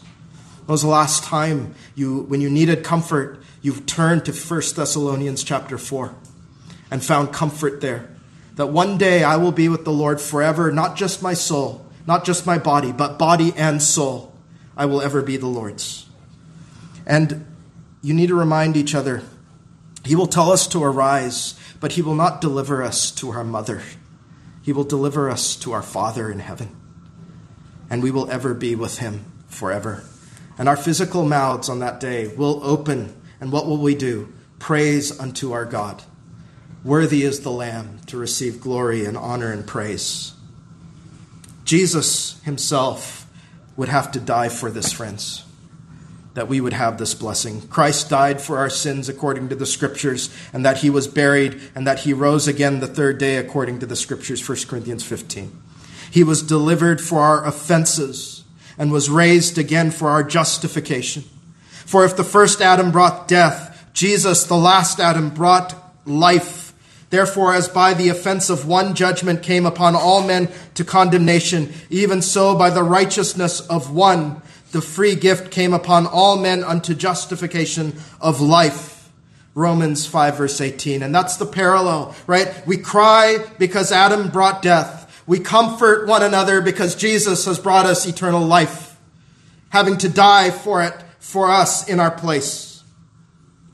It 0.62 0.68
was 0.68 0.82
the 0.82 0.88
last 0.88 1.24
time 1.24 1.74
you, 1.94 2.20
when 2.22 2.40
you 2.40 2.50
needed 2.50 2.84
comfort, 2.84 3.42
you've 3.62 3.86
turned 3.86 4.24
to 4.26 4.32
1 4.32 4.62
Thessalonians 4.76 5.42
chapter 5.42 5.78
4 5.78 6.14
and 6.90 7.02
found 7.02 7.32
comfort 7.32 7.80
there. 7.80 8.10
That 8.56 8.66
one 8.66 8.98
day 8.98 9.24
I 9.24 9.36
will 9.36 9.52
be 9.52 9.68
with 9.68 9.84
the 9.84 9.92
Lord 9.92 10.20
forever, 10.20 10.70
not 10.70 10.94
just 10.94 11.22
my 11.22 11.32
soul, 11.32 11.86
not 12.06 12.24
just 12.24 12.46
my 12.46 12.58
body, 12.58 12.92
but 12.92 13.18
body 13.18 13.52
and 13.56 13.82
soul. 13.82 14.34
I 14.76 14.86
will 14.86 15.00
ever 15.00 15.22
be 15.22 15.36
the 15.36 15.46
Lord's. 15.46 16.06
And 17.06 17.46
you 18.02 18.14
need 18.14 18.28
to 18.28 18.34
remind 18.34 18.76
each 18.76 18.94
other 18.94 19.22
He 20.04 20.16
will 20.16 20.26
tell 20.26 20.50
us 20.50 20.66
to 20.68 20.82
arise, 20.82 21.54
but 21.80 21.92
He 21.92 22.02
will 22.02 22.14
not 22.14 22.40
deliver 22.40 22.82
us 22.82 23.10
to 23.12 23.30
our 23.30 23.44
mother. 23.44 23.82
He 24.62 24.72
will 24.72 24.84
deliver 24.84 25.30
us 25.30 25.56
to 25.56 25.72
our 25.72 25.82
Father 25.82 26.30
in 26.30 26.40
heaven. 26.40 26.74
And 27.90 28.02
we 28.02 28.10
will 28.10 28.30
ever 28.30 28.54
be 28.54 28.74
with 28.74 28.98
Him 28.98 29.24
forever. 29.48 30.04
And 30.58 30.68
our 30.68 30.76
physical 30.76 31.24
mouths 31.24 31.68
on 31.68 31.80
that 31.80 32.00
day 32.00 32.28
will 32.28 32.60
open. 32.62 33.14
And 33.40 33.52
what 33.52 33.66
will 33.66 33.78
we 33.78 33.94
do? 33.94 34.32
Praise 34.58 35.18
unto 35.18 35.52
our 35.52 35.64
God. 35.64 36.02
Worthy 36.84 37.22
is 37.22 37.40
the 37.40 37.50
Lamb 37.50 38.00
to 38.06 38.16
receive 38.16 38.60
glory 38.60 39.04
and 39.04 39.16
honor 39.16 39.52
and 39.52 39.66
praise. 39.66 40.32
Jesus 41.64 42.40
himself 42.42 43.26
would 43.76 43.88
have 43.88 44.12
to 44.12 44.20
die 44.20 44.48
for 44.48 44.70
this, 44.70 44.92
friends, 44.92 45.44
that 46.34 46.48
we 46.48 46.60
would 46.60 46.72
have 46.72 46.98
this 46.98 47.14
blessing. 47.14 47.60
Christ 47.68 48.08
died 48.08 48.40
for 48.40 48.58
our 48.58 48.70
sins 48.70 49.08
according 49.08 49.48
to 49.50 49.54
the 49.54 49.66
Scriptures, 49.66 50.34
and 50.52 50.64
that 50.64 50.78
he 50.78 50.90
was 50.90 51.06
buried, 51.06 51.60
and 51.74 51.86
that 51.86 52.00
he 52.00 52.12
rose 52.12 52.48
again 52.48 52.80
the 52.80 52.86
third 52.86 53.18
day 53.18 53.36
according 53.36 53.80
to 53.80 53.86
the 53.86 53.96
Scriptures, 53.96 54.46
1 54.46 54.58
Corinthians 54.68 55.04
15. 55.04 55.52
He 56.10 56.24
was 56.24 56.42
delivered 56.42 57.00
for 57.00 57.20
our 57.20 57.44
offenses 57.44 58.44
and 58.78 58.90
was 58.90 59.10
raised 59.10 59.58
again 59.58 59.90
for 59.90 60.08
our 60.08 60.22
justification. 60.22 61.24
For 61.70 62.04
if 62.04 62.16
the 62.16 62.24
first 62.24 62.60
Adam 62.60 62.90
brought 62.90 63.28
death, 63.28 63.90
Jesus, 63.92 64.44
the 64.44 64.56
last 64.56 65.00
Adam, 65.00 65.30
brought 65.30 65.74
life 66.06 66.62
Therefore, 67.12 67.52
as 67.52 67.68
by 67.68 67.92
the 67.92 68.08
offense 68.08 68.48
of 68.48 68.66
one 68.66 68.94
judgment 68.94 69.42
came 69.42 69.66
upon 69.66 69.94
all 69.94 70.26
men 70.26 70.48
to 70.76 70.82
condemnation, 70.82 71.70
even 71.90 72.22
so 72.22 72.56
by 72.56 72.70
the 72.70 72.82
righteousness 72.82 73.60
of 73.60 73.92
one 73.94 74.40
the 74.72 74.82
free 74.82 75.14
gift 75.14 75.50
came 75.50 75.72
upon 75.72 76.06
all 76.06 76.38
men 76.38 76.64
unto 76.64 76.94
justification 76.94 77.94
of 78.20 78.40
life. 78.40 79.10
Romans 79.54 80.06
5 80.06 80.38
verse 80.38 80.60
18. 80.60 81.02
And 81.02 81.14
that's 81.14 81.36
the 81.36 81.46
parallel, 81.46 82.14
right? 82.26 82.66
We 82.66 82.78
cry 82.78 83.38
because 83.58 83.92
Adam 83.92 84.28
brought 84.28 84.62
death. 84.62 85.22
We 85.26 85.38
comfort 85.38 86.08
one 86.08 86.22
another 86.22 86.60
because 86.60 86.96
Jesus 86.96 87.44
has 87.44 87.58
brought 87.58 87.86
us 87.86 88.06
eternal 88.06 88.44
life, 88.44 88.98
having 89.68 89.98
to 89.98 90.08
die 90.08 90.50
for 90.50 90.82
it 90.82 90.94
for 91.20 91.50
us 91.50 91.88
in 91.88 92.00
our 92.00 92.10
place. 92.10 92.82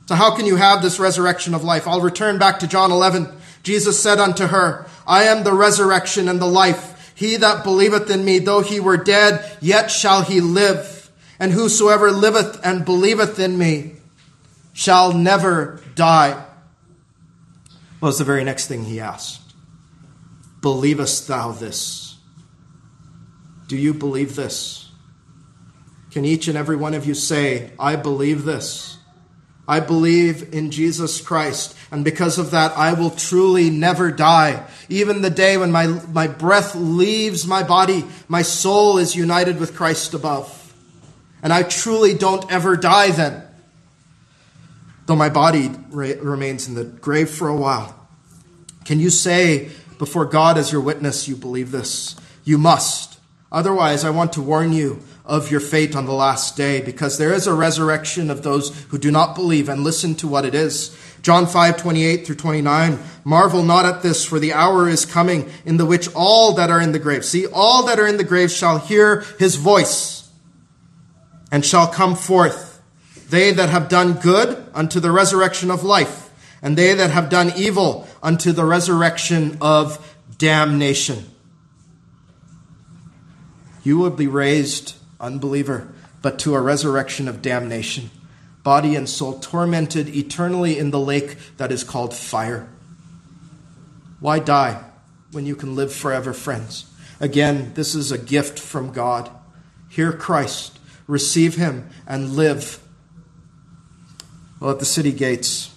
So 0.06 0.14
how 0.14 0.34
can 0.34 0.46
you 0.46 0.56
have 0.56 0.82
this 0.82 0.98
resurrection 0.98 1.54
of 1.54 1.64
life? 1.64 1.86
I'll 1.86 2.00
return 2.00 2.38
back 2.38 2.58
to 2.60 2.66
John 2.66 2.90
11. 2.90 3.28
Jesus 3.62 4.02
said 4.02 4.18
unto 4.18 4.46
her, 4.46 4.86
I 5.06 5.24
am 5.24 5.44
the 5.44 5.52
resurrection 5.52 6.28
and 6.28 6.40
the 6.40 6.46
life. 6.46 6.97
He 7.18 7.34
that 7.34 7.64
believeth 7.64 8.08
in 8.10 8.24
me, 8.24 8.38
though 8.38 8.60
he 8.60 8.78
were 8.78 8.96
dead, 8.96 9.44
yet 9.60 9.90
shall 9.90 10.22
he 10.22 10.40
live. 10.40 11.10
And 11.40 11.50
whosoever 11.50 12.12
liveth 12.12 12.64
and 12.64 12.84
believeth 12.84 13.40
in 13.40 13.58
me 13.58 13.94
shall 14.72 15.12
never 15.12 15.82
die. 15.96 16.44
What 17.98 18.10
was 18.10 18.18
the 18.18 18.24
very 18.24 18.44
next 18.44 18.68
thing 18.68 18.84
he 18.84 19.00
asked? 19.00 19.40
Believest 20.60 21.26
thou 21.26 21.50
this? 21.50 22.18
Do 23.66 23.76
you 23.76 23.94
believe 23.94 24.36
this? 24.36 24.88
Can 26.12 26.24
each 26.24 26.46
and 26.46 26.56
every 26.56 26.76
one 26.76 26.94
of 26.94 27.04
you 27.04 27.14
say, 27.14 27.72
I 27.80 27.96
believe 27.96 28.44
this? 28.44 28.97
I 29.68 29.80
believe 29.80 30.54
in 30.54 30.70
Jesus 30.70 31.20
Christ, 31.20 31.76
and 31.90 32.02
because 32.02 32.38
of 32.38 32.52
that, 32.52 32.72
I 32.72 32.94
will 32.94 33.10
truly 33.10 33.68
never 33.68 34.10
die. 34.10 34.66
Even 34.88 35.20
the 35.20 35.28
day 35.28 35.58
when 35.58 35.70
my, 35.70 35.86
my 35.86 36.26
breath 36.26 36.74
leaves 36.74 37.46
my 37.46 37.62
body, 37.62 38.06
my 38.28 38.40
soul 38.40 38.96
is 38.96 39.14
united 39.14 39.60
with 39.60 39.76
Christ 39.76 40.14
above. 40.14 40.54
And 41.42 41.52
I 41.52 41.64
truly 41.64 42.14
don't 42.14 42.50
ever 42.50 42.76
die 42.76 43.10
then, 43.10 43.42
though 45.04 45.16
my 45.16 45.28
body 45.28 45.70
re- 45.90 46.14
remains 46.14 46.66
in 46.66 46.74
the 46.74 46.84
grave 46.84 47.28
for 47.28 47.48
a 47.48 47.56
while. 47.56 48.08
Can 48.86 49.00
you 49.00 49.10
say 49.10 49.68
before 49.98 50.24
God 50.24 50.56
as 50.56 50.72
your 50.72 50.80
witness 50.80 51.28
you 51.28 51.36
believe 51.36 51.72
this? 51.72 52.16
You 52.42 52.56
must. 52.56 53.20
Otherwise, 53.52 54.02
I 54.02 54.10
want 54.10 54.32
to 54.32 54.40
warn 54.40 54.72
you 54.72 55.02
of 55.28 55.50
your 55.50 55.60
fate 55.60 55.94
on 55.94 56.06
the 56.06 56.12
last 56.12 56.56
day 56.56 56.80
because 56.80 57.18
there 57.18 57.32
is 57.32 57.46
a 57.46 57.54
resurrection 57.54 58.30
of 58.30 58.42
those 58.42 58.84
who 58.84 58.98
do 58.98 59.10
not 59.10 59.34
believe 59.34 59.68
and 59.68 59.84
listen 59.84 60.14
to 60.16 60.26
what 60.26 60.44
it 60.44 60.54
is. 60.54 60.96
John 61.20 61.46
5, 61.46 61.76
28 61.76 62.26
through 62.26 62.36
29. 62.36 62.98
Marvel 63.24 63.62
not 63.62 63.84
at 63.84 64.02
this, 64.02 64.24
for 64.24 64.38
the 64.38 64.54
hour 64.54 64.88
is 64.88 65.04
coming 65.04 65.50
in 65.66 65.76
the 65.76 65.84
which 65.84 66.08
all 66.14 66.54
that 66.54 66.70
are 66.70 66.80
in 66.80 66.92
the 66.92 66.98
grave, 66.98 67.24
see, 67.24 67.46
all 67.46 67.84
that 67.86 68.00
are 68.00 68.06
in 68.06 68.16
the 68.16 68.24
grave 68.24 68.50
shall 68.50 68.78
hear 68.78 69.20
his 69.38 69.56
voice 69.56 70.30
and 71.52 71.64
shall 71.64 71.86
come 71.86 72.14
forth. 72.14 72.80
they 73.28 73.52
that 73.52 73.68
have 73.68 73.88
done 73.88 74.14
good 74.14 74.64
unto 74.74 75.00
the 75.00 75.10
resurrection 75.10 75.70
of 75.70 75.84
life, 75.84 76.30
and 76.62 76.76
they 76.76 76.94
that 76.94 77.10
have 77.10 77.28
done 77.28 77.52
evil 77.56 78.08
unto 78.22 78.52
the 78.52 78.64
resurrection 78.64 79.58
of 79.60 80.16
damnation. 80.38 81.26
You 83.82 83.98
will 83.98 84.10
be 84.10 84.26
raised, 84.26 84.94
unbeliever, 85.20 85.88
but 86.22 86.38
to 86.40 86.54
a 86.54 86.60
resurrection 86.60 87.28
of 87.28 87.42
damnation, 87.42 88.10
body 88.62 88.96
and 88.96 89.08
soul 89.08 89.38
tormented 89.38 90.08
eternally 90.08 90.78
in 90.78 90.90
the 90.90 91.00
lake 91.00 91.36
that 91.56 91.72
is 91.72 91.84
called 91.84 92.14
fire. 92.14 92.68
Why 94.20 94.38
die 94.38 94.84
when 95.30 95.46
you 95.46 95.54
can 95.54 95.76
live 95.76 95.92
forever, 95.92 96.32
friends? 96.32 96.86
Again, 97.20 97.72
this 97.74 97.94
is 97.94 98.12
a 98.12 98.18
gift 98.18 98.58
from 98.58 98.92
God. 98.92 99.30
Hear 99.88 100.12
Christ, 100.12 100.78
receive 101.06 101.56
him, 101.56 101.88
and 102.06 102.36
live. 102.36 102.80
Well, 104.60 104.72
at 104.72 104.78
the 104.78 104.84
city 104.84 105.12
gates, 105.12 105.74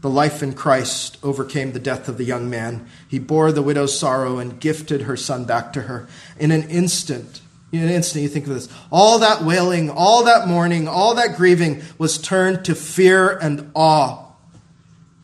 the 0.00 0.10
life 0.10 0.42
in 0.42 0.54
Christ 0.54 1.18
overcame 1.22 1.72
the 1.72 1.78
death 1.78 2.08
of 2.08 2.16
the 2.16 2.24
young 2.24 2.48
man. 2.48 2.88
He 3.06 3.18
bore 3.18 3.52
the 3.52 3.62
widow's 3.62 3.98
sorrow 3.98 4.38
and 4.38 4.60
gifted 4.60 5.02
her 5.02 5.16
son 5.16 5.44
back 5.44 5.72
to 5.74 5.82
her. 5.82 6.08
In 6.38 6.50
an 6.50 6.68
instant, 6.70 7.40
in 7.72 7.82
an 7.82 7.88
instant, 7.88 8.22
you 8.22 8.28
think 8.28 8.46
of 8.46 8.54
this. 8.54 8.68
All 8.90 9.20
that 9.20 9.42
wailing, 9.42 9.90
all 9.90 10.24
that 10.24 10.48
mourning, 10.48 10.88
all 10.88 11.14
that 11.14 11.36
grieving 11.36 11.82
was 11.98 12.18
turned 12.18 12.64
to 12.64 12.74
fear 12.74 13.30
and 13.30 13.70
awe 13.74 14.26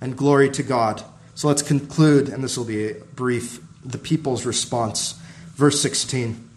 and 0.00 0.16
glory 0.16 0.50
to 0.50 0.62
God. 0.62 1.02
So 1.34 1.48
let's 1.48 1.62
conclude, 1.62 2.28
and 2.28 2.44
this 2.44 2.56
will 2.56 2.64
be 2.64 2.94
brief, 3.14 3.60
the 3.84 3.98
people's 3.98 4.46
response. 4.46 5.20
Verse 5.54 5.80
16. 5.80 6.48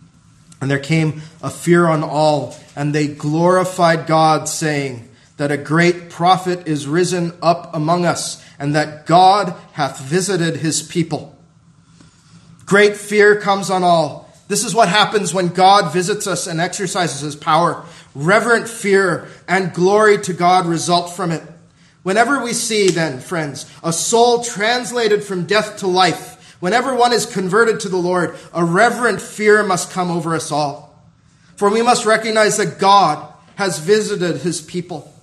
And 0.62 0.70
there 0.70 0.80
came 0.80 1.22
a 1.42 1.50
fear 1.50 1.88
on 1.88 2.04
all, 2.04 2.56
and 2.76 2.94
they 2.94 3.08
glorified 3.08 4.08
God, 4.08 4.48
saying, 4.48 5.10
that 5.40 5.52
a 5.54 5.58
great 5.58 6.10
prophet 6.10 6.68
is 6.68 6.86
risen 6.86 7.32
up 7.42 7.74
among 7.74 8.06
us, 8.06 8.44
and 8.60 8.76
that 8.76 9.06
God 9.06 9.56
hath 9.72 10.02
visited 10.02 10.58
his 10.58 10.84
people. 10.84 11.34
Great 12.66 12.98
fear 12.98 13.40
comes 13.40 13.70
on 13.70 13.82
all. 13.82 14.29
This 14.50 14.64
is 14.64 14.74
what 14.74 14.90
happens 14.90 15.32
when 15.32 15.50
God 15.50 15.94
visits 15.94 16.26
us 16.26 16.48
and 16.48 16.60
exercises 16.60 17.22
his 17.22 17.36
power. 17.36 17.86
Reverent 18.16 18.68
fear 18.68 19.28
and 19.48 19.72
glory 19.72 20.18
to 20.24 20.34
God 20.34 20.66
result 20.66 21.16
from 21.16 21.32
it. 21.32 21.44
Whenever 22.02 22.44
we 22.44 22.54
see, 22.54 22.90
then, 22.90 23.20
friends, 23.20 23.72
a 23.84 23.94
soul 23.94 24.44
translated 24.44 25.24
from 25.24 25.46
death 25.46 25.78
to 25.78 25.88
life, 25.88 26.58
whenever 26.60 26.96
one 26.96 27.14
is 27.14 27.28
converted 27.28 27.80
to 27.82 27.90
the 27.90 27.98
Lord, 27.98 28.36
a 28.52 28.66
reverent 28.66 29.22
fear 29.22 29.62
must 29.62 29.92
come 29.92 30.10
over 30.10 30.34
us 30.34 30.52
all. 30.52 31.00
For 31.56 31.70
we 31.70 31.84
must 31.84 32.08
recognize 32.08 32.58
that 32.58 32.80
God 32.80 33.32
has 33.56 33.78
visited 33.78 34.38
his 34.38 34.62
people. 34.62 35.14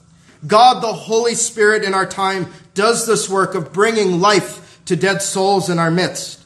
God, 0.47 0.81
the 0.81 0.93
Holy 0.93 1.35
Spirit 1.35 1.83
in 1.83 1.95
our 1.95 2.07
time, 2.07 2.47
does 2.75 3.09
this 3.09 3.29
work 3.29 3.57
of 3.57 3.73
bringing 3.73 4.21
life 4.21 4.81
to 4.85 4.95
dead 4.95 5.21
souls 5.21 5.69
in 5.69 5.81
our 5.81 5.91
midst. 5.91 6.46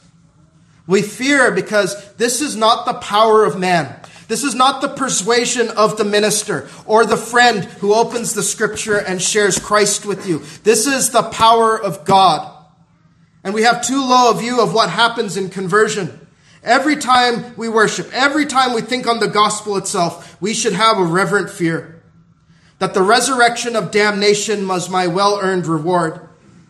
We 0.87 1.01
fear 1.01 1.51
because 1.51 2.13
this 2.13 2.41
is 2.41 2.55
not 2.55 2.85
the 2.85 2.93
power 2.93 3.45
of 3.45 3.57
man. 3.57 3.95
This 4.27 4.43
is 4.43 4.55
not 4.55 4.81
the 4.81 4.89
persuasion 4.89 5.69
of 5.69 5.97
the 5.97 6.05
minister 6.05 6.69
or 6.85 7.05
the 7.05 7.17
friend 7.17 7.65
who 7.65 7.93
opens 7.93 8.33
the 8.33 8.43
scripture 8.43 8.97
and 8.97 9.21
shares 9.21 9.59
Christ 9.59 10.05
with 10.05 10.25
you. 10.25 10.39
This 10.63 10.87
is 10.87 11.09
the 11.09 11.23
power 11.23 11.77
of 11.79 12.05
God. 12.05 12.49
And 13.43 13.53
we 13.53 13.63
have 13.63 13.85
too 13.85 13.99
low 13.99 14.31
a 14.31 14.37
view 14.37 14.61
of 14.61 14.73
what 14.73 14.89
happens 14.89 15.35
in 15.35 15.49
conversion. 15.49 16.27
Every 16.63 16.95
time 16.95 17.55
we 17.57 17.69
worship, 17.69 18.09
every 18.13 18.45
time 18.45 18.73
we 18.73 18.81
think 18.81 19.07
on 19.07 19.19
the 19.19 19.27
gospel 19.27 19.77
itself, 19.77 20.39
we 20.41 20.53
should 20.53 20.73
have 20.73 20.97
a 20.97 21.03
reverent 21.03 21.49
fear 21.49 22.01
that 22.81 22.95
the 22.95 23.03
resurrection 23.03 23.75
of 23.75 23.91
damnation 23.91 24.67
was 24.67 24.89
my 24.89 25.05
well 25.05 25.39
earned 25.39 25.67
reward, 25.67 26.27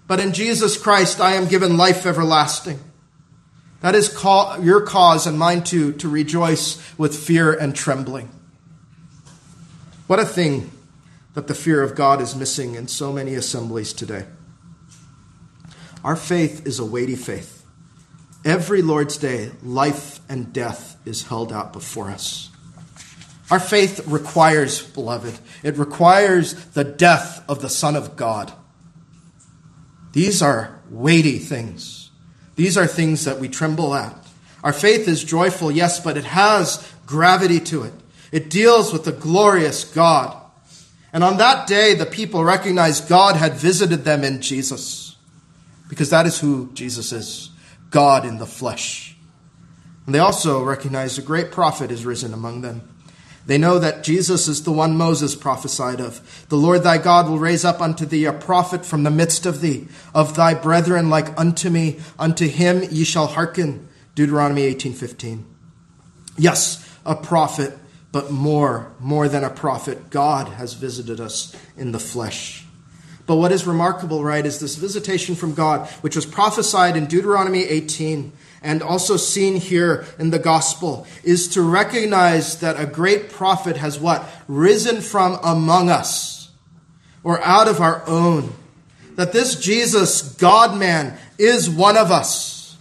but 0.08 0.20
in 0.20 0.34
Jesus 0.34 0.76
Christ 0.76 1.22
I 1.22 1.36
am 1.36 1.48
given 1.48 1.78
life 1.78 2.06
everlasting. 2.06 2.80
That 3.82 3.96
is 3.96 4.14
your 4.24 4.82
cause 4.82 5.28
and 5.28 5.38
mine 5.38 5.64
too 5.64 5.94
to 5.94 6.08
rejoice 6.08 6.98
with 6.98 7.18
fear 7.18 7.52
and 7.52 7.76
trembling. 7.76 8.30
What 10.08 10.20
a 10.20 10.26
thing 10.26 10.72
that 11.34 11.48
the 11.48 11.56
fear 11.56 11.82
of 11.82 11.96
God 11.96 12.22
is 12.22 12.36
missing 12.36 12.76
in 12.76 12.88
so 12.88 13.12
many 13.12 13.34
assemblies 13.34 13.94
today. 13.94 14.26
Our 16.04 16.16
faith 16.16 16.66
is 16.66 16.80
a 16.80 16.86
weighty 16.86 17.16
faith. 17.16 17.66
Every 18.44 18.82
Lord's 18.82 19.18
Day, 19.18 19.52
life 19.64 20.20
and 20.28 20.52
death 20.52 20.98
is 21.06 21.28
held 21.28 21.54
out 21.54 21.74
before 21.74 22.10
us. 22.10 22.50
Our 23.52 23.60
faith 23.60 24.08
requires, 24.08 24.82
beloved, 24.82 25.38
it 25.62 25.78
requires 25.78 26.54
the 26.68 26.84
death 26.84 27.44
of 27.50 27.62
the 27.62 27.70
Son 27.70 27.96
of 27.96 28.16
God. 28.16 28.52
These 30.14 30.42
are 30.42 30.80
weighty 30.90 31.38
things. 31.38 32.01
These 32.56 32.78
are 32.78 32.88
things 32.88 33.26
that 33.26 33.40
we 33.40 33.50
tremble 33.50 33.94
at. 33.96 34.16
Our 34.64 34.74
faith 34.74 35.08
is 35.08 35.24
joyful, 35.24 35.72
yes, 35.72 36.00
but 36.00 36.18
it 36.18 36.26
has 36.26 36.88
gravity 37.06 37.60
to 37.62 37.84
it. 37.84 37.94
It 38.32 38.50
deals 38.50 38.94
with 38.94 39.06
the 39.06 39.12
glorious 39.12 39.84
God. 39.84 40.38
And 41.14 41.24
on 41.24 41.38
that 41.38 41.68
day, 41.68 41.94
the 41.94 42.06
people 42.06 42.44
recognized 42.44 43.10
God 43.10 43.36
had 43.36 43.54
visited 43.54 44.06
them 44.06 44.24
in 44.24 44.42
Jesus, 44.42 45.16
because 45.90 46.10
that 46.12 46.26
is 46.26 46.40
who 46.40 46.72
Jesus 46.74 47.12
is 47.12 47.50
God 47.90 48.26
in 48.26 48.38
the 48.38 48.46
flesh. 48.46 49.18
And 50.06 50.16
they 50.16 50.20
also 50.20 50.64
recognized 50.64 51.20
a 51.20 51.22
great 51.22 51.52
prophet 51.52 51.92
is 51.92 52.06
risen 52.06 52.34
among 52.34 52.62
them. 52.62 52.88
They 53.46 53.58
know 53.58 53.80
that 53.80 54.04
Jesus 54.04 54.48
is 54.48 54.64
the 54.64 54.72
one 54.72 54.96
Moses 54.96 55.36
prophesied 55.36 56.00
of. 56.00 56.46
The 56.50 56.58
Lord 56.58 56.84
thy 56.84 56.98
God 56.98 57.28
will 57.28 57.40
raise 57.40 57.66
up 57.66 57.82
unto 57.82 58.06
thee 58.06 58.26
a 58.26 58.34
prophet 58.34 58.86
from 58.86 59.04
the 59.04 59.12
midst 59.12 59.46
of 59.46 59.62
thee, 59.62 59.88
of 60.14 60.36
thy 60.36 60.54
brethren 60.54 61.10
like 61.10 61.38
unto 61.40 61.70
me. 61.70 62.00
Unto 62.20 62.48
him 62.48 62.84
ye 62.92 63.04
shall 63.04 63.28
hearken. 63.28 63.88
Deuteronomy 64.14 64.64
18:15. 64.64 65.46
Yes, 66.38 66.88
a 67.06 67.16
prophet, 67.16 67.78
but 68.12 68.32
more, 68.32 68.92
more 69.00 69.28
than 69.28 69.44
a 69.44 69.50
prophet, 69.50 70.10
God 70.10 70.48
has 70.50 70.74
visited 70.74 71.20
us 71.20 71.56
in 71.78 71.92
the 71.92 72.00
flesh. 72.00 72.66
But 73.26 73.38
what 73.38 73.52
is 73.52 73.66
remarkable, 73.66 74.24
right, 74.24 74.46
is 74.46 74.60
this 74.60 74.76
visitation 74.76 75.36
from 75.36 75.54
God, 75.54 75.88
which 76.02 76.16
was 76.16 76.26
prophesied 76.26 76.98
in 76.98 77.06
Deuteronomy 77.06 77.64
18 77.64 78.34
and 78.62 78.84
also 78.84 79.18
seen 79.18 79.56
here 79.56 80.06
in 80.20 80.30
the 80.30 80.40
gospel 80.40 81.08
is 81.24 81.48
to 81.50 81.62
recognize 81.62 82.60
that 82.60 82.80
a 82.80 82.86
great 82.86 83.30
prophet 83.30 83.78
has 83.78 84.00
what? 84.00 84.28
Risen 84.48 85.02
from 85.02 85.40
among 85.44 85.90
us 85.90 86.52
or 87.24 87.42
out 87.44 87.68
of 87.68 87.82
our 87.82 88.08
own. 88.08 88.54
That 89.16 89.34
this 89.34 89.56
Jesus, 89.56 90.36
God 90.36 90.78
man, 90.78 91.18
is 91.38 91.70
one 91.70 91.98
of 91.98 92.12
us. 92.12 92.78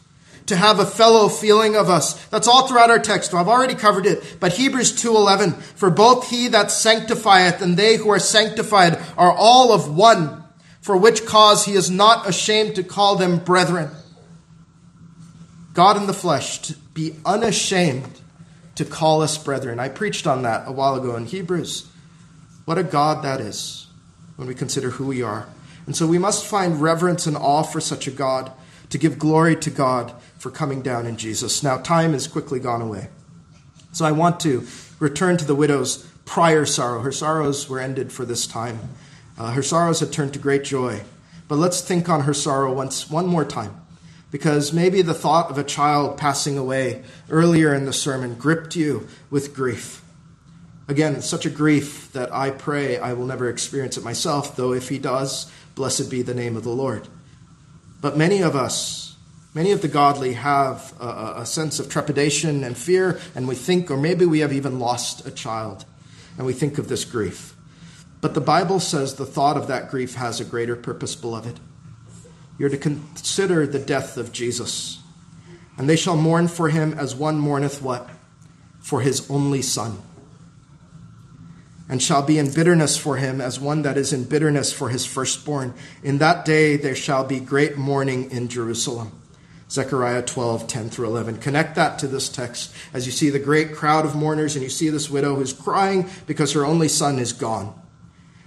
To 0.46 0.56
have 0.56 0.80
a 0.80 0.86
fellow 0.86 1.28
feeling 1.28 1.76
of 1.76 1.88
us. 1.88 2.26
That's 2.26 2.48
all 2.48 2.66
throughout 2.66 2.90
our 2.90 2.98
text. 2.98 3.32
I've 3.32 3.48
already 3.48 3.76
covered 3.76 4.04
it. 4.04 4.36
But 4.40 4.54
Hebrews 4.54 4.92
2.11, 5.00 5.54
for 5.54 5.90
both 5.90 6.28
he 6.28 6.48
that 6.48 6.72
sanctifieth 6.72 7.62
and 7.62 7.76
they 7.76 7.96
who 7.96 8.10
are 8.10 8.18
sanctified 8.18 8.98
are 9.16 9.32
all 9.32 9.72
of 9.72 9.94
one, 9.94 10.42
for 10.80 10.96
which 10.96 11.24
cause 11.24 11.66
he 11.66 11.74
is 11.74 11.88
not 11.88 12.28
ashamed 12.28 12.74
to 12.74 12.82
call 12.82 13.14
them 13.14 13.38
brethren. 13.38 13.90
God 15.72 15.96
in 15.96 16.06
the 16.06 16.12
flesh, 16.12 16.58
to 16.62 16.74
be 16.94 17.14
unashamed 17.24 18.20
to 18.74 18.84
call 18.84 19.22
us 19.22 19.38
brethren. 19.38 19.78
I 19.78 19.88
preached 19.88 20.26
on 20.26 20.42
that 20.42 20.66
a 20.66 20.72
while 20.72 20.94
ago 20.94 21.14
in 21.16 21.26
Hebrews. 21.26 21.90
What 22.64 22.78
a 22.78 22.82
God 22.82 23.22
that 23.24 23.40
is 23.40 23.86
when 24.36 24.48
we 24.48 24.54
consider 24.54 24.90
who 24.90 25.06
we 25.06 25.22
are. 25.22 25.46
And 25.86 25.94
so 25.94 26.06
we 26.06 26.18
must 26.18 26.46
find 26.46 26.80
reverence 26.80 27.26
and 27.26 27.36
awe 27.36 27.62
for 27.62 27.80
such 27.80 28.06
a 28.06 28.10
God, 28.10 28.52
to 28.90 28.98
give 28.98 29.18
glory 29.18 29.54
to 29.56 29.70
God 29.70 30.12
for 30.38 30.50
coming 30.50 30.82
down 30.82 31.06
in 31.06 31.16
Jesus. 31.16 31.62
Now, 31.62 31.78
time 31.78 32.12
has 32.12 32.26
quickly 32.26 32.58
gone 32.58 32.82
away. 32.82 33.08
So 33.92 34.04
I 34.04 34.12
want 34.12 34.40
to 34.40 34.66
return 34.98 35.36
to 35.36 35.44
the 35.44 35.54
widow's 35.54 36.06
prior 36.24 36.64
sorrow. 36.64 37.00
Her 37.00 37.12
sorrows 37.12 37.68
were 37.68 37.80
ended 37.80 38.12
for 38.12 38.24
this 38.24 38.46
time. 38.46 38.80
Uh, 39.38 39.52
her 39.52 39.62
sorrows 39.62 40.00
had 40.00 40.12
turned 40.12 40.32
to 40.32 40.38
great 40.38 40.64
joy. 40.64 41.02
But 41.48 41.56
let's 41.56 41.80
think 41.80 42.08
on 42.08 42.22
her 42.22 42.34
sorrow 42.34 42.72
once, 42.72 43.10
one 43.10 43.26
more 43.26 43.44
time 43.44 43.79
because 44.30 44.72
maybe 44.72 45.02
the 45.02 45.14
thought 45.14 45.50
of 45.50 45.58
a 45.58 45.64
child 45.64 46.16
passing 46.16 46.56
away 46.56 47.02
earlier 47.28 47.74
in 47.74 47.84
the 47.84 47.92
sermon 47.92 48.34
gripped 48.34 48.76
you 48.76 49.08
with 49.30 49.54
grief. 49.54 50.02
Again, 50.88 51.20
such 51.22 51.46
a 51.46 51.50
grief 51.50 52.10
that 52.12 52.32
I 52.32 52.50
pray 52.50 52.98
I 52.98 53.12
will 53.12 53.26
never 53.26 53.48
experience 53.48 53.96
it 53.96 54.04
myself, 54.04 54.56
though 54.56 54.72
if 54.72 54.88
he 54.88 54.98
does, 54.98 55.50
blessed 55.74 56.10
be 56.10 56.22
the 56.22 56.34
name 56.34 56.56
of 56.56 56.64
the 56.64 56.70
Lord. 56.70 57.06
But 58.00 58.16
many 58.16 58.42
of 58.42 58.56
us, 58.56 59.16
many 59.54 59.72
of 59.72 59.82
the 59.82 59.88
godly, 59.88 60.32
have 60.32 60.94
a, 61.00 61.34
a 61.38 61.46
sense 61.46 61.78
of 61.78 61.88
trepidation 61.88 62.64
and 62.64 62.76
fear, 62.76 63.20
and 63.34 63.46
we 63.46 63.54
think, 63.54 63.90
or 63.90 63.96
maybe 63.96 64.26
we 64.26 64.40
have 64.40 64.52
even 64.52 64.80
lost 64.80 65.26
a 65.26 65.30
child, 65.30 65.84
and 66.36 66.46
we 66.46 66.52
think 66.52 66.78
of 66.78 66.88
this 66.88 67.04
grief. 67.04 67.54
But 68.20 68.34
the 68.34 68.40
Bible 68.40 68.80
says 68.80 69.14
the 69.14 69.26
thought 69.26 69.56
of 69.56 69.68
that 69.68 69.90
grief 69.90 70.14
has 70.14 70.40
a 70.40 70.44
greater 70.44 70.76
purpose, 70.76 71.14
beloved. 71.14 71.60
You're 72.60 72.68
to 72.68 72.76
consider 72.76 73.66
the 73.66 73.78
death 73.78 74.18
of 74.18 74.32
Jesus. 74.32 75.00
And 75.78 75.88
they 75.88 75.96
shall 75.96 76.14
mourn 76.14 76.46
for 76.46 76.68
him 76.68 76.92
as 76.92 77.14
one 77.14 77.38
mourneth 77.38 77.80
what? 77.80 78.10
For 78.80 79.00
his 79.00 79.28
only 79.30 79.62
son. 79.62 80.02
and 81.88 82.02
shall 82.02 82.22
be 82.22 82.38
in 82.38 82.52
bitterness 82.52 82.98
for 82.98 83.16
him 83.16 83.40
as 83.40 83.58
one 83.58 83.80
that 83.82 83.96
is 83.96 84.12
in 84.12 84.24
bitterness 84.24 84.72
for 84.72 84.90
his 84.90 85.06
firstborn. 85.06 85.72
In 86.02 86.18
that 86.18 86.44
day 86.44 86.76
there 86.76 86.94
shall 86.94 87.24
be 87.24 87.40
great 87.40 87.78
mourning 87.78 88.30
in 88.30 88.48
Jerusalem. 88.48 89.10
Zechariah 89.70 90.22
12, 90.22 90.66
10 90.68 90.90
through 90.90 91.06
11. 91.06 91.38
Connect 91.38 91.76
that 91.76 91.98
to 92.00 92.06
this 92.06 92.28
text 92.28 92.74
as 92.92 93.06
you 93.06 93.12
see 93.12 93.30
the 93.30 93.38
great 93.38 93.74
crowd 93.74 94.04
of 94.04 94.14
mourners 94.14 94.54
and 94.54 94.62
you 94.62 94.68
see 94.68 94.90
this 94.90 95.08
widow 95.08 95.34
who's 95.34 95.54
crying 95.54 96.10
because 96.26 96.52
her 96.52 96.66
only 96.66 96.88
son 96.88 97.18
is 97.18 97.32
gone. 97.32 97.74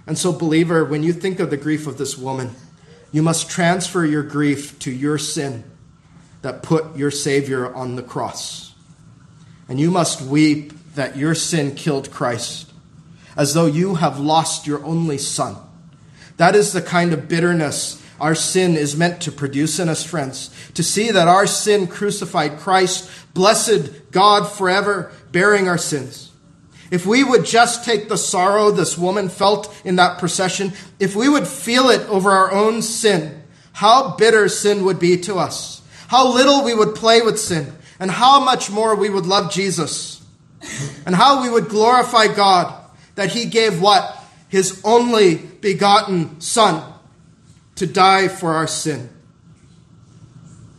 And 0.06 0.16
so, 0.16 0.32
believer, 0.32 0.84
when 0.84 1.02
you 1.02 1.12
think 1.12 1.40
of 1.40 1.50
the 1.50 1.56
grief 1.56 1.86
of 1.86 1.98
this 1.98 2.16
woman, 2.16 2.52
you 3.14 3.22
must 3.22 3.48
transfer 3.48 4.04
your 4.04 4.24
grief 4.24 4.76
to 4.80 4.90
your 4.90 5.18
sin 5.18 5.62
that 6.42 6.64
put 6.64 6.96
your 6.96 7.12
Savior 7.12 7.72
on 7.72 7.94
the 7.94 8.02
cross. 8.02 8.74
And 9.68 9.78
you 9.78 9.92
must 9.92 10.20
weep 10.20 10.72
that 10.96 11.16
your 11.16 11.36
sin 11.36 11.76
killed 11.76 12.10
Christ, 12.10 12.72
as 13.36 13.54
though 13.54 13.66
you 13.66 13.94
have 13.94 14.18
lost 14.18 14.66
your 14.66 14.84
only 14.84 15.16
Son. 15.16 15.54
That 16.38 16.56
is 16.56 16.72
the 16.72 16.82
kind 16.82 17.12
of 17.12 17.28
bitterness 17.28 18.02
our 18.20 18.34
sin 18.34 18.76
is 18.76 18.96
meant 18.96 19.20
to 19.22 19.30
produce 19.30 19.78
in 19.78 19.88
us, 19.88 20.02
friends. 20.02 20.50
To 20.74 20.82
see 20.82 21.12
that 21.12 21.28
our 21.28 21.46
sin 21.46 21.86
crucified 21.86 22.58
Christ, 22.58 23.08
blessed 23.32 24.10
God 24.10 24.50
forever, 24.50 25.12
bearing 25.30 25.68
our 25.68 25.78
sins. 25.78 26.32
If 26.90 27.06
we 27.06 27.24
would 27.24 27.44
just 27.44 27.84
take 27.84 28.08
the 28.08 28.18
sorrow 28.18 28.70
this 28.70 28.98
woman 28.98 29.28
felt 29.28 29.74
in 29.84 29.96
that 29.96 30.18
procession, 30.18 30.72
if 31.00 31.16
we 31.16 31.28
would 31.28 31.46
feel 31.46 31.88
it 31.88 32.06
over 32.08 32.30
our 32.30 32.52
own 32.52 32.82
sin, 32.82 33.42
how 33.72 34.16
bitter 34.16 34.48
sin 34.48 34.84
would 34.84 34.98
be 34.98 35.16
to 35.22 35.36
us, 35.36 35.82
how 36.08 36.32
little 36.32 36.64
we 36.64 36.74
would 36.74 36.94
play 36.94 37.22
with 37.22 37.38
sin, 37.38 37.72
and 37.98 38.10
how 38.10 38.40
much 38.40 38.70
more 38.70 38.94
we 38.94 39.10
would 39.10 39.26
love 39.26 39.52
Jesus, 39.52 40.24
and 41.06 41.14
how 41.14 41.42
we 41.42 41.50
would 41.50 41.68
glorify 41.68 42.26
God 42.26 42.74
that 43.14 43.32
He 43.32 43.46
gave 43.46 43.80
what? 43.80 44.18
His 44.48 44.80
only 44.84 45.36
begotten 45.36 46.40
Son 46.40 46.92
to 47.76 47.86
die 47.86 48.28
for 48.28 48.52
our 48.52 48.66
sin. 48.66 49.10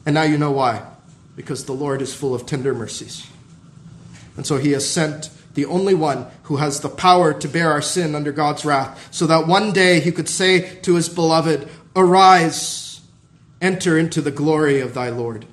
And 0.05 0.13
now 0.13 0.23
you 0.23 0.37
know 0.37 0.51
why. 0.51 0.85
Because 1.35 1.65
the 1.65 1.73
Lord 1.73 2.01
is 2.01 2.13
full 2.13 2.33
of 2.33 2.45
tender 2.45 2.73
mercies. 2.73 3.27
And 4.37 4.45
so 4.45 4.57
he 4.57 4.71
has 4.71 4.87
sent 4.87 5.29
the 5.55 5.65
only 5.65 5.93
one 5.93 6.27
who 6.43 6.57
has 6.57 6.81
the 6.81 6.89
power 6.89 7.33
to 7.33 7.47
bear 7.47 7.71
our 7.71 7.81
sin 7.81 8.13
under 8.13 8.31
God's 8.31 8.63
wrath, 8.63 9.07
so 9.11 9.25
that 9.27 9.47
one 9.47 9.73
day 9.73 9.99
he 9.99 10.11
could 10.11 10.29
say 10.29 10.75
to 10.81 10.95
his 10.95 11.09
beloved, 11.09 11.67
Arise, 11.95 13.01
enter 13.61 13.97
into 13.97 14.21
the 14.21 14.31
glory 14.31 14.81
of 14.81 14.93
thy 14.93 15.09
Lord. 15.09 15.45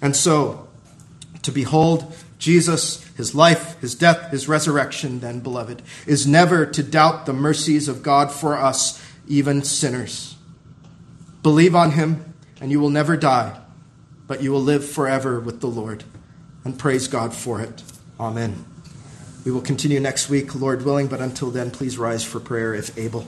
And 0.00 0.16
so, 0.16 0.68
to 1.42 1.52
behold 1.52 2.14
Jesus, 2.38 3.04
his 3.16 3.34
life, 3.34 3.78
his 3.80 3.94
death, 3.94 4.30
his 4.30 4.48
resurrection, 4.48 5.20
then, 5.20 5.40
beloved, 5.40 5.82
is 6.06 6.26
never 6.26 6.64
to 6.64 6.82
doubt 6.82 7.26
the 7.26 7.32
mercies 7.32 7.88
of 7.88 8.02
God 8.02 8.32
for 8.32 8.56
us 8.56 9.04
even 9.28 9.62
sinners. 9.62 10.36
Believe 11.42 11.74
on 11.74 11.92
him, 11.92 12.34
and 12.60 12.70
you 12.70 12.80
will 12.80 12.90
never 12.90 13.16
die, 13.16 13.58
but 14.26 14.42
you 14.42 14.52
will 14.52 14.62
live 14.62 14.88
forever 14.88 15.40
with 15.40 15.60
the 15.60 15.66
Lord. 15.66 16.04
And 16.64 16.78
praise 16.78 17.08
God 17.08 17.34
for 17.34 17.60
it. 17.60 17.82
Amen. 18.20 18.66
We 19.46 19.50
will 19.50 19.62
continue 19.62 19.98
next 19.98 20.28
week, 20.28 20.54
Lord 20.54 20.84
willing, 20.84 21.06
but 21.06 21.22
until 21.22 21.50
then, 21.50 21.70
please 21.70 21.96
rise 21.96 22.22
for 22.22 22.38
prayer 22.38 22.74
if 22.74 22.98
able. 22.98 23.26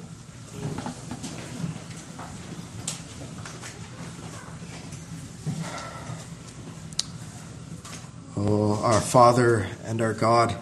Oh, 8.37 8.83
our 8.85 9.01
Father 9.01 9.67
and 9.87 10.03
our 10.03 10.13
God. 10.13 10.57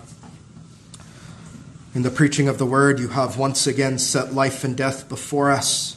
In 1.92 2.02
the 2.02 2.10
preaching 2.10 2.46
of 2.46 2.58
the 2.58 2.66
word, 2.66 3.00
you 3.00 3.08
have 3.08 3.36
once 3.36 3.66
again 3.66 3.98
set 3.98 4.32
life 4.32 4.62
and 4.62 4.76
death 4.76 5.08
before 5.08 5.50
us. 5.50 5.96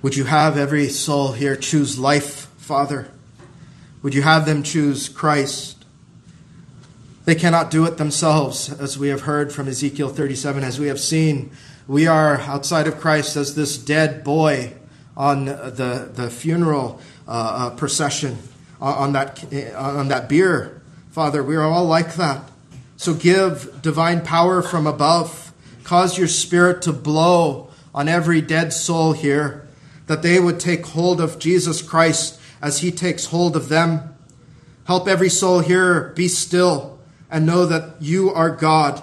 Would 0.00 0.14
you 0.14 0.24
have 0.24 0.56
every 0.56 0.88
soul 0.90 1.32
here 1.32 1.56
choose 1.56 1.98
life, 1.98 2.46
Father? 2.56 3.08
Would 4.02 4.14
you 4.14 4.22
have 4.22 4.46
them 4.46 4.62
choose 4.62 5.08
Christ? 5.08 5.73
They 7.24 7.34
cannot 7.34 7.70
do 7.70 7.86
it 7.86 7.96
themselves, 7.96 8.70
as 8.70 8.98
we 8.98 9.08
have 9.08 9.22
heard 9.22 9.50
from 9.50 9.66
Ezekiel 9.66 10.10
37, 10.10 10.62
as 10.62 10.78
we 10.78 10.88
have 10.88 11.00
seen. 11.00 11.50
We 11.88 12.06
are 12.06 12.38
outside 12.40 12.86
of 12.86 13.00
Christ 13.00 13.36
as 13.36 13.54
this 13.54 13.78
dead 13.78 14.22
boy 14.22 14.74
on 15.16 15.46
the, 15.46 16.10
the 16.12 16.28
funeral 16.28 17.00
uh, 17.26 17.30
uh, 17.30 17.76
procession, 17.76 18.36
on 18.78 19.14
that, 19.14 19.42
on 19.74 20.08
that 20.08 20.28
bier. 20.28 20.82
Father, 21.12 21.42
we 21.42 21.56
are 21.56 21.64
all 21.64 21.86
like 21.86 22.16
that. 22.16 22.50
So 22.98 23.14
give 23.14 23.80
divine 23.80 24.22
power 24.22 24.60
from 24.60 24.86
above. 24.86 25.52
Cause 25.82 26.18
your 26.18 26.28
spirit 26.28 26.82
to 26.82 26.92
blow 26.92 27.70
on 27.94 28.06
every 28.08 28.42
dead 28.42 28.72
soul 28.74 29.12
here, 29.12 29.66
that 30.08 30.22
they 30.22 30.40
would 30.40 30.60
take 30.60 30.84
hold 30.86 31.22
of 31.22 31.38
Jesus 31.38 31.80
Christ 31.80 32.38
as 32.60 32.80
he 32.80 32.90
takes 32.90 33.26
hold 33.26 33.56
of 33.56 33.70
them. 33.70 34.14
Help 34.86 35.08
every 35.08 35.30
soul 35.30 35.60
here 35.60 36.12
be 36.16 36.28
still 36.28 36.93
and 37.34 37.46
know 37.46 37.66
that 37.66 38.00
you 38.00 38.30
are 38.30 38.48
God. 38.48 39.02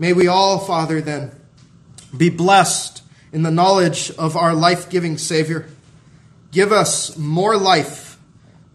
May 0.00 0.12
we 0.12 0.26
all, 0.26 0.58
Father, 0.58 1.00
then, 1.00 1.30
be 2.14 2.28
blessed 2.28 3.04
in 3.32 3.44
the 3.44 3.52
knowledge 3.52 4.10
of 4.18 4.36
our 4.36 4.52
life 4.52 4.90
giving 4.90 5.16
Savior. 5.16 5.68
Give 6.50 6.72
us 6.72 7.16
more 7.16 7.56
life 7.56 8.18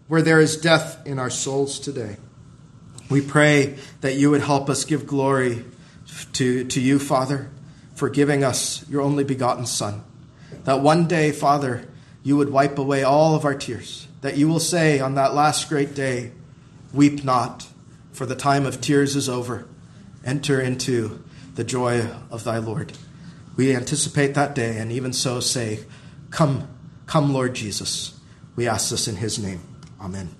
where 0.08 0.22
there 0.22 0.40
is 0.40 0.56
death 0.56 1.06
in 1.06 1.18
our 1.18 1.28
souls 1.28 1.78
today. 1.78 2.16
We 3.10 3.20
pray 3.20 3.76
that 4.00 4.14
you 4.14 4.30
would 4.30 4.40
help 4.40 4.70
us 4.70 4.86
give 4.86 5.06
glory 5.06 5.66
to, 6.32 6.64
to 6.64 6.80
you, 6.80 6.98
Father, 6.98 7.50
for 7.94 8.08
giving 8.08 8.42
us 8.42 8.88
your 8.88 9.02
only 9.02 9.22
begotten 9.22 9.66
Son. 9.66 10.02
That 10.64 10.80
one 10.80 11.06
day, 11.06 11.32
Father, 11.32 11.86
you 12.22 12.38
would 12.38 12.48
wipe 12.48 12.78
away 12.78 13.02
all 13.02 13.34
of 13.34 13.44
our 13.44 13.54
tears. 13.54 14.08
That 14.22 14.38
you 14.38 14.48
will 14.48 14.60
say 14.60 14.98
on 14.98 15.16
that 15.16 15.34
last 15.34 15.68
great 15.68 15.94
day, 15.94 16.32
Weep 16.94 17.22
not, 17.22 17.66
for 18.12 18.26
the 18.26 18.36
time 18.36 18.66
of 18.66 18.80
tears 18.80 19.16
is 19.16 19.28
over. 19.28 19.66
Enter 20.24 20.60
into 20.60 21.22
the 21.54 21.64
joy 21.64 22.06
of 22.30 22.44
thy 22.44 22.58
Lord. 22.58 22.92
We 23.56 23.74
anticipate 23.74 24.34
that 24.34 24.54
day, 24.54 24.78
and 24.78 24.90
even 24.92 25.12
so 25.12 25.40
say, 25.40 25.80
Come, 26.30 26.68
come, 27.06 27.32
Lord 27.32 27.54
Jesus. 27.54 28.18
We 28.56 28.68
ask 28.68 28.90
this 28.90 29.08
in 29.08 29.16
his 29.16 29.38
name. 29.38 29.60
Amen. 30.00 30.34